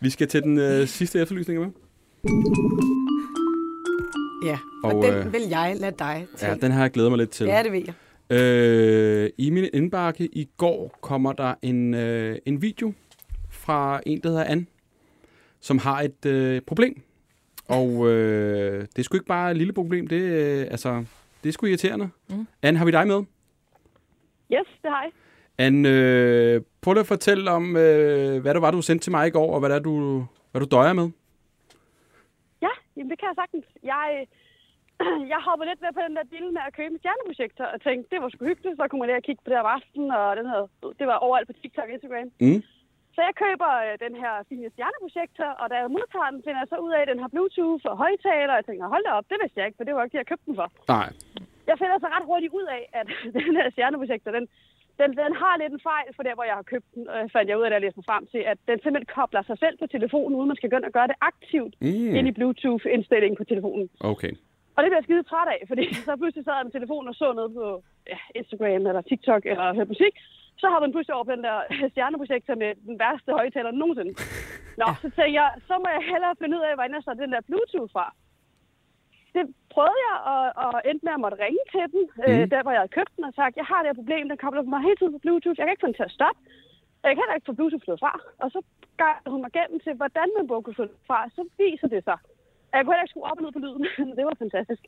Vi 0.00 0.10
skal 0.10 0.28
til 0.28 0.42
den 0.42 0.58
øh, 0.58 0.86
sidste 0.88 1.20
efterlysning, 1.20 1.60
med. 1.60 1.68
Ja, 4.44 4.58
og, 4.84 4.94
Og, 4.94 5.04
den 5.04 5.14
øh, 5.14 5.32
vil 5.32 5.42
jeg 5.50 5.76
lade 5.80 5.94
dig 5.98 6.26
til. 6.36 6.48
Ja, 6.48 6.54
den 6.54 6.72
har 6.72 6.80
jeg 6.80 6.90
glædet 6.90 7.10
mig 7.10 7.18
lidt 7.18 7.30
til. 7.30 7.46
ja, 7.46 7.62
det 7.62 7.72
ved 7.72 7.82
jeg. 7.86 7.94
Øh, 8.30 9.30
I 9.38 9.50
min 9.50 9.68
indbakke 9.72 10.24
i 10.32 10.48
går 10.56 10.98
kommer 11.00 11.32
der 11.32 11.54
en, 11.62 11.94
øh, 11.94 12.38
en 12.46 12.62
video 12.62 12.92
fra 13.50 14.00
en, 14.06 14.20
der 14.22 14.28
hedder 14.28 14.44
Anne, 14.44 14.66
som 15.60 15.78
har 15.78 16.00
et 16.00 16.26
øh, 16.26 16.60
problem. 16.66 17.02
Og 17.68 18.08
øh, 18.08 18.80
det 18.80 18.98
er 18.98 19.02
sgu 19.02 19.16
ikke 19.16 19.26
bare 19.26 19.50
et 19.50 19.56
lille 19.56 19.72
problem, 19.72 20.06
det, 20.06 20.20
øh, 20.20 20.66
altså, 20.70 21.04
det 21.42 21.48
er 21.48 21.52
sgu 21.52 21.66
irriterende. 21.66 22.08
Mm. 22.30 22.36
Mm. 22.36 22.46
Anne, 22.62 22.78
har 22.78 22.84
vi 22.84 22.90
dig 22.90 23.06
med? 23.06 23.16
Yes, 24.52 24.66
det 24.82 24.90
har 24.90 25.02
jeg. 25.02 25.12
Anne, 25.58 25.88
øh, 25.88 26.60
prøv 26.80 26.92
lige 26.92 27.00
at 27.00 27.06
fortælle 27.06 27.50
om, 27.50 27.76
øh, 27.76 28.42
hvad 28.42 28.54
det 28.54 28.62
var, 28.62 28.70
du 28.70 28.82
sendte 28.82 29.04
til 29.04 29.10
mig 29.10 29.26
i 29.26 29.30
går, 29.30 29.54
og 29.54 29.60
hvad, 29.60 29.70
det 29.70 29.76
er, 29.76 29.80
du, 29.80 30.26
hvad 30.50 30.60
du 30.60 30.66
døjer 30.70 30.92
med. 30.92 31.10
Ja, 32.98 33.00
jamen 33.00 33.10
det 33.10 33.18
kan 33.20 33.30
jeg 33.30 33.40
sagtens. 33.42 33.66
Jeg, 33.92 34.06
jeg 35.32 35.40
hoppede 35.48 35.68
lidt 35.68 35.82
med 35.84 35.92
på 35.94 36.02
den 36.06 36.16
der 36.16 36.30
deal 36.32 36.48
med 36.56 36.62
at 36.68 36.76
købe 36.78 36.92
en 36.94 37.00
stjerneprojektor, 37.02 37.66
og 37.74 37.78
tænkte, 37.86 38.10
det 38.12 38.18
var 38.22 38.28
sgu 38.28 38.42
hyggeligt. 38.50 38.76
Så 38.80 38.84
kunne 38.86 39.00
man 39.02 39.08
lige 39.08 39.26
kigge 39.28 39.42
på 39.44 39.50
det 39.50 39.58
om 39.62 39.72
aftenen, 39.76 40.10
og 40.20 40.28
den 40.38 40.46
havde, 40.52 40.66
det 40.98 41.06
var 41.10 41.16
overalt 41.26 41.48
på 41.48 41.54
TikTok 41.60 41.88
og 41.88 41.94
Instagram. 41.94 42.30
Mm. 42.44 42.60
Så 43.14 43.20
jeg 43.28 43.34
køber 43.44 43.70
øh, 43.84 43.94
den 44.06 44.14
her 44.22 44.32
fine 44.48 44.68
stjerneprojektor, 44.74 45.50
og 45.60 45.66
da 45.70 45.74
jeg 45.82 45.94
modtager 45.96 46.30
den, 46.32 46.44
finder 46.46 46.60
jeg 46.62 46.70
så 46.72 46.78
ud 46.86 46.92
af, 46.96 47.00
at 47.02 47.10
den 47.12 47.22
har 47.22 47.30
Bluetooth 47.34 47.84
og 47.90 47.96
højtaler, 48.04 48.52
og 48.54 48.60
jeg 48.60 48.66
tænker, 48.68 48.92
hold 48.94 49.04
da 49.04 49.10
op, 49.18 49.26
det 49.30 49.38
vidste 49.42 49.58
jeg 49.58 49.66
ikke, 49.66 49.78
for 49.78 49.84
det 49.86 49.94
var 49.94 50.02
ikke 50.04 50.14
det, 50.14 50.22
jeg 50.22 50.30
købte 50.32 50.48
den 50.48 50.56
for. 50.60 50.68
Nej. 50.94 51.08
Jeg 51.70 51.76
finder 51.80 51.96
så 51.98 52.08
ret 52.14 52.28
hurtigt 52.30 52.52
ud 52.58 52.66
af, 52.78 52.82
at 53.00 53.06
den 53.36 53.56
her 53.58 53.68
stjerneprojektor, 53.74 54.30
den, 54.38 54.46
den, 55.00 55.10
den 55.22 55.32
har 55.42 55.54
lidt 55.56 55.72
en 55.76 55.86
fejl 55.90 56.08
for 56.16 56.22
der, 56.26 56.34
hvor 56.36 56.46
jeg 56.50 56.56
har 56.60 56.66
købt 56.72 56.88
den. 56.94 57.02
Jeg 57.20 57.30
fandt 57.34 57.48
jeg 57.48 57.58
ud 57.58 57.64
af, 57.66 57.70
da 57.70 57.74
jeg 57.76 57.84
læste 57.84 57.98
mig 58.00 58.08
frem 58.10 58.24
til, 58.32 58.42
at 58.52 58.58
den 58.70 58.78
simpelthen 58.82 59.14
kobler 59.18 59.42
sig 59.50 59.58
selv 59.64 59.76
på 59.82 59.86
telefonen, 59.96 60.34
uden 60.38 60.48
man 60.52 60.56
skal 60.60 60.70
gå 60.70 60.76
ind 60.76 60.84
og 60.90 60.96
gøre 60.98 61.10
det 61.12 61.18
aktivt 61.30 61.74
Mm. 61.86 62.14
ind 62.18 62.26
i 62.30 62.36
Bluetooth-indstillingen 62.38 63.36
på 63.40 63.44
telefonen. 63.52 63.86
Okay. 64.12 64.32
Og 64.74 64.78
det 64.82 64.88
bliver 64.90 65.00
jeg 65.02 65.08
skide 65.08 65.22
træt 65.32 65.48
af, 65.54 65.60
fordi 65.70 65.84
så 66.08 66.12
pludselig 66.20 66.44
sad 66.44 66.54
jeg 66.58 66.66
med 66.68 66.72
telefonen 66.78 67.08
og 67.12 67.16
så 67.20 67.26
noget 67.38 67.50
på 67.58 67.66
ja, 68.12 68.18
Instagram 68.40 68.82
eller 68.90 69.02
TikTok 69.10 69.42
eller 69.50 69.74
hørte 69.76 69.92
musik. 69.94 70.14
Så 70.62 70.66
har 70.72 70.80
man 70.80 70.92
pludselig 70.92 71.14
over 71.14 71.24
på 71.28 71.34
den 71.36 71.44
der 71.48 71.56
stjerneprojektor 71.92 72.54
med 72.62 72.70
den 72.88 72.94
værste 73.02 73.30
højtaler 73.38 73.70
nogensinde. 73.70 74.12
Nå, 74.80 74.86
så 75.02 75.08
tænkte 75.16 75.34
jeg, 75.40 75.48
så 75.68 75.74
må 75.82 75.88
jeg 75.96 76.02
hellere 76.12 76.34
finde 76.40 76.56
ud 76.58 76.64
af, 76.68 76.74
hvordan 76.76 76.94
jeg 76.96 77.02
så 77.06 77.12
den 77.22 77.32
der 77.34 77.40
Bluetooth 77.48 77.92
fra. 77.96 78.06
Det 79.36 79.44
prøvede 79.74 80.02
jeg, 80.08 80.16
og, 80.32 80.44
og 80.64 80.72
endte 80.88 81.04
med 81.06 81.16
at 81.16 81.22
måtte 81.24 81.42
ringe 81.44 81.64
til 81.74 81.84
den, 81.94 82.02
mm. 82.16 82.22
øh, 82.26 82.44
der 82.52 82.62
hvor 82.62 82.72
jeg 82.74 82.82
havde 82.82 82.96
købt 82.98 83.12
den, 83.16 83.24
og 83.28 83.34
sagt, 83.40 83.60
jeg 83.60 83.68
har 83.70 83.78
det 83.80 83.88
her 83.90 84.00
problem, 84.00 84.28
den 84.28 84.42
kobler 84.44 84.62
mig 84.62 84.82
hele 84.82 84.98
tiden 84.98 85.14
på 85.14 85.22
Bluetooth, 85.24 85.58
jeg 85.58 85.64
kan 85.64 85.74
ikke 85.74 85.84
få 85.84 85.90
den 85.90 86.00
til 86.00 86.08
at 86.10 86.16
stoppe. 86.18 86.40
Jeg 87.04 87.10
kan 87.12 87.22
heller 87.22 87.36
ikke 87.38 87.50
få 87.50 87.56
Bluetooth 87.58 87.86
fra. 88.02 88.12
Og 88.42 88.48
så 88.54 88.60
gav 89.02 89.14
hun 89.32 89.40
mig 89.44 89.52
gennem 89.58 89.78
til, 89.84 89.94
hvordan 90.00 90.28
man 90.36 90.46
burde 90.48 90.64
kunne 90.64 90.80
få 90.82 90.86
den 90.90 90.98
fra. 91.08 91.18
Så 91.36 91.42
viser 91.58 91.88
det 91.94 92.00
sig. 92.08 92.18
at 92.70 92.74
Jeg 92.74 92.80
kunne 92.80 92.94
heller 92.94 93.06
ikke 93.06 93.14
skrue 93.14 93.30
op 93.30 93.38
og 93.38 93.42
ned 93.44 93.52
på 93.56 93.62
lyden. 93.64 93.84
det 94.16 94.24
var 94.28 94.36
fantastisk. 94.44 94.82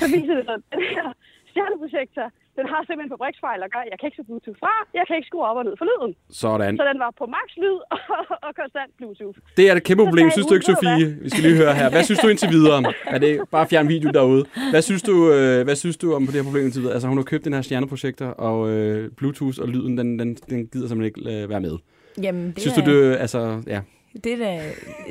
Så 0.00 0.06
viser 0.14 0.34
det 0.38 0.44
sig, 0.44 0.54
at 0.60 0.64
den 0.72 0.82
her 0.96 1.08
stjerneprojektor, 1.52 2.26
den 2.58 2.66
har 2.72 2.80
simpelthen 2.86 3.10
fabriksfejl, 3.14 3.58
og 3.64 3.68
gør, 3.74 3.82
jeg 3.92 3.96
kan 3.98 4.06
ikke 4.08 4.18
se 4.20 4.24
Bluetooth 4.28 4.58
fra, 4.62 4.74
jeg 4.98 5.04
kan 5.06 5.14
ikke 5.18 5.28
skrue 5.30 5.44
op 5.50 5.56
og 5.60 5.64
ned 5.68 5.74
for 5.80 5.86
lyden. 5.90 6.12
Sådan. 6.42 6.72
Så 6.80 6.84
den 6.90 6.98
var 7.04 7.10
på 7.20 7.24
max 7.36 7.48
lyd 7.62 7.78
og, 7.94 7.98
og 8.46 8.50
konstant 8.60 8.90
Bluetooth. 8.98 9.38
Det 9.58 9.64
er 9.68 9.72
et 9.76 9.84
kæmpe 9.88 10.02
problem, 10.08 10.26
synes 10.30 10.46
du 10.48 10.54
ikke, 10.56 10.66
Sofie? 10.70 11.06
Vi 11.24 11.28
skal 11.32 11.42
lige 11.48 11.56
høre 11.62 11.74
her. 11.80 11.86
Hvad 11.94 12.04
synes 12.08 12.20
du 12.24 12.28
indtil 12.32 12.50
videre? 12.56 12.78
Er 13.14 13.18
det 13.24 13.32
bare 13.54 13.66
fjern 13.72 13.88
video 13.94 14.10
derude? 14.18 14.42
Hvad 14.74 14.82
synes 14.88 15.02
du, 15.10 15.14
øh, 15.36 15.64
hvad 15.68 15.76
synes 15.82 15.96
du 16.02 16.06
om 16.16 16.20
på 16.26 16.30
det 16.32 16.38
her 16.40 16.46
problem 16.48 16.64
indtil 16.64 16.80
videre? 16.82 16.94
Altså, 16.96 17.08
hun 17.08 17.16
har 17.18 17.24
købt 17.32 17.44
den 17.44 17.52
her 17.56 17.62
stjerneprojektor, 17.62 18.26
og 18.26 18.70
øh, 18.70 19.10
Bluetooth 19.18 19.58
og 19.62 19.68
lyden, 19.68 19.98
den, 19.98 20.18
den, 20.18 20.28
den 20.50 20.58
gider 20.72 20.88
simpelthen 20.88 21.24
ikke 21.26 21.42
øh, 21.42 21.50
være 21.50 21.60
med. 21.60 21.76
Jamen, 22.22 22.46
det 22.46 22.60
Synes 22.60 22.78
er, 22.78 22.84
du, 22.84 22.90
det, 22.90 23.16
altså, 23.16 23.62
ja, 23.66 23.80
det 24.24 24.32
er 24.32 24.36
da, 24.36 24.60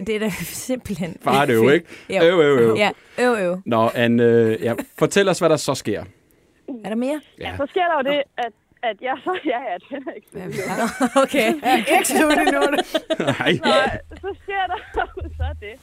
det 0.07 0.15
er 0.15 0.19
da 0.19 0.29
simpelthen... 0.69 1.17
far 1.21 1.45
det 1.45 1.53
jo, 1.53 1.69
ikke? 1.69 1.85
Jo. 2.09 2.23
Øv, 2.23 2.39
øv, 2.39 2.57
øv. 2.57 2.75
Ja, 2.77 2.91
øv, 3.19 3.35
øv. 3.45 3.61
Nå, 3.65 3.89
Anne, 3.95 4.23
øh, 4.23 4.61
ja, 4.61 4.73
fortæl 4.99 5.29
os, 5.29 5.39
hvad 5.39 5.49
der 5.49 5.55
så 5.55 5.73
sker. 5.75 6.03
Er 6.85 6.89
der 6.93 6.99
mere? 7.05 7.21
Ja. 7.39 7.51
Så 7.57 7.65
sker 7.71 7.85
der 7.89 7.95
jo 7.99 8.03
det, 8.11 8.23
at, 8.45 8.53
at 8.89 8.97
jeg 9.01 9.15
så... 9.25 9.33
Ja, 9.53 9.59
ja, 9.69 9.75
det 9.89 10.07
er 10.07 10.13
ikke 10.17 10.27
Ja, 10.39 10.45
Okay. 11.23 11.47
ikke 11.93 12.07
slut 12.13 12.37
endnu. 12.45 12.61
Nej. 13.39 13.51
Nej, 13.73 13.89
så 14.23 14.29
sker 14.43 14.63
der 14.71 14.79
så 15.39 15.47
det, 15.65 15.75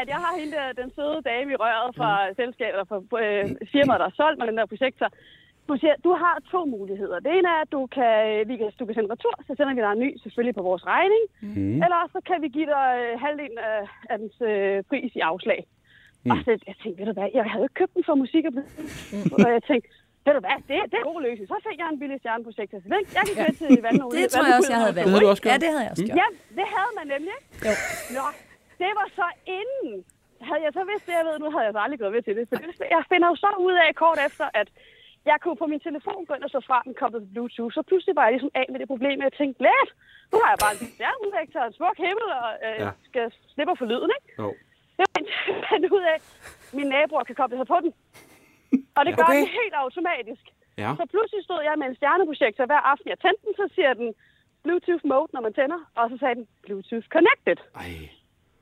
at 0.00 0.06
jeg 0.12 0.20
har 0.24 0.32
hende 0.40 0.52
der, 0.58 0.66
den 0.82 0.88
søde 0.96 1.20
dame 1.30 1.48
i 1.52 1.56
røret 1.62 1.90
fra 1.98 2.10
selskabet, 2.40 2.74
eller 2.74 2.88
fra 2.90 2.98
øh, 3.22 3.44
firmaet, 3.72 4.00
der 4.00 4.08
har 4.10 4.16
solgt 4.22 4.38
mig 4.38 4.46
den 4.50 4.58
der 4.58 4.66
projektor. 4.66 5.08
Hun 5.68 5.78
siger, 5.78 5.94
du 6.06 6.12
har 6.22 6.34
to 6.52 6.60
muligheder. 6.76 7.18
Det 7.24 7.32
ene 7.38 7.48
er, 7.54 7.60
at 7.64 7.72
du 7.76 7.80
kan, 7.96 8.14
vi 8.50 8.54
kan, 8.60 8.66
du 8.80 8.84
kan 8.86 8.94
sende 8.94 9.12
retur, 9.14 9.34
så 9.46 9.52
sender 9.56 9.74
vi 9.74 9.80
dig 9.80 9.92
en 9.92 10.04
ny, 10.06 10.10
selvfølgelig 10.22 10.54
på 10.56 10.62
vores 10.70 10.84
regning. 10.94 11.24
Mm. 11.40 11.82
Eller 11.84 11.96
også 12.02 12.12
så 12.18 12.22
kan 12.30 12.38
vi 12.44 12.48
give 12.56 12.68
dig 12.76 12.86
øh, 13.00 13.12
halvdelen 13.24 13.58
af, 13.72 13.80
af 14.10 14.16
dens 14.18 14.36
øh, 14.50 14.76
pris 14.90 15.12
i 15.18 15.20
afslag. 15.30 15.60
Mm. 16.24 16.30
Og 16.30 16.36
så 16.44 16.50
jeg 16.70 16.76
tænkte, 16.82 16.98
ved 17.00 17.06
du 17.06 17.12
hvad, 17.18 17.28
jeg 17.34 17.44
havde 17.50 17.62
jo 17.62 17.68
ikke 17.68 17.80
købt 17.80 17.94
den 17.94 18.04
for 18.08 18.14
musik 18.24 18.44
og 18.48 18.52
og 19.44 19.50
jeg 19.56 19.62
tænkte, 19.70 19.88
ved 20.24 20.32
du 20.36 20.40
hvad, 20.46 20.56
det, 20.68 20.76
det 20.90 20.96
er 21.00 21.04
god 21.12 21.20
løsning. 21.26 21.46
Så 21.52 21.56
fik 21.68 21.76
jeg 21.82 21.88
en 21.94 21.98
billig 22.02 22.18
stjerneprojektor. 22.22 22.78
Så 22.84 22.88
den, 22.94 23.02
jeg 23.16 23.22
kan 23.28 23.34
køre 23.40 23.52
til 23.60 23.68
vandnål. 23.86 24.10
Det 24.18 24.24
tror 24.32 24.44
jeg 24.50 24.56
også, 24.60 24.72
jeg 24.74 24.80
havde 24.84 24.94
valgt. 24.98 25.06
Det 25.06 25.12
havde 25.14 25.24
du 25.26 25.30
også 25.34 25.42
gjort. 25.44 25.52
Ja, 25.54 25.58
det 25.64 25.70
havde 25.74 25.84
jeg 25.86 25.92
også 25.94 26.06
gjort. 26.08 26.18
Ja, 26.22 26.28
det 26.58 26.66
havde 26.74 26.92
man 26.98 27.06
nemlig, 27.14 27.32
ikke? 27.38 27.68
Jo. 27.68 27.72
Nå, 28.16 28.24
det 28.82 28.90
var 28.98 29.06
så 29.18 29.26
inden. 29.60 29.92
Havde 30.48 30.62
jeg 30.66 30.72
så 30.78 30.82
vidst 30.90 31.04
det, 31.08 31.14
jeg 31.20 31.24
ved, 31.28 31.34
nu 31.44 31.48
havde 31.54 31.64
jeg 31.68 31.74
så 31.76 31.80
aldrig 31.84 31.98
gået 32.02 32.12
ved 32.16 32.22
til 32.26 32.34
det. 32.38 32.44
For 32.50 32.56
det, 32.60 32.68
jeg 32.96 33.02
finder 33.12 33.26
jo 33.32 33.36
så 33.44 33.50
ud 33.66 33.74
af 33.84 33.88
kort 34.02 34.18
efter, 34.28 34.46
at 34.60 34.68
jeg 35.30 35.36
kunne 35.42 35.58
på 35.62 35.66
min 35.72 35.80
telefon 35.88 36.20
gå 36.28 36.32
ind 36.36 36.44
og 36.48 36.52
så 36.56 36.60
fra 36.68 36.78
den 36.86 36.94
koblet 37.00 37.20
til 37.22 37.30
Bluetooth. 37.34 37.72
Så 37.76 37.80
pludselig 37.90 38.14
var 38.18 38.24
jeg 38.26 38.32
ligesom 38.36 38.52
af 38.60 38.66
med 38.72 38.78
det 38.82 38.88
problem, 38.92 39.16
at 39.20 39.24
jeg 39.28 39.34
tænkte, 39.40 39.58
let, 39.68 39.88
nu 40.32 40.36
har 40.42 40.48
jeg 40.54 40.58
bare 40.64 40.74
en 40.76 40.80
stjerneudvægter 40.94 41.60
og 41.64 41.68
en 41.70 41.74
smuk 41.78 41.96
himmel, 42.06 42.28
og 42.42 42.48
øh, 42.66 42.78
Ja. 42.84 42.90
skal 43.10 43.24
slippe 43.54 43.72
for 43.80 43.86
lyden, 43.92 44.10
ikke? 44.18 44.28
Jo. 44.42 44.48
Det 44.96 45.04
var 45.12 45.20
fandt 45.70 45.84
ud 45.96 46.04
af, 46.12 46.16
at 46.18 46.22
mine 46.78 46.90
naboer 46.94 47.24
kan 47.28 47.34
koble 47.40 47.56
sig 47.60 47.68
på 47.74 47.78
den. 47.84 47.90
Og 48.98 49.02
det 49.06 49.12
gør 49.16 49.26
Okay. 49.28 49.40
den 49.40 49.46
helt 49.60 49.74
automatisk. 49.84 50.44
Ja. 50.82 50.90
Så 51.00 51.04
pludselig 51.12 51.42
stod 51.48 51.60
jeg 51.68 51.74
med 51.80 51.86
en 51.90 51.96
stjerneprojektor 51.98 52.64
hver 52.70 52.82
aften. 52.92 53.08
Jeg 53.14 53.18
tændte 53.24 53.42
den, 53.46 53.54
så 53.60 53.64
siger 53.74 53.92
den 54.00 54.08
Bluetooth 54.64 55.04
mode, 55.12 55.28
når 55.34 55.42
man 55.46 55.52
tænder. 55.58 55.80
Og 55.98 56.04
så 56.10 56.16
sagde 56.22 56.34
den 56.40 56.46
Bluetooth 56.64 57.06
connected. 57.16 57.58
Ej. 57.82 57.92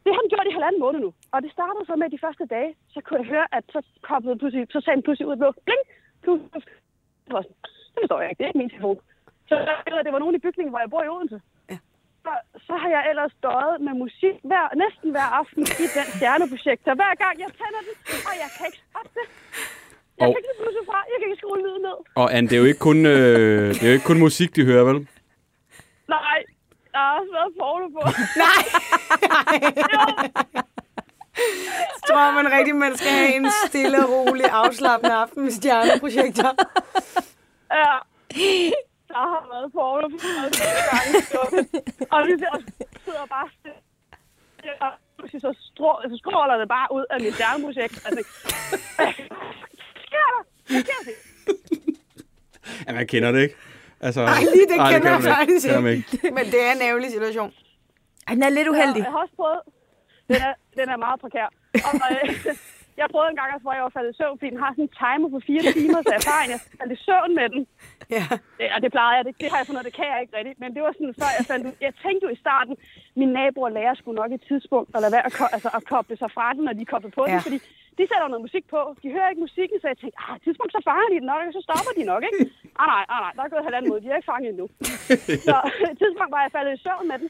Det 0.05 0.11
har 0.15 0.21
den 0.25 0.33
gjort 0.35 0.47
i 0.51 0.57
halvanden 0.59 0.81
måned 0.85 1.01
nu. 1.07 1.11
Og 1.35 1.39
det 1.45 1.51
startede 1.57 1.85
så 1.91 1.95
med 2.03 2.09
de 2.15 2.19
første 2.25 2.45
dage. 2.55 2.71
Så 2.95 2.99
kunne 3.05 3.21
jeg 3.23 3.29
høre, 3.35 3.47
at 3.57 3.65
så 3.75 3.81
koblede 4.11 4.39
pludselig, 4.41 4.63
så 4.75 4.81
sagde 4.81 4.97
den 4.99 5.07
pludselig 5.07 5.27
ud 5.29 5.33
af 5.37 5.39
blå. 5.43 5.51
Bling! 5.67 5.83
Bluetooth. 6.23 6.67
Det 7.27 7.33
var 7.37 7.43
sådan, 7.43 7.59
det 7.93 8.01
forstår 8.03 8.21
jeg 8.21 8.29
ikke. 8.31 8.39
Det 8.39 8.45
er 8.45 8.51
ikke 8.53 8.63
min 8.65 8.71
telefon. 8.75 8.99
Så 9.49 9.55
jeg 9.59 10.05
det 10.07 10.13
var 10.13 10.19
nogen 10.25 10.35
i 10.39 10.45
bygningen, 10.47 10.71
hvor 10.73 10.81
jeg 10.85 10.91
bor 10.95 11.03
i 11.05 11.09
Odense. 11.15 11.39
Ja. 11.71 11.79
Så, 12.25 12.33
så 12.67 12.75
har 12.83 12.89
jeg 12.97 13.03
ellers 13.11 13.35
døjet 13.43 13.81
med 13.87 13.95
musik 14.05 14.37
hver, 14.51 14.67
næsten 14.85 15.09
hver 15.15 15.29
aften 15.41 15.63
i 15.85 15.87
den 15.97 16.07
stjerneprojektor. 16.17 16.95
Hver 17.01 17.15
gang 17.25 17.35
jeg 17.45 17.51
tænder 17.61 17.83
den, 17.89 17.95
og 18.29 18.35
jeg 18.43 18.49
kan 18.57 18.65
ikke 18.69 18.81
stoppe 18.91 19.13
det. 19.19 19.27
Jeg 20.19 20.29
Og- 20.29 20.35
kan 20.35 20.39
ikke 20.43 20.49
Bluetooth 20.59 20.87
fra. 20.91 20.99
Jeg 21.11 21.17
kan 21.21 21.27
ikke 21.31 21.39
skrue 21.41 21.59
lyden 21.59 21.83
ned. 21.83 21.99
Og 22.15 22.35
Anne, 22.37 22.49
det 22.49 22.55
er 22.57 22.61
jo 22.61 22.65
ikke 22.65 22.79
kun, 22.79 23.07
øh, 23.07 23.75
det 23.75 23.83
er 23.83 23.87
jo 23.87 23.93
ikke 23.93 24.05
kun 24.05 24.19
musik, 24.19 24.57
de 24.57 24.65
hører, 24.65 24.85
vel? 24.85 25.09
Nej, 26.09 26.39
der 26.93 26.99
har 26.99 27.13
også 27.21 27.33
været 27.39 27.53
porno 27.59 27.89
på. 27.97 28.01
Jeg 31.81 31.99
tror, 32.09 32.43
man 32.43 32.53
rigtig 32.53 32.77
man 32.77 32.97
skal 32.97 33.11
have 33.11 33.35
en 33.37 33.47
stille 33.67 33.99
og 34.07 34.11
rolig 34.11 34.45
afslappende 34.45 35.15
aften 35.15 35.43
med 35.43 35.51
stjerneprojekter. 35.53 36.51
Ja. 37.81 37.95
Der 39.13 39.23
har 39.33 39.43
været 39.53 39.73
porno 39.73 40.09
på 40.09 40.17
gange. 40.91 41.13
Og 42.15 42.27
vi 42.27 42.33
sidder 43.05 43.27
bare 43.35 43.49
stille. 43.61 43.79
Og 44.81 44.91
pludselig 45.19 45.41
så, 45.43 45.53
strå, 45.75 45.91
så 46.11 46.17
skråler 46.23 46.57
det 46.57 46.69
bare 46.69 46.89
ud 46.97 47.05
af 47.11 47.21
mit 47.21 47.35
stjerneprojekt. 47.35 47.95
Altså, 48.07 48.23
hvad 48.97 49.13
sker 49.13 49.37
der? 49.37 49.53
Hvad 49.95 50.05
sker 50.09 50.27
der? 50.35 50.43
Ja, 52.87 52.93
man 52.93 53.07
kender 53.07 53.31
det 53.33 53.41
ikke. 53.43 53.57
Altså, 54.07 54.21
Nej, 54.25 54.41
lige 54.57 54.67
det 54.73 54.79
kender 54.79 54.91
kan 54.93 55.05
jeg 55.13 55.21
man 55.27 55.35
faktisk 55.39 55.67
Kender 55.67 55.81
man 55.87 55.93
ikke. 55.99 56.31
Men 56.37 56.45
det 56.53 56.61
er 56.67 56.73
en 56.77 56.83
ærgerlig 56.89 57.11
situation. 57.17 57.51
Han 58.31 58.43
er 58.47 58.51
lidt 58.59 58.69
uheldig. 58.73 59.03
Jeg 59.07 59.13
har 59.17 59.23
også 59.27 59.37
prøvet. 59.43 59.61
Den 60.31 60.37
er, 60.49 60.53
den 60.79 60.87
er 60.95 60.99
meget 61.07 61.19
prekær. 61.25 61.49
Og, 61.87 61.93
øh, 62.11 62.25
jeg 63.01 63.07
prøvede 63.15 63.31
en 63.35 63.39
gang, 63.41 63.49
også, 63.55 63.65
hvor 63.67 63.75
jeg 63.79 63.85
var 63.89 63.93
faldet 63.97 64.13
i 64.15 64.17
søvn, 64.21 64.37
fordi 64.39 64.51
den 64.55 64.61
har 64.65 64.71
sådan 64.77 64.87
en 64.89 64.95
timer 65.03 65.29
på 65.35 65.39
fire 65.49 65.63
timer, 65.79 65.99
så 66.09 66.13
erfaring. 66.21 66.49
Jeg 66.55 66.61
faldt 66.79 66.93
i 66.97 67.01
søvn 67.09 67.33
med 67.41 67.47
den. 67.55 67.63
Ja. 68.17 68.25
Det, 68.59 68.67
og 68.75 68.79
det 68.85 68.91
plejede 68.97 69.17
jeg. 69.19 69.25
Det, 69.29 69.33
det 69.43 69.49
har 69.53 69.59
jeg 69.61 69.67
fundet, 69.69 69.85
det 69.89 69.95
kan 69.99 70.07
jeg 70.13 70.19
ikke 70.23 70.35
rigtigt. 70.39 70.57
Men 70.63 70.69
det 70.75 70.81
var 70.87 70.93
sådan, 70.97 71.15
før 71.21 71.31
jeg 71.39 71.45
fandt 71.53 71.63
ud. 71.69 71.75
Jeg 71.87 71.93
tænkte 72.05 72.23
jo 72.27 72.31
i 72.37 72.39
starten, 72.45 72.75
mine 73.21 73.33
naboer 73.39 73.69
og 73.71 73.75
lærer 73.79 73.95
skulle 74.01 74.19
nok 74.23 74.31
et 74.39 74.43
tidspunkt 74.51 74.89
at 74.97 75.01
lade 75.05 75.13
være 75.17 75.27
at, 75.29 75.35
ko- 75.39 75.53
altså, 75.57 75.69
at 75.79 75.83
koble 75.93 76.17
sig 76.23 76.31
fra 76.37 76.47
den, 76.55 76.63
når 76.69 76.75
de 76.79 76.85
koblet 76.93 77.13
på 77.19 77.23
den. 77.27 77.35
Ja. 77.37 77.41
Fordi 77.49 77.59
de 77.99 78.05
sætter 78.11 78.29
noget 78.29 78.47
musik 78.47 78.65
på. 78.75 78.81
De 79.03 79.09
hører 79.15 79.29
ikke 79.31 79.45
musikken, 79.47 79.77
så 79.81 79.87
jeg 79.93 79.99
tænkte, 79.99 80.19
ah, 80.25 80.35
tidspunkt 80.45 80.73
så 80.77 80.81
fanger 80.89 81.09
de 81.13 81.19
den 81.23 81.29
nok, 81.33 81.43
og 81.49 81.55
så 81.59 81.63
stopper 81.67 81.93
de 81.99 82.05
nok, 82.13 82.23
ikke? 82.29 82.41
Ah, 82.83 82.87
nej, 82.95 83.05
ah, 83.15 83.21
nej, 83.25 83.33
der 83.37 83.43
er 83.43 83.53
gået 83.53 83.67
halvanden 83.69 83.91
måde. 83.91 84.01
De 84.03 84.09
har 84.09 84.17
ikke 84.19 84.33
fanget 84.33 84.51
endnu. 84.53 84.67
Så 85.49 85.57
tidspunkt 86.01 86.33
var 86.35 86.43
jeg 86.45 86.55
faldet 86.57 86.73
i 86.77 86.83
søvn 86.85 87.07
med 87.11 87.19
den. 87.23 87.29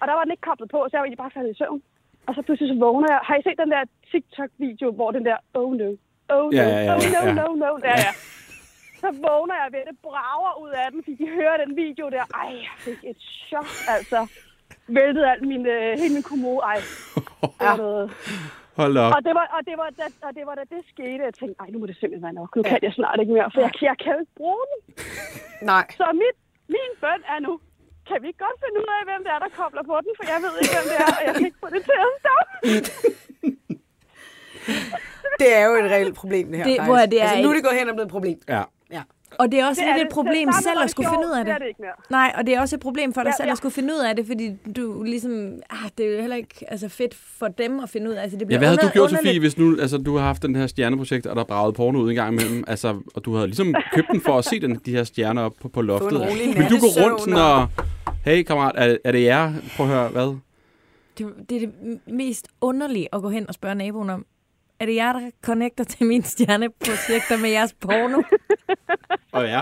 Og 0.00 0.04
der 0.08 0.14
var 0.16 0.24
den 0.24 0.34
ikke 0.34 0.46
koblet 0.48 0.68
på, 0.74 0.78
så 0.82 0.92
jeg 0.92 1.00
var 1.00 1.06
egentlig 1.06 1.24
bare 1.24 1.36
faldet 1.36 1.52
i 1.54 1.58
søvn. 1.62 1.80
Og 2.26 2.32
så 2.34 2.40
pludselig 2.46 2.68
så 2.72 2.78
vågner 2.86 3.08
jeg. 3.14 3.20
Har 3.28 3.36
I 3.36 3.42
set 3.42 3.58
den 3.62 3.70
der 3.74 3.82
TikTok-video, 4.10 4.88
hvor 4.98 5.10
den 5.16 5.24
der, 5.28 5.36
oh 5.60 5.70
no, 5.80 5.90
oh 6.36 6.46
no, 6.52 6.56
Ja, 6.58 6.64
ja, 6.68 6.78
ja, 6.86 6.94
oh 6.96 7.02
no, 7.14 7.20
ja. 7.28 7.32
no, 7.40 7.46
no, 7.64 7.70
der 7.84 7.94
ja. 8.06 8.12
Så 9.02 9.08
vågner 9.26 9.56
jeg 9.62 9.68
ved, 9.74 9.82
det 9.90 9.96
brager 10.06 10.52
ud 10.64 10.72
af 10.82 10.86
den, 10.92 11.00
fordi 11.04 11.16
de 11.22 11.28
hører 11.38 11.56
den 11.64 11.76
video 11.76 12.04
der. 12.16 12.24
Ej, 12.42 12.50
jeg 12.66 12.76
fik 12.86 13.00
et 13.10 13.20
chok, 13.48 13.70
altså. 13.96 14.20
Væltede 14.88 15.30
alt 15.32 15.42
min, 15.52 15.66
øh, 15.66 15.98
hele 16.00 16.14
min 16.14 16.22
kommode. 16.22 16.60
Ej, 16.72 16.78
det 17.40 17.66
var 17.70 17.76
noget. 17.76 18.10
Hold 18.80 18.94
op. 19.04 19.10
Og 19.16 19.20
det 19.26 19.34
var, 19.38 19.46
og 19.56 19.60
det 19.68 19.76
var, 19.82 19.88
da, 20.00 20.06
og 20.26 20.30
det 20.38 20.44
var 20.48 20.54
da 20.60 20.64
det 20.74 20.80
skete, 20.92 21.20
jeg 21.28 21.34
tænkte, 21.40 21.56
ej, 21.62 21.68
nu 21.72 21.76
må 21.82 21.86
det 21.90 21.96
simpelthen 22.00 22.24
være 22.28 22.36
nok. 22.40 22.50
Nu 22.56 22.62
kan 22.70 22.78
jeg 22.86 22.92
snart 22.98 23.16
ikke 23.22 23.32
mere, 23.36 23.48
for 23.54 23.60
jeg, 23.66 23.72
jeg 23.90 23.96
kan 24.02 24.10
jo 24.14 24.18
ikke 24.24 24.34
bruge 24.40 24.64
den. 24.70 24.78
Nej. 25.72 25.84
Så 26.00 26.06
mit, 26.22 26.36
min 26.74 26.90
bøn 27.04 27.20
er 27.34 27.38
nu, 27.46 27.52
kan 28.08 28.16
vi 28.22 28.26
ikke 28.30 28.42
godt 28.46 28.58
finde 28.64 28.76
ud 28.82 28.88
af, 28.96 29.00
hvem 29.10 29.20
det 29.26 29.30
er, 29.36 29.40
der 29.44 29.50
kobler 29.60 29.84
på 29.90 29.94
den? 30.04 30.10
For 30.18 30.24
jeg 30.32 30.38
ved 30.44 30.52
ikke, 30.62 30.74
hvem 30.76 30.86
det 30.92 30.98
er, 31.06 31.10
og 31.18 31.22
jeg 31.26 31.32
kan 31.38 31.46
ikke 31.50 31.60
få 31.64 31.68
det 31.74 31.82
til 31.88 31.96
at 32.06 32.10
stoppe. 32.22 32.52
Det 35.40 35.54
er 35.56 35.66
jo 35.66 35.74
et 35.74 35.90
reelt 35.90 36.14
problem, 36.16 36.48
det 36.48 36.56
her. 36.56 36.64
Det- 36.64 36.84
hvor 36.84 36.96
er 36.96 37.06
det 37.06 37.22
er 37.22 37.28
altså, 37.28 37.42
nu 37.42 37.48
er 37.48 37.52
et- 37.52 37.56
det 37.56 37.64
gået 37.64 37.78
hen 37.78 37.88
og 37.88 37.94
blevet 37.94 38.06
et 38.06 38.12
problem. 38.12 38.38
Ja. 38.48 38.62
Ja. 39.38 39.42
Og 39.44 39.52
det 39.52 39.60
er 39.60 39.66
også 39.66 39.82
Det 39.82 39.88
er 39.90 39.94
lidt 39.96 40.00
det. 40.04 40.06
et 40.10 40.14
problem 40.14 40.46
Det 40.48 40.56
selv 40.62 40.78
at 40.84 40.90
skulle 40.90 41.08
finde 41.08 41.26
ud 41.26 41.32
af 41.38 41.44
det 41.44 41.50
er 41.52 41.54
det. 41.58 41.62
det 41.62 41.68
ikke 41.68 41.82
mere. 41.82 41.92
Nej, 42.10 42.32
og 42.38 42.46
det 42.46 42.54
er 42.54 42.60
også 42.60 42.76
et 42.76 42.80
problem 42.80 43.12
for 43.14 43.20
dig 43.22 43.28
Ja, 43.30 43.36
selv 43.36 43.46
ja. 43.46 43.52
at 43.52 43.58
skulle 43.58 43.72
finde 43.72 43.94
ud 43.94 43.98
af 44.08 44.16
det, 44.16 44.26
fordi 44.26 44.50
du 44.76 45.02
ligesom, 45.02 45.32
ah, 45.70 45.90
det 45.98 46.06
er 46.06 46.14
jo 46.14 46.20
heller 46.20 46.36
ikke 46.36 46.54
altså, 46.68 46.88
fedt 46.88 47.14
for 47.14 47.48
dem 47.48 47.80
at 47.80 47.88
finde 47.90 48.10
ud 48.10 48.14
af. 48.14 48.22
Altså, 48.22 48.36
det 48.36 48.42
Ja, 48.42 48.46
bliver 48.46 48.58
hvad 48.58 48.68
havde 48.68 48.76
du 48.78 48.82
under- 48.82 48.92
gjort, 48.92 49.02
underligt. 49.10 49.28
Sofie, 49.28 49.40
hvis 49.40 49.58
nu 49.58 49.76
altså, 49.80 49.98
du 49.98 50.16
har 50.16 50.24
haft 50.26 50.42
den 50.42 50.56
her 50.56 50.66
stjerneprojekt, 50.66 51.26
og 51.26 51.36
der 51.36 51.44
braget 51.44 51.74
porno 51.74 51.98
ud 51.98 52.10
en 52.10 52.14
gang 52.16 52.32
imellem, 52.32 52.64
altså, 52.66 53.00
og 53.14 53.24
du 53.24 53.34
havde 53.34 53.46
ligesom 53.46 53.74
købt 53.92 54.06
den 54.12 54.20
for 54.20 54.38
at 54.38 54.44
se 54.44 54.60
den, 54.60 54.80
de 54.86 54.90
her 54.90 55.04
stjerner 55.04 55.42
op 55.42 55.52
på, 55.62 55.68
på 55.68 55.82
loftet. 55.82 56.20
Vil 56.56 56.70
du 56.70 56.76
gå 56.80 56.86
rundt 57.04 57.20
sådan 57.20 57.34
og... 57.34 57.68
Hey, 58.24 58.42
kammerat, 58.42 58.72
er, 58.76 58.96
er 59.04 59.12
det 59.12 59.22
jer? 59.24 59.52
Prøv 59.76 59.86
at 59.86 59.92
høre, 59.92 60.08
hvad? 60.08 60.36
Det, 61.18 61.26
det 61.48 61.56
er 61.56 61.60
det 61.60 61.72
mest 62.06 62.48
underlige 62.60 63.08
at 63.12 63.22
gå 63.22 63.28
hen 63.28 63.48
og 63.48 63.54
spørge 63.54 63.74
naboen 63.74 64.10
om. 64.10 64.26
Er 64.80 64.86
det 64.86 64.94
jer, 64.94 65.12
der 65.12 65.30
connecter 65.42 65.84
til 65.84 66.06
mine 66.06 66.22
stjerneprojekter 66.22 67.36
med 67.42 67.50
jeres 67.50 67.72
porno? 67.84 68.18
Og 69.38 69.44
ja. 69.54 69.60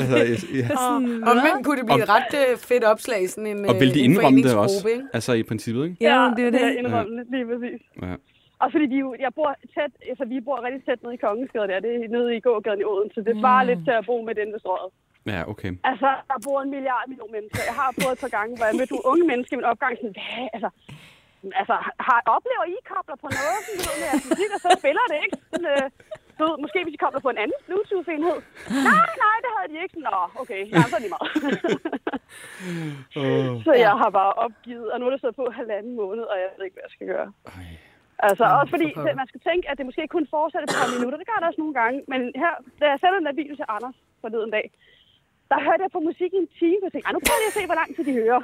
Altså, 0.00 0.16
ja. 0.60 0.68
Sådan, 0.68 1.24
Og 1.28 1.32
hvad? 1.32 1.42
men 1.54 1.64
kunne 1.64 1.78
det 1.80 1.86
blive 1.90 2.02
et 2.02 2.08
ret 2.16 2.32
øh, 2.42 2.50
fedt 2.70 2.84
opslag, 2.92 3.20
sådan 3.30 3.46
en 3.52 3.60
Og 3.70 3.74
vil 3.80 3.94
de 3.94 4.00
øh, 4.00 4.04
indrømme 4.08 4.42
det 4.42 4.56
også? 4.56 4.88
ikke? 4.88 5.04
Altså 5.16 5.32
i 5.32 5.42
princippet, 5.50 5.82
ikke? 5.84 5.96
Ja, 6.00 6.18
det 6.36 6.42
er 6.46 6.50
det 6.50 6.62
er 6.62 6.68
det. 6.68 6.76
indrømmende, 6.82 7.22
lige 7.34 7.46
præcis. 7.50 7.80
Ja. 8.02 8.14
Og 8.62 8.68
fordi 8.74 8.86
de 8.94 8.98
jeg 9.24 9.32
bor 9.38 9.50
tæt, 9.74 9.92
altså 10.10 10.24
vi 10.32 10.36
bor 10.46 10.56
rigtig 10.66 10.82
tæt 10.88 11.00
nede 11.02 11.14
i 11.18 11.20
Kongensgade 11.26 11.68
der, 11.72 11.80
det 11.86 11.92
er 12.04 12.08
nede 12.16 12.28
i 12.36 12.40
gågaden 12.48 12.80
i 12.84 12.86
Odense. 12.92 13.18
Det 13.28 13.34
svarer 13.42 13.64
lidt 13.70 13.82
til 13.86 13.94
at 14.00 14.04
bo 14.08 14.16
med 14.28 14.34
den 14.40 14.48
ved 14.54 14.60
strøget. 14.64 14.90
Ja, 15.34 15.40
okay. 15.52 15.70
Altså, 15.90 16.10
der 16.30 16.38
bor 16.46 16.58
en 16.66 16.70
milliard 16.76 17.04
million 17.10 17.30
mennesker. 17.36 17.60
Jeg 17.70 17.76
har 17.82 17.88
prøvet 18.00 18.14
et 18.16 18.20
par 18.24 18.32
gange, 18.38 18.50
hvor 18.56 18.66
jeg 18.70 18.74
mødte 18.80 18.94
unge 19.12 19.24
mennesker 19.32 19.52
i 19.54 19.58
min 19.60 19.68
opgang, 19.72 19.92
sådan, 20.00 20.14
hvad, 20.18 20.48
altså, 20.56 20.70
altså, 21.60 21.74
har, 22.06 22.18
oplever 22.36 22.64
I 22.74 22.76
kobler 22.92 23.16
på 23.24 23.28
noget, 23.38 23.58
sådan, 23.66 24.00
med 24.02 24.12
musik, 24.30 24.50
og 24.56 24.60
så 24.64 24.68
spiller 24.80 25.04
det 25.10 25.18
ikke? 25.24 25.36
Sådan, 25.50 25.68
øh, 25.74 25.84
du 26.38 26.42
ved, 26.48 26.56
måske 26.64 26.78
hvis 26.84 26.94
I 26.96 27.02
kobler 27.04 27.20
på 27.26 27.30
en 27.34 27.40
anden 27.44 27.58
Bluetooth-enhed. 27.66 28.38
Nej, 28.90 29.08
nej, 29.24 29.36
det 29.44 29.50
havde 29.54 29.68
de 29.72 29.78
ikke. 29.84 29.96
Nå, 30.06 30.16
okay, 30.42 30.60
ja, 30.72 30.80
så 30.90 30.94
er 30.98 31.02
det 31.04 31.10
meget. 31.16 31.30
så 33.66 33.72
jeg 33.86 33.94
har 34.02 34.10
bare 34.20 34.32
opgivet, 34.46 34.88
og 34.92 34.96
nu 35.00 35.04
er 35.06 35.12
det 35.14 35.20
så 35.20 35.30
på 35.40 35.44
halvanden 35.60 35.92
måned, 36.02 36.24
og 36.32 36.36
jeg 36.42 36.48
ved 36.56 36.64
ikke, 36.66 36.76
hvad 36.76 36.86
jeg 36.88 36.94
skal 36.96 37.06
gøre. 37.14 37.28
Altså, 38.28 38.44
også 38.60 38.70
fordi 38.74 38.88
for 38.94 39.00
pokker. 39.00 39.20
man 39.22 39.28
skal 39.32 39.40
tænke, 39.48 39.64
at 39.70 39.74
det 39.78 39.84
måske 39.88 40.02
kun 40.16 40.26
fortsætter 40.36 40.66
et 40.68 40.76
par 40.80 40.90
minutter. 40.96 41.18
Det 41.20 41.26
gør 41.30 41.38
det 41.40 41.46
også 41.50 41.60
nogle 41.64 41.74
gange. 41.80 41.96
Men 42.12 42.20
her, 42.42 42.52
da 42.80 42.84
jeg 42.92 42.98
sendte 43.00 43.16
den 43.18 43.26
der 43.28 43.40
video 43.42 43.54
til 43.56 43.66
Anders 43.74 43.96
forleden 44.22 44.50
dag, 44.56 44.66
der 45.50 45.58
hørte 45.66 45.82
jeg 45.86 45.92
på 45.96 46.00
musik 46.10 46.30
i 46.36 46.40
en 46.44 46.50
time, 46.60 46.82
og 46.86 46.90
tænkte, 46.92 47.06
"Ej, 47.08 47.12
nu 47.16 47.20
prøver 47.26 47.42
jeg 47.44 47.52
at 47.52 47.58
se, 47.58 47.64
hvor 47.70 47.78
lang 47.80 47.88
tid 47.96 48.04
de 48.08 48.14
hører. 48.22 48.40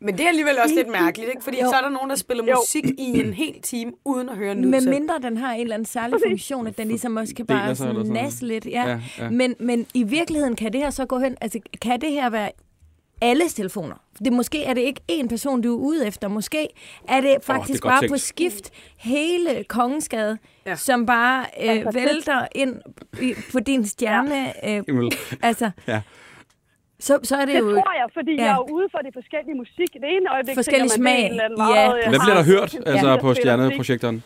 Men 0.00 0.18
det 0.18 0.24
er 0.24 0.28
alligevel 0.28 0.58
også 0.62 0.74
lidt 0.74 0.88
mærkeligt, 0.88 1.30
ikke? 1.30 1.44
Fordi 1.44 1.60
Jo. 1.62 1.68
så 1.70 1.76
er 1.76 1.80
der 1.82 1.88
nogen, 1.88 2.10
der 2.10 2.16
spiller 2.16 2.44
Jo. 2.44 2.54
musik 2.56 2.84
i 2.98 3.20
en 3.20 3.32
hel 3.34 3.62
time, 3.62 3.92
uden 4.04 4.28
at 4.28 4.36
høre 4.36 4.52
en 4.52 4.70
Med 4.70 4.80
selv. 4.80 4.90
mindre 4.94 5.14
den 5.22 5.36
har 5.36 5.52
en 5.52 5.60
eller 5.60 5.74
anden 5.74 5.86
særlig 5.86 6.18
funktion, 6.28 6.66
at 6.66 6.78
den 6.78 6.88
ligesom 6.88 7.16
også 7.16 7.34
kan 7.34 7.46
bare 7.46 7.74
sådan 7.76 8.30
lidt. 8.42 8.66
Ja. 8.66 8.88
Ja, 8.88 9.00
ja. 9.18 9.30
Men, 9.30 9.54
men 9.60 9.86
i 9.94 10.02
virkeligheden 10.02 10.56
kan 10.56 10.72
det 10.72 10.80
her 10.80 10.90
så 10.90 11.06
gå 11.06 11.18
hen, 11.18 11.36
altså 11.40 11.60
kan 11.82 12.00
det 12.00 12.10
her 12.12 12.30
være 12.30 12.50
alles 13.22 13.54
telefoner? 13.54 13.94
Det, 14.24 14.32
måske 14.32 14.64
er 14.64 14.74
det 14.74 14.80
ikke 14.80 15.00
én 15.12 15.28
person, 15.28 15.60
du 15.62 15.74
er 15.74 15.78
ude 15.78 16.06
efter. 16.06 16.28
Måske 16.28 16.68
er 17.08 17.20
det 17.20 17.36
faktisk 17.42 17.82
godt 17.82 17.92
bare 17.92 18.00
tænkt. 18.00 18.12
på 18.12 18.18
skift 18.18 18.70
hele 18.98 19.64
Kongensgade, 19.68 20.38
Ja. 20.66 20.76
som 20.76 21.06
bare 21.06 21.44
øh, 21.62 21.68
det- 21.84 21.94
vælter 21.94 22.46
ind 22.54 22.76
i, 23.22 23.34
på 23.52 23.60
din 23.60 23.86
stjerne. 23.86 24.52
Øh, 24.68 24.82
altså, 25.42 25.70
Ja. 25.88 26.00
Så, 27.06 27.14
så 27.30 27.34
er 27.40 27.44
det 27.48 27.54
Det 27.54 27.60
jo... 27.60 27.70
tror 27.74 27.92
jeg, 28.00 28.08
fordi 28.18 28.32
ja. 28.36 28.44
jeg 28.44 28.54
er 28.60 28.64
ude 28.76 28.86
for 28.94 28.98
det 29.06 29.12
forskellige 29.18 29.56
musik. 29.62 29.90
Det 30.02 30.08
ene 30.16 30.26
øjeblik 30.34 30.54
Forskellig 30.60 30.90
tænker 30.90 31.10
man, 31.10 31.16
det 31.16 31.20
er 31.20 31.20
smag. 31.20 31.26
en 31.26 31.30
eller 31.34 31.44
anden 31.44 31.58
Ja. 31.58 31.64
meget, 31.74 31.92
øh, 31.98 32.08
Hvad 32.12 32.20
bliver 32.24 32.38
der 32.40 32.46
hørt 32.52 32.70
altså, 32.92 33.08
på 33.24 33.28
stjerneprojekteren? 33.40 34.16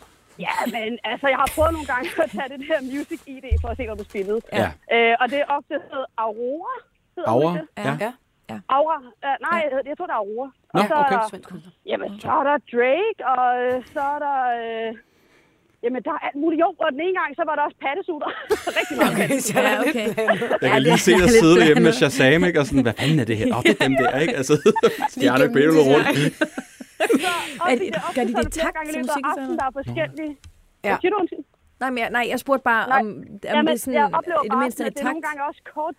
Ja, 0.46 0.56
men 0.76 0.90
altså, 1.10 1.26
jeg 1.32 1.38
har 1.42 1.48
prøvet 1.56 1.72
nogle 1.76 1.88
gange 1.92 2.06
at 2.24 2.28
tage 2.36 2.48
det 2.54 2.60
her 2.70 2.78
Music 2.92 3.20
ID 3.34 3.46
for 3.62 3.68
at 3.72 3.76
se, 3.78 3.82
hvad 3.88 3.96
du 4.02 4.06
spillede. 4.12 4.40
Ja. 4.60 4.68
Øh, 4.94 5.14
og 5.20 5.26
det 5.32 5.38
er 5.44 5.46
ofte 5.58 5.74
hedder 5.92 6.10
Aurora. 6.26 6.74
Hedder 7.16 7.32
ikke 7.50 7.60
det? 7.60 7.66
Ja. 7.86 8.12
Ja. 8.50 8.58
Aura. 8.76 8.96
Uh, 9.26 9.36
nej, 9.48 9.58
jeg, 9.72 9.80
jeg 9.90 9.96
tror, 9.98 10.06
det 10.10 10.14
er 10.18 10.22
Aurora. 10.24 10.50
Nå, 10.74 10.80
og 10.80 10.86
så 10.90 10.94
okay. 10.94 11.14
er 11.14 11.20
der, 11.20 11.28
Svensk 11.30 11.48
kunstner. 11.50 11.72
jamen, 11.90 12.10
så 12.20 12.28
er 12.40 12.44
der 12.50 12.56
Drake, 12.74 13.18
og 13.34 13.46
øh, 13.64 13.76
så 13.94 14.00
er 14.14 14.18
der... 14.26 14.38
Øh, 14.62 14.94
jamen, 15.84 16.00
der 16.06 16.12
er 16.18 16.20
alt 16.26 16.36
muligt. 16.42 16.60
Jo, 16.64 16.68
og 16.84 16.88
den 16.94 17.00
ene 17.06 17.14
gang, 17.20 17.30
så 17.38 17.42
var 17.48 17.54
der 17.58 17.62
også 17.68 17.78
pattesutter. 17.86 18.28
Rigtig 18.78 18.94
meget 18.98 19.12
Okay, 19.12 19.28
patte. 19.28 19.42
så 19.48 19.58
er 19.58 19.62
Ja, 19.62 19.78
lidt 19.78 19.96
okay. 19.96 20.08
Jeg 20.62 20.70
kan 20.74 20.82
lige 20.88 20.98
se 21.08 21.12
dig 21.22 21.30
sidde 21.40 21.56
derhjemme 21.60 21.82
med 21.88 21.92
Shazam, 22.00 22.44
ikke? 22.48 22.58
Og 22.60 22.66
sådan, 22.66 22.82
hvad 22.88 22.96
fanden 23.00 23.18
er 23.22 23.26
det 23.30 23.36
her? 23.40 23.46
Åh, 23.52 23.56
oh, 23.58 23.62
det 23.62 23.72
er 23.80 23.84
dem 23.88 23.94
der, 24.02 24.18
ikke? 24.24 24.34
Altså, 24.40 24.54
stjerne 25.14 25.38
gennem 25.38 25.54
billeder 25.58 25.82
rundt. 25.92 26.08
Så, 27.22 27.28
Er 27.70 27.74
det, 27.74 27.80
det- 27.80 28.14
gør 28.16 28.24
de 28.24 28.32
det 28.34 28.52
takt 28.52 28.76
til 28.92 28.98
musikken, 28.98 29.08
så? 29.08 29.20
aftenen, 29.30 29.58
der 29.60 29.64
er 29.70 29.72
forskellige... 29.80 30.32
Ja. 30.84 30.88
Hvad 30.90 30.98
siger 31.00 31.10
du, 31.10 31.16
undskyld? 31.22 31.44
Nej, 31.80 31.90
men 31.90 31.98
jeg, 32.02 32.10
nej, 32.10 32.24
jeg 32.32 32.38
spurgte 32.44 32.62
bare, 32.72 32.88
Nej. 32.88 32.98
om, 33.00 33.06
om 33.06 33.14
Jamen, 33.44 33.66
det 33.66 33.72
er 33.72 33.78
sådan, 33.78 33.94
jeg 34.00 34.08
oplever 34.18 34.40
det 34.42 34.58
mindste 34.64 34.82
er 34.82 34.86
at 34.86 34.92
det 34.94 35.00
er 35.00 35.04
nogle 35.04 35.22
takt. 35.22 35.26
gange 35.28 35.40
også 35.48 35.60
kort... 35.74 35.94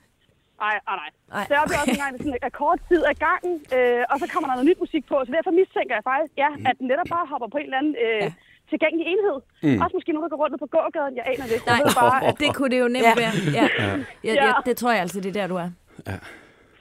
Nej, 0.63 0.75
nej, 0.87 0.95
nej. 1.01 1.09
Ej. 1.37 1.43
Så 1.47 1.51
jeg 1.53 1.59
oplever 1.63 1.81
også 1.83 1.91
at 2.09 2.13
det 2.17 2.21
sådan, 2.25 2.37
er 2.49 2.53
kort 2.63 2.79
tid 2.89 3.01
af 3.11 3.15
gangen, 3.27 3.53
øh, 3.77 4.01
og 4.11 4.15
så 4.21 4.25
kommer 4.33 4.45
der 4.49 4.55
noget 4.57 4.67
nyt 4.71 4.79
musik 4.85 5.03
på. 5.11 5.15
Så 5.25 5.31
derfor 5.37 5.51
mistænker 5.61 5.93
jeg 5.97 6.03
faktisk, 6.11 6.33
ja, 6.43 6.49
at 6.69 6.75
den 6.79 6.85
netop 6.91 7.07
bare 7.15 7.25
hopper 7.31 7.47
på 7.53 7.57
en 7.61 7.65
eller 7.69 7.79
anden 7.81 7.95
øh, 8.05 8.21
Ja. 8.25 8.29
tilgængelig 8.73 9.05
enhed. 9.13 9.37
Mm. 9.65 9.77
Også 9.83 9.93
måske 9.97 10.09
nogen, 10.15 10.25
der 10.25 10.31
går 10.33 10.39
rundt 10.43 10.55
på 10.65 10.69
gågaden. 10.77 11.13
Jeg 11.19 11.25
aner 11.31 11.45
det. 11.49 11.53
ikke. 11.57 11.65
Jeg 11.69 11.77
Nej, 11.77 11.83
ved 11.87 11.93
bare, 12.05 12.17
at 12.29 12.35
det 12.43 12.49
kunne 12.57 12.71
det 12.73 12.79
jo 12.83 12.87
nemt 12.95 13.07
Ja. 13.09 13.13
være. 13.23 13.33
Ja. 13.59 13.65
Ja. 13.81 13.87
Ja, 14.27 14.33
Ja. 14.39 14.45
ja, 14.47 14.51
det 14.67 14.73
tror 14.79 14.91
jeg 14.95 15.01
altså, 15.05 15.17
det 15.23 15.29
er 15.33 15.37
der, 15.41 15.47
du 15.53 15.57
er. 15.63 15.69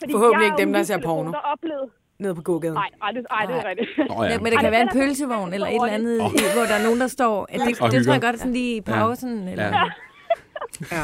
fordi 0.01 0.13
Forhåbentlig 0.17 0.45
jeg 0.45 0.49
ikke 0.51 0.61
er 0.63 0.65
dem, 0.65 0.73
der 0.77 0.81
en 0.85 0.89
ser 0.91 0.99
porno. 1.09 1.31
Der 1.39 1.45
oplevede... 1.55 1.89
Nede 2.25 2.35
på 2.41 2.43
gågaden. 2.51 2.75
Nej, 2.75 2.91
nej, 3.03 3.11
det, 3.17 3.27
ej, 3.31 3.47
det 3.47 3.57
er 3.57 3.65
rigtigt. 3.71 3.91
Nå, 3.99 4.23
ja. 4.25 4.29
Men, 4.31 4.43
men 4.43 4.51
det 4.53 4.57
Ej, 4.59 4.61
kan 4.63 4.71
men 4.71 4.73
være 4.73 4.81
en 4.83 4.89
er- 4.89 4.93
pølsevogn, 4.93 5.53
eller 5.55 5.67
et 5.67 5.75
eller 5.75 5.87
andet, 5.99 6.17
i, 6.17 6.43
hvor 6.55 6.65
der 6.71 6.75
er 6.81 6.85
nogen, 6.85 7.01
der 7.01 7.07
står... 7.07 7.47
Det, 7.47 7.61
det, 7.67 7.81
Og 7.81 7.91
det 7.91 8.05
tror 8.05 8.13
jeg 8.13 8.23
godt 8.23 8.39
sådan 8.39 8.53
lige 8.53 8.77
i 8.77 8.81
pausen. 8.81 9.49
Eller, 9.49 9.65
Ja. 9.65 9.73
Ja. 10.97 11.03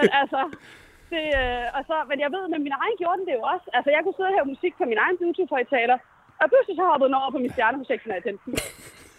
Men 0.00 0.08
altså, 0.20 0.40
det, 1.14 1.24
øh, 1.40 1.66
og 1.76 1.82
så, 1.88 1.96
men 2.10 2.18
jeg 2.24 2.30
ved, 2.34 2.44
med 2.52 2.60
min 2.66 2.76
egen 2.82 2.96
gjorde 3.00 3.18
den 3.20 3.26
det 3.28 3.34
jo 3.38 3.44
også. 3.52 3.66
Altså, 3.76 3.88
jeg 3.94 4.00
kunne 4.02 4.16
sidde 4.16 4.30
og 4.30 4.36
høre 4.36 4.52
musik 4.54 4.72
på 4.80 4.84
min 4.90 5.00
egen 5.04 5.16
Bluetooth-højtaler, 5.20 5.98
og 6.40 6.46
pludselig 6.50 6.76
så 6.80 6.84
hoppede 6.90 7.08
den 7.08 7.18
over 7.20 7.30
på 7.34 7.40
min 7.44 7.52
stjerneprojekt, 7.54 8.02
når 8.06 8.14
jeg 8.18 8.24
tændte 8.26 8.44
den. 8.46 8.54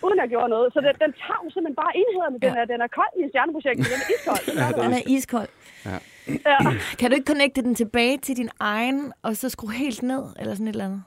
Uden 0.06 0.18
at 0.20 0.24
jeg 0.24 0.30
gjorde 0.34 0.50
noget. 0.56 0.68
Så 0.74 0.80
den, 0.88 0.94
den 1.04 1.12
tager 1.24 1.39
jo 1.46 1.50
simpelthen 1.56 1.80
bare 1.84 1.94
enhederne. 2.02 2.38
Den, 2.46 2.54
er, 2.60 2.66
den 2.74 2.80
er 2.86 2.89
kold 3.00 3.14
i 3.22 3.30
stjerneprojektet. 3.32 3.86
Den 3.94 4.00
er 4.06 4.10
iskold. 4.16 4.44
Den, 4.50 4.58
er 4.66 4.72
Den 4.82 4.92
det. 4.94 5.00
er 5.02 5.06
iskold. 5.18 5.50
ja. 5.89 5.98
Kan 7.00 7.06
du 7.10 7.14
ikke 7.18 7.30
connecte 7.34 7.62
den 7.68 7.76
tilbage 7.82 8.18
til 8.18 8.34
din 8.42 8.50
egen, 8.60 9.00
og 9.24 9.32
så 9.42 9.50
skrue 9.50 9.74
helt 9.84 10.04
ned, 10.04 10.24
eller 10.39 10.54
sådan 10.54 10.68
et 10.68 10.72
eller 10.78 10.86
andet? 10.86 11.04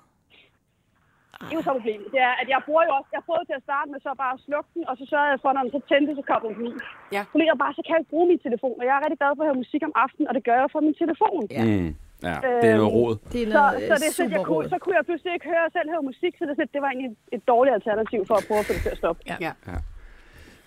Det 1.41 1.53
er 1.55 1.59
jo 1.61 1.64
så 1.68 1.72
problemet. 1.78 2.07
Det 2.14 2.20
er, 2.28 2.35
at 2.43 2.49
jeg 2.55 2.61
bruger 2.66 2.82
jo 2.89 2.93
også, 2.99 3.11
jeg 3.16 3.22
prøvede 3.28 3.47
til 3.51 3.57
at 3.61 3.64
starte 3.68 3.89
med 3.93 3.99
så 4.07 4.11
bare 4.22 4.35
at 4.37 4.41
slukke 4.47 4.70
den, 4.74 4.82
og 4.91 4.95
så 5.01 5.05
sørgede 5.11 5.32
jeg 5.35 5.41
for, 5.45 5.51
når 5.55 5.62
den 5.66 5.72
så 5.76 5.80
tændte, 5.91 6.11
så 6.20 6.24
koblede 6.30 6.55
den 6.59 6.64
i. 6.70 6.72
Ja. 7.16 7.22
Problemet 7.32 7.53
er 7.57 7.61
bare, 7.64 7.74
så 7.78 7.82
kan 7.85 7.93
jeg 7.95 8.01
ikke 8.03 8.12
bruge 8.14 8.26
min 8.32 8.41
telefon, 8.47 8.74
og 8.80 8.85
jeg 8.89 8.95
er 8.99 9.03
rigtig 9.05 9.20
glad 9.22 9.30
for 9.37 9.43
at 9.45 9.49
høre 9.49 9.61
musik 9.64 9.82
om 9.89 9.95
aftenen, 10.05 10.26
og 10.28 10.35
det 10.37 10.43
gør 10.49 10.57
jeg 10.62 10.68
fra 10.74 10.80
min 10.89 10.97
telefon. 11.03 11.41
Ja. 11.59 11.64
Mm. 11.70 11.91
Ja, 12.28 12.37
det 12.62 12.68
er 12.74 12.76
noget 12.82 12.93
råd. 12.99 13.14
Det 13.32 13.41
er 13.43 13.47
Så, 13.57 13.62
noget 13.62 13.89
så 13.91 13.95
det 14.03 14.07
er 14.11 14.14
sådan, 14.18 14.32
jeg 14.39 14.45
kunne, 14.51 14.64
så 14.74 14.76
kunne 14.82 14.95
jeg 14.99 15.05
pludselig 15.09 15.32
ikke 15.37 15.49
høre 15.53 15.64
selv 15.76 15.87
høre 15.93 16.03
musik, 16.11 16.32
så 16.39 16.43
det, 16.49 16.55
det 16.74 16.80
var 16.85 16.89
egentlig 16.93 17.11
et, 17.14 17.18
et 17.37 17.43
dårligt 17.53 17.74
alternativ 17.78 18.20
for 18.28 18.35
at 18.41 18.45
prøve 18.49 18.61
at 18.62 18.66
få 18.68 18.72
det 18.76 18.82
til 18.87 18.93
at 18.97 19.01
stoppe. 19.03 19.20
Ja. 19.45 19.53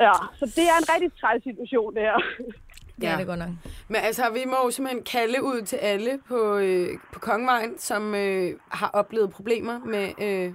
Ja, 0.08 0.16
så 0.40 0.46
det 0.58 0.66
er 0.72 0.76
en 0.82 0.88
rigtig 0.94 1.12
træls 1.22 1.44
situation, 1.50 1.90
det 1.96 2.02
her. 2.10 2.18
Det 2.98 3.04
Ja. 3.04 3.14
er 3.14 3.18
det 3.18 3.28
godt 3.28 3.40
nok. 3.40 3.50
Men 3.88 3.96
altså, 4.02 4.30
vi 4.30 4.46
må 4.46 4.56
jo 4.66 4.72
simpelthen 4.72 5.04
kalde 5.04 5.44
ud 5.44 5.62
til 5.62 5.76
alle 5.76 6.20
på, 6.28 6.56
øh, 6.58 6.90
på 7.14 7.20
Kongevejen, 7.20 7.78
som 7.80 8.16
øh, 8.16 8.54
har 8.70 8.88
oplevet 8.94 9.30
problemer 9.32 9.80
med 9.86 10.10
øh, 10.22 10.54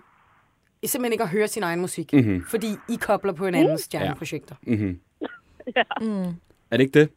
simpelthen 0.85 1.13
ikke 1.13 1.23
at 1.25 1.31
høre 1.31 1.49
sin 1.49 1.63
egen 1.63 1.81
musik. 1.81 2.13
Mhm. 2.13 2.45
Fordi 2.49 2.77
I 2.89 2.97
kobler 3.01 3.33
på 3.33 3.45
hinandens 3.45 3.81
stjerneprojekter. 3.81 4.55
Mm-hmm. 4.63 5.01
Mm. 6.01 6.25
Er 6.71 6.77
det 6.77 6.81
ikke 6.81 7.01
det? 7.01 7.11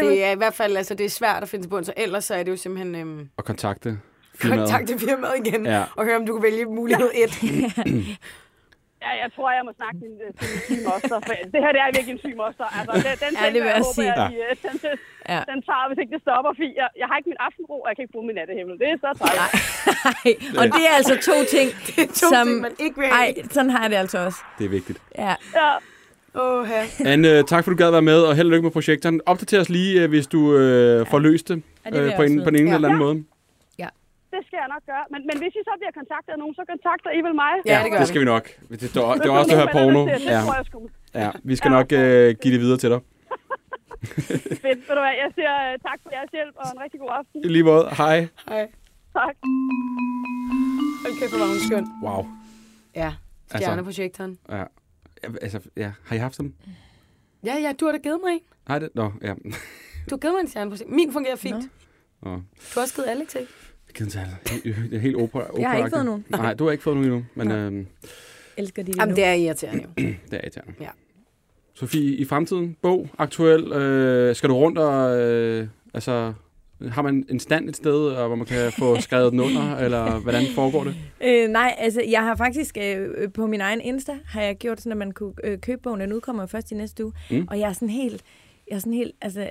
Det 0.00 0.24
er 0.24 0.30
i 0.30 0.36
hvert 0.36 0.54
fald 0.54 0.76
altså, 0.76 0.94
det 0.94 1.06
er 1.06 1.10
svært 1.10 1.42
at 1.42 1.48
finde 1.48 1.64
til 1.64 1.70
bund, 1.70 1.84
så 1.84 1.92
ellers 1.96 2.24
så 2.24 2.34
er 2.34 2.42
det 2.42 2.50
jo 2.50 2.56
simpelthen 2.56 3.18
øh, 3.20 3.26
At 3.38 3.44
kontakte 3.44 3.98
firmaet? 4.34 4.60
kontakte 4.60 4.98
firmaet 4.98 5.46
igen 5.46 5.66
Ja. 5.66 5.84
og 5.96 6.04
høre, 6.04 6.16
om 6.16 6.26
du 6.26 6.32
kan 6.34 6.42
vælge 6.42 6.64
mulighed 6.64 7.10
1. 7.14 7.30
Ja, 9.04 9.12
jeg 9.22 9.28
tror, 9.36 9.46
jeg 9.58 9.64
må 9.68 9.72
snakke 9.80 9.98
øh, 10.24 10.30
til 10.38 10.46
min 10.52 10.60
sygemoster. 10.68 11.16
For 11.26 11.34
det 11.52 11.58
her 11.64 11.70
det 11.74 11.80
er 11.86 11.90
virkelig 11.96 12.14
en 12.18 12.22
sygemoster. 12.26 12.66
Altså, 12.78 12.92
den, 13.06 13.14
den 13.24 13.32
Ja, 13.40 13.44
det 13.54 13.60
vil 13.64 13.70
jeg 13.76 13.82
håber, 13.86 13.96
sige. 13.98 14.12
jeg, 14.22 14.26
de, 14.32 14.36
øh, 14.46 14.52
den, 14.64 14.74
den, 14.84 14.96
Ja. 15.34 15.40
den 15.50 15.58
tager, 15.68 15.84
hvis 15.88 15.98
ikke 16.02 16.12
det 16.16 16.22
stopper. 16.26 16.50
Fordi 16.58 16.70
jeg, 16.82 16.88
jeg 17.00 17.06
har 17.10 17.16
ikke 17.20 17.28
min 17.32 17.40
aftenro, 17.48 17.76
og 17.84 17.86
jeg 17.90 17.94
kan 17.96 18.02
ikke 18.04 18.14
bruge 18.16 18.26
min 18.30 18.36
nattehimmel. 18.40 18.74
Det 18.82 18.86
er 18.94 18.96
så 19.04 19.10
træt. 19.20 19.36
Ej, 19.44 19.50
og 20.60 20.64
det 20.76 20.82
er 20.90 20.94
altså 21.00 21.14
to 21.30 21.36
ting, 21.56 21.68
To 22.20 22.26
som... 22.34 22.44
ting, 22.48 22.60
man 22.66 22.74
ikke 22.84 22.96
vil 23.02 23.08
Ej, 23.22 23.28
sådan 23.56 23.70
har 23.74 23.80
jeg 23.84 23.90
det 23.92 23.98
altså 24.04 24.18
også. 24.26 24.38
Det 24.58 24.64
er 24.68 24.72
vigtigt. 24.78 24.98
Ja. 25.24 25.34
Ja. 25.60 25.70
Åh, 26.42 26.68
ja. 26.74 26.82
Anne, 27.12 27.30
tak 27.52 27.60
for, 27.64 27.70
du 27.70 27.76
gad 27.82 27.90
være 27.90 28.02
med, 28.12 28.20
og 28.28 28.32
held 28.36 28.46
og 28.46 28.50
lykke 28.50 28.62
med 28.68 28.70
projektoren. 28.78 29.20
Opdater 29.26 29.60
os 29.60 29.68
lige, 29.78 30.02
øh, 30.02 30.08
hvis 30.08 30.26
du 30.26 30.40
øh, 30.56 31.06
får 31.06 31.18
løst 31.18 31.48
det, 31.48 31.62
Ja, 31.84 31.90
det 31.90 31.98
øh, 32.00 32.06
jeg 32.06 32.16
på, 32.16 32.22
en, 32.22 32.44
på 32.44 32.50
Ja. 32.52 32.74
eller 32.74 32.88
anden 32.88 32.98
måde. 33.06 33.24
Det 34.34 34.40
skal 34.46 34.56
jeg 34.62 34.68
nok 34.74 34.84
gøre. 34.92 35.04
Men, 35.12 35.20
men 35.28 35.36
hvis 35.42 35.52
I 35.60 35.62
så 35.68 35.72
bliver 35.80 35.94
kontaktet 36.00 36.30
af 36.34 36.38
nogen, 36.42 36.54
så 36.60 36.62
kontakter 36.72 37.10
I 37.18 37.20
vel 37.26 37.34
mig? 37.44 37.52
Ja, 37.72 37.78
det 37.84 37.90
gør 37.92 37.98
det 38.02 38.08
skal 38.12 38.20
vi 38.24 38.28
nok. 38.34 38.44
Det, 38.70 38.80
det, 38.80 38.80
det 38.80 39.26
er 39.30 39.34
også 39.40 39.54
Hvad 39.56 39.66
der 39.66 39.72
porno. 39.78 40.00
til, 40.06 40.14
Det 40.14 40.24
Ja, 40.34 40.40
tror 40.46 40.54
jeg 40.60 40.64
sgu. 40.70 40.78
ja. 41.22 41.30
Vi 41.50 41.54
skal 41.60 41.70
nok 41.78 41.88
øh, 42.00 42.26
give 42.42 42.52
det 42.54 42.60
videre 42.64 42.78
til 42.84 42.90
dig. 42.94 43.00
Fedt. 44.64 44.80
Ved 44.88 44.94
du 44.98 45.02
hvad, 45.06 45.14
jeg 45.24 45.30
siger 45.38 45.52
øh, 45.66 45.72
tak 45.88 45.98
for 46.02 46.10
jeres 46.16 46.30
hjælp, 46.36 46.54
og 46.60 46.64
en 46.74 46.80
rigtig 46.84 46.98
god 47.04 47.10
aften. 47.18 47.38
I 47.44 47.48
lige 47.56 47.64
måde. 47.70 47.84
Hej. 48.00 48.16
Hej. 48.48 48.62
Tak. 49.18 49.34
Hold 51.04 51.14
kæft, 51.20 51.30
hvor 51.32 51.38
var 51.44 51.46
hun 51.54 51.60
skøn. 51.68 51.86
Wow. 52.06 52.20
Ja, 53.02 53.10
stjerneprojektoren. 53.54 54.38
Ja. 54.48 54.56
Ja, 54.56 55.28
Altså, 55.42 55.60
ja. 55.76 55.92
Har 56.06 56.16
I 56.16 56.18
haft 56.18 56.38
dem? 56.38 56.54
Ja, 57.44 57.54
ja, 57.64 57.72
du 57.80 57.84
har 57.84 57.92
da 57.92 57.98
givet 57.98 58.20
mig 58.24 58.32
en. 58.32 58.40
Nej, 58.68 58.78
det? 58.78 58.88
Nå, 58.94 59.12
ja. 59.22 59.34
Du 60.10 60.10
har 60.10 60.16
givet 60.16 60.34
mig 60.34 60.40
en 60.40 60.48
stjerneprojekt. 60.48 60.90
Min 60.90 61.12
fungerer 61.12 61.36
fint. 61.36 61.70
Nå. 62.22 62.30
Nå. 62.30 62.36
Du 62.36 62.42
har 62.74 62.80
også 62.82 62.94
givet 62.94 63.08
Alex, 63.08 63.34
ikke? 63.34 63.52
Jeg 64.00 64.08
gider 64.08 64.20
ikke 64.64 64.90
Det 64.90 64.96
er 64.96 65.00
helt 65.00 65.16
opera. 65.16 65.44
Jeg 65.58 65.70
har 65.70 65.76
ikke 65.76 65.90
fået 65.90 66.04
nogen. 66.04 66.24
Nej, 66.30 66.54
du 66.54 66.64
har 66.64 66.72
ikke 66.72 66.84
fået 66.84 66.96
nogen 66.96 67.12
endnu. 67.12 67.24
Men 67.34 67.50
øh, 67.50 67.86
Elsker 68.56 68.82
de 68.82 68.92
det 68.92 68.96
Jamen, 68.98 69.12
nu. 69.12 69.16
det 69.16 69.24
er 69.24 69.32
irriterende 69.32 69.82
jo. 69.82 69.88
det 70.02 70.14
er 70.30 70.40
irriterende. 70.42 70.72
Ja. 70.80 70.88
Sofie, 71.74 72.16
i 72.16 72.24
fremtiden, 72.24 72.76
bog, 72.82 73.08
aktuel, 73.18 73.72
øh, 73.72 74.36
skal 74.36 74.48
du 74.48 74.54
rundt 74.54 74.78
og, 74.78 75.20
øh, 75.20 75.68
altså, 75.94 76.32
har 76.88 77.02
man 77.02 77.26
en 77.28 77.40
stand 77.40 77.68
et 77.68 77.76
sted, 77.76 78.06
og 78.06 78.26
hvor 78.26 78.36
man 78.36 78.46
kan 78.46 78.72
få 78.78 79.00
skrevet 79.00 79.32
den 79.32 79.40
under, 79.40 79.76
eller 79.76 80.18
hvordan 80.18 80.42
foregår 80.54 80.84
det? 80.84 80.94
Øh, 81.24 81.48
nej, 81.48 81.74
altså 81.78 82.02
jeg 82.10 82.22
har 82.22 82.36
faktisk 82.36 82.76
øh, 82.80 83.32
på 83.32 83.46
min 83.46 83.60
egen 83.60 83.80
Insta, 83.80 84.12
har 84.26 84.42
jeg 84.42 84.56
gjort 84.56 84.78
sådan, 84.80 84.92
at 84.92 84.98
man 84.98 85.12
kunne 85.12 85.32
øh, 85.44 85.58
købe 85.58 85.82
bogen. 85.82 86.00
Den 86.00 86.12
udkommer 86.12 86.46
først 86.46 86.72
i 86.72 86.74
næste 86.74 87.04
uge. 87.04 87.12
Mm. 87.30 87.46
Og 87.50 87.58
jeg 87.58 87.68
er 87.68 87.72
sådan 87.72 87.88
helt, 87.88 88.22
jeg 88.68 88.74
er 88.74 88.78
sådan 88.78 88.92
helt, 88.92 89.12
altså 89.20 89.48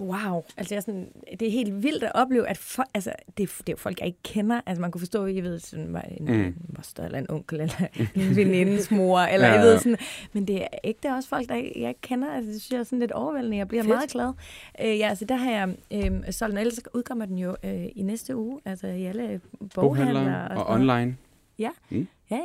wow. 0.00 0.42
Altså 0.56 0.74
jeg 0.74 0.76
er 0.76 0.80
sådan, 0.80 1.08
det 1.40 1.48
er 1.48 1.52
helt 1.52 1.82
vildt 1.82 2.02
at 2.04 2.12
opleve, 2.14 2.48
at 2.48 2.58
for, 2.58 2.84
altså, 2.94 3.12
det, 3.26 3.38
det 3.38 3.68
er 3.68 3.72
jo 3.72 3.76
folk, 3.76 3.98
jeg 4.00 4.06
ikke 4.06 4.22
kender. 4.22 4.60
Altså 4.66 4.80
man 4.80 4.90
kunne 4.90 4.98
forstå, 5.00 5.24
at 5.24 5.34
jeg 5.36 5.42
ved, 5.44 5.58
sådan, 5.58 5.92
var 5.92 6.00
en, 6.00 6.24
Mm. 6.26 6.32
mm. 6.32 6.54
moster 6.76 7.04
eller 7.04 7.18
en 7.18 7.26
onkel, 7.30 7.60
eller 7.60 7.86
en 8.14 8.36
venindes 8.36 8.90
mor, 8.90 9.20
eller 9.20 9.46
Ja, 9.46 9.52
jeg 9.52 9.60
ja. 9.62 9.66
ved 9.70 9.78
sådan. 9.78 9.96
Men 10.32 10.46
det 10.46 10.62
er 10.62 10.66
ikke, 10.84 10.98
det 11.02 11.08
er 11.10 11.14
også 11.14 11.28
folk, 11.28 11.48
der 11.48 11.54
jeg 11.54 11.64
ikke 11.88 12.00
kender. 12.00 12.32
Altså 12.32 12.52
det 12.52 12.60
synes 12.62 12.72
jeg 12.72 12.78
er 12.78 12.84
sådan 12.84 12.98
lidt 12.98 13.12
overvældende. 13.12 13.56
Jeg 13.56 13.68
bliver 13.68 13.82
Fedt. 13.82 13.94
meget 13.94 14.10
glad. 14.10 14.32
Øh, 14.80 14.98
ja, 14.98 15.08
altså 15.08 15.24
der 15.24 15.34
har 15.36 15.50
jeg 15.50 15.68
øh, 15.92 16.32
solgt 16.32 16.50
den, 16.52 16.58
ellers 16.58 16.80
udkommer 16.94 17.26
den 17.26 17.38
jo 17.38 17.56
øh, 17.64 17.84
i 17.96 18.02
næste 18.02 18.36
uge, 18.36 18.60
altså 18.64 18.86
i 18.86 19.04
alle 19.04 19.40
boghandler. 19.74 19.74
Boghandlere 19.74 20.48
og 20.48 20.54
noget. 20.54 20.90
online. 20.92 21.16
Ja, 21.58 21.70
ja. 22.30 22.38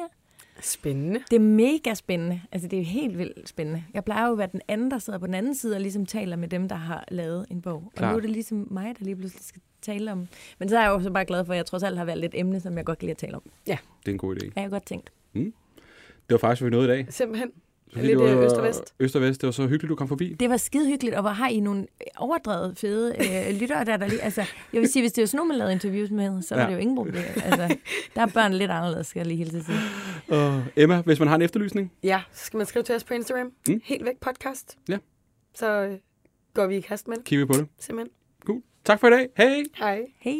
Spændende. 0.62 1.20
Det 1.30 1.36
er 1.36 1.40
mega 1.40 1.94
spændende. 1.94 2.42
Altså, 2.52 2.68
det 2.68 2.80
er 2.80 2.84
helt 2.84 3.18
vildt 3.18 3.50
spændende. 3.50 3.84
Jeg 3.94 4.06
plejer 4.06 4.26
jo 4.28 4.32
at 4.32 4.38
være 4.38 4.50
den 4.52 4.62
anden, 4.68 4.92
der 4.92 4.98
sidder 5.00 5.20
på 5.20 5.26
den 5.26 5.34
anden 5.34 5.56
side 5.56 5.76
og 5.76 5.82
ligesom 5.82 6.06
taler 6.06 6.36
med 6.36 6.48
dem, 6.48 6.70
der 6.70 6.76
har 6.76 7.06
lavet 7.12 7.46
en 7.52 7.62
bog. 7.62 7.84
Og 7.86 7.92
Klart. 7.96 8.12
nu 8.12 8.18
er 8.18 8.22
det 8.22 8.30
ligesom 8.30 8.68
mig, 8.72 8.96
der 9.00 9.06
lige 9.06 9.16
pludselig 9.16 9.44
skal 9.46 9.62
tale 9.82 10.12
om. 10.12 10.28
Men 10.60 10.70
så 10.70 10.78
er 10.78 10.82
jeg 10.82 10.90
jo 10.90 11.00
så 11.02 11.12
bare 11.12 11.26
glad 11.26 11.46
for, 11.46 11.54
at 11.54 11.58
jeg 11.58 11.66
trods 11.66 11.84
alt 11.84 11.98
har 11.98 12.06
valgt 12.06 12.26
et 12.26 12.40
emne, 12.40 12.60
som 12.60 12.78
jeg 12.78 12.86
godt 12.86 13.00
kan 13.00 13.06
lide 13.06 13.12
at 13.12 13.18
tale 13.18 13.36
om. 13.36 13.42
Det 13.66 13.78
er 14.06 14.12
en 14.12 14.18
god 14.18 14.36
idé. 14.36 14.52
Jeg 14.56 14.64
har 14.64 14.70
godt 14.70 14.86
tænkt. 14.86 15.12
Det 15.34 15.54
var 16.30 16.38
faktisk, 16.38 16.62
hvad 16.62 16.70
vi 16.70 16.76
nåede 16.76 16.88
i 16.88 16.92
dag. 16.92 17.14
Simpelthen. 17.14 17.52
Sofie, 17.94 18.08
Lidt, 18.08 18.20
var, 18.20 18.26
øh, 18.26 18.46
øst 18.46 18.56
og 18.56 18.64
vest. 18.64 18.94
Øst 19.00 19.16
og 19.16 19.22
vest. 19.22 19.42
Det 19.42 19.48
var 19.48 19.52
så 19.52 19.62
hyggeligt, 19.68 19.90
du 19.90 19.96
kom 19.96 20.08
forbi. 20.08 20.34
Det 20.40 20.50
var 20.50 20.58
skide 20.58 20.88
hyggeligt, 20.90 21.16
og 21.16 21.22
hvor 21.22 21.30
har 21.32 21.48
I 21.50 21.60
nogle 21.60 21.88
overdrevet 22.18 22.78
fede 22.78 23.16
øh, 23.20 23.60
lyttere 23.60 23.86
der, 23.86 23.98
der 23.98 24.08
lige... 24.08 24.22
Altså, 24.22 24.42
jeg 24.74 24.82
vil 24.82 24.90
sige, 24.90 25.04
hvis 25.04 25.12
det 25.12 25.22
var 25.22 25.26
sådan 25.26 25.38
nogen, 25.38 25.48
man 25.48 25.58
lavede 25.58 25.74
interviews 25.74 26.12
med, 26.12 26.42
så 26.42 26.56
var 26.56 26.62
Ja. 26.62 26.68
det 26.68 26.74
jo 26.74 26.80
ingen 26.80 26.96
problem. 26.96 27.16
Altså, 27.44 27.76
der 28.16 28.22
er 28.22 28.26
børn 28.28 28.54
lidt 28.54 28.72
anderledes, 28.72 29.08
skal 29.08 29.20
jeg 29.20 29.28
lige 29.28 29.58
at 29.58 29.66
sige. 29.66 29.78
Og 30.28 30.64
Emma, 30.76 31.02
hvis 31.02 31.20
man 31.20 31.28
har 31.28 31.36
en 31.36 31.42
efterlysning, 31.42 31.92
Ja, 32.04 32.22
så 32.34 32.46
skal 32.46 32.58
man 32.58 32.66
skrive 32.66 32.84
til 32.84 32.96
os 32.96 33.04
på 33.04 33.14
Instagram. 33.14 33.52
Mm. 33.68 33.82
Helt 33.84 34.06
væk 34.06 34.18
podcast. 34.22 34.78
Ja. 34.90 34.98
Så 35.56 35.72
øh, 35.84 35.98
går 36.54 36.68
vi 36.68 36.76
i 36.76 36.82
kast 36.82 37.08
med 37.08 37.18
det, 37.18 37.24
kigger 37.26 37.46
vi 37.46 37.54
på 37.54 37.58
det. 37.60 37.68
simpelthen. 37.80 38.12
Cool. 38.46 38.62
Tak 38.86 39.00
for 39.00 39.08
i 39.08 39.12
dag. 39.12 39.28
Hej! 39.38 39.64
Hej. 39.76 40.02
Hej. 40.20 40.38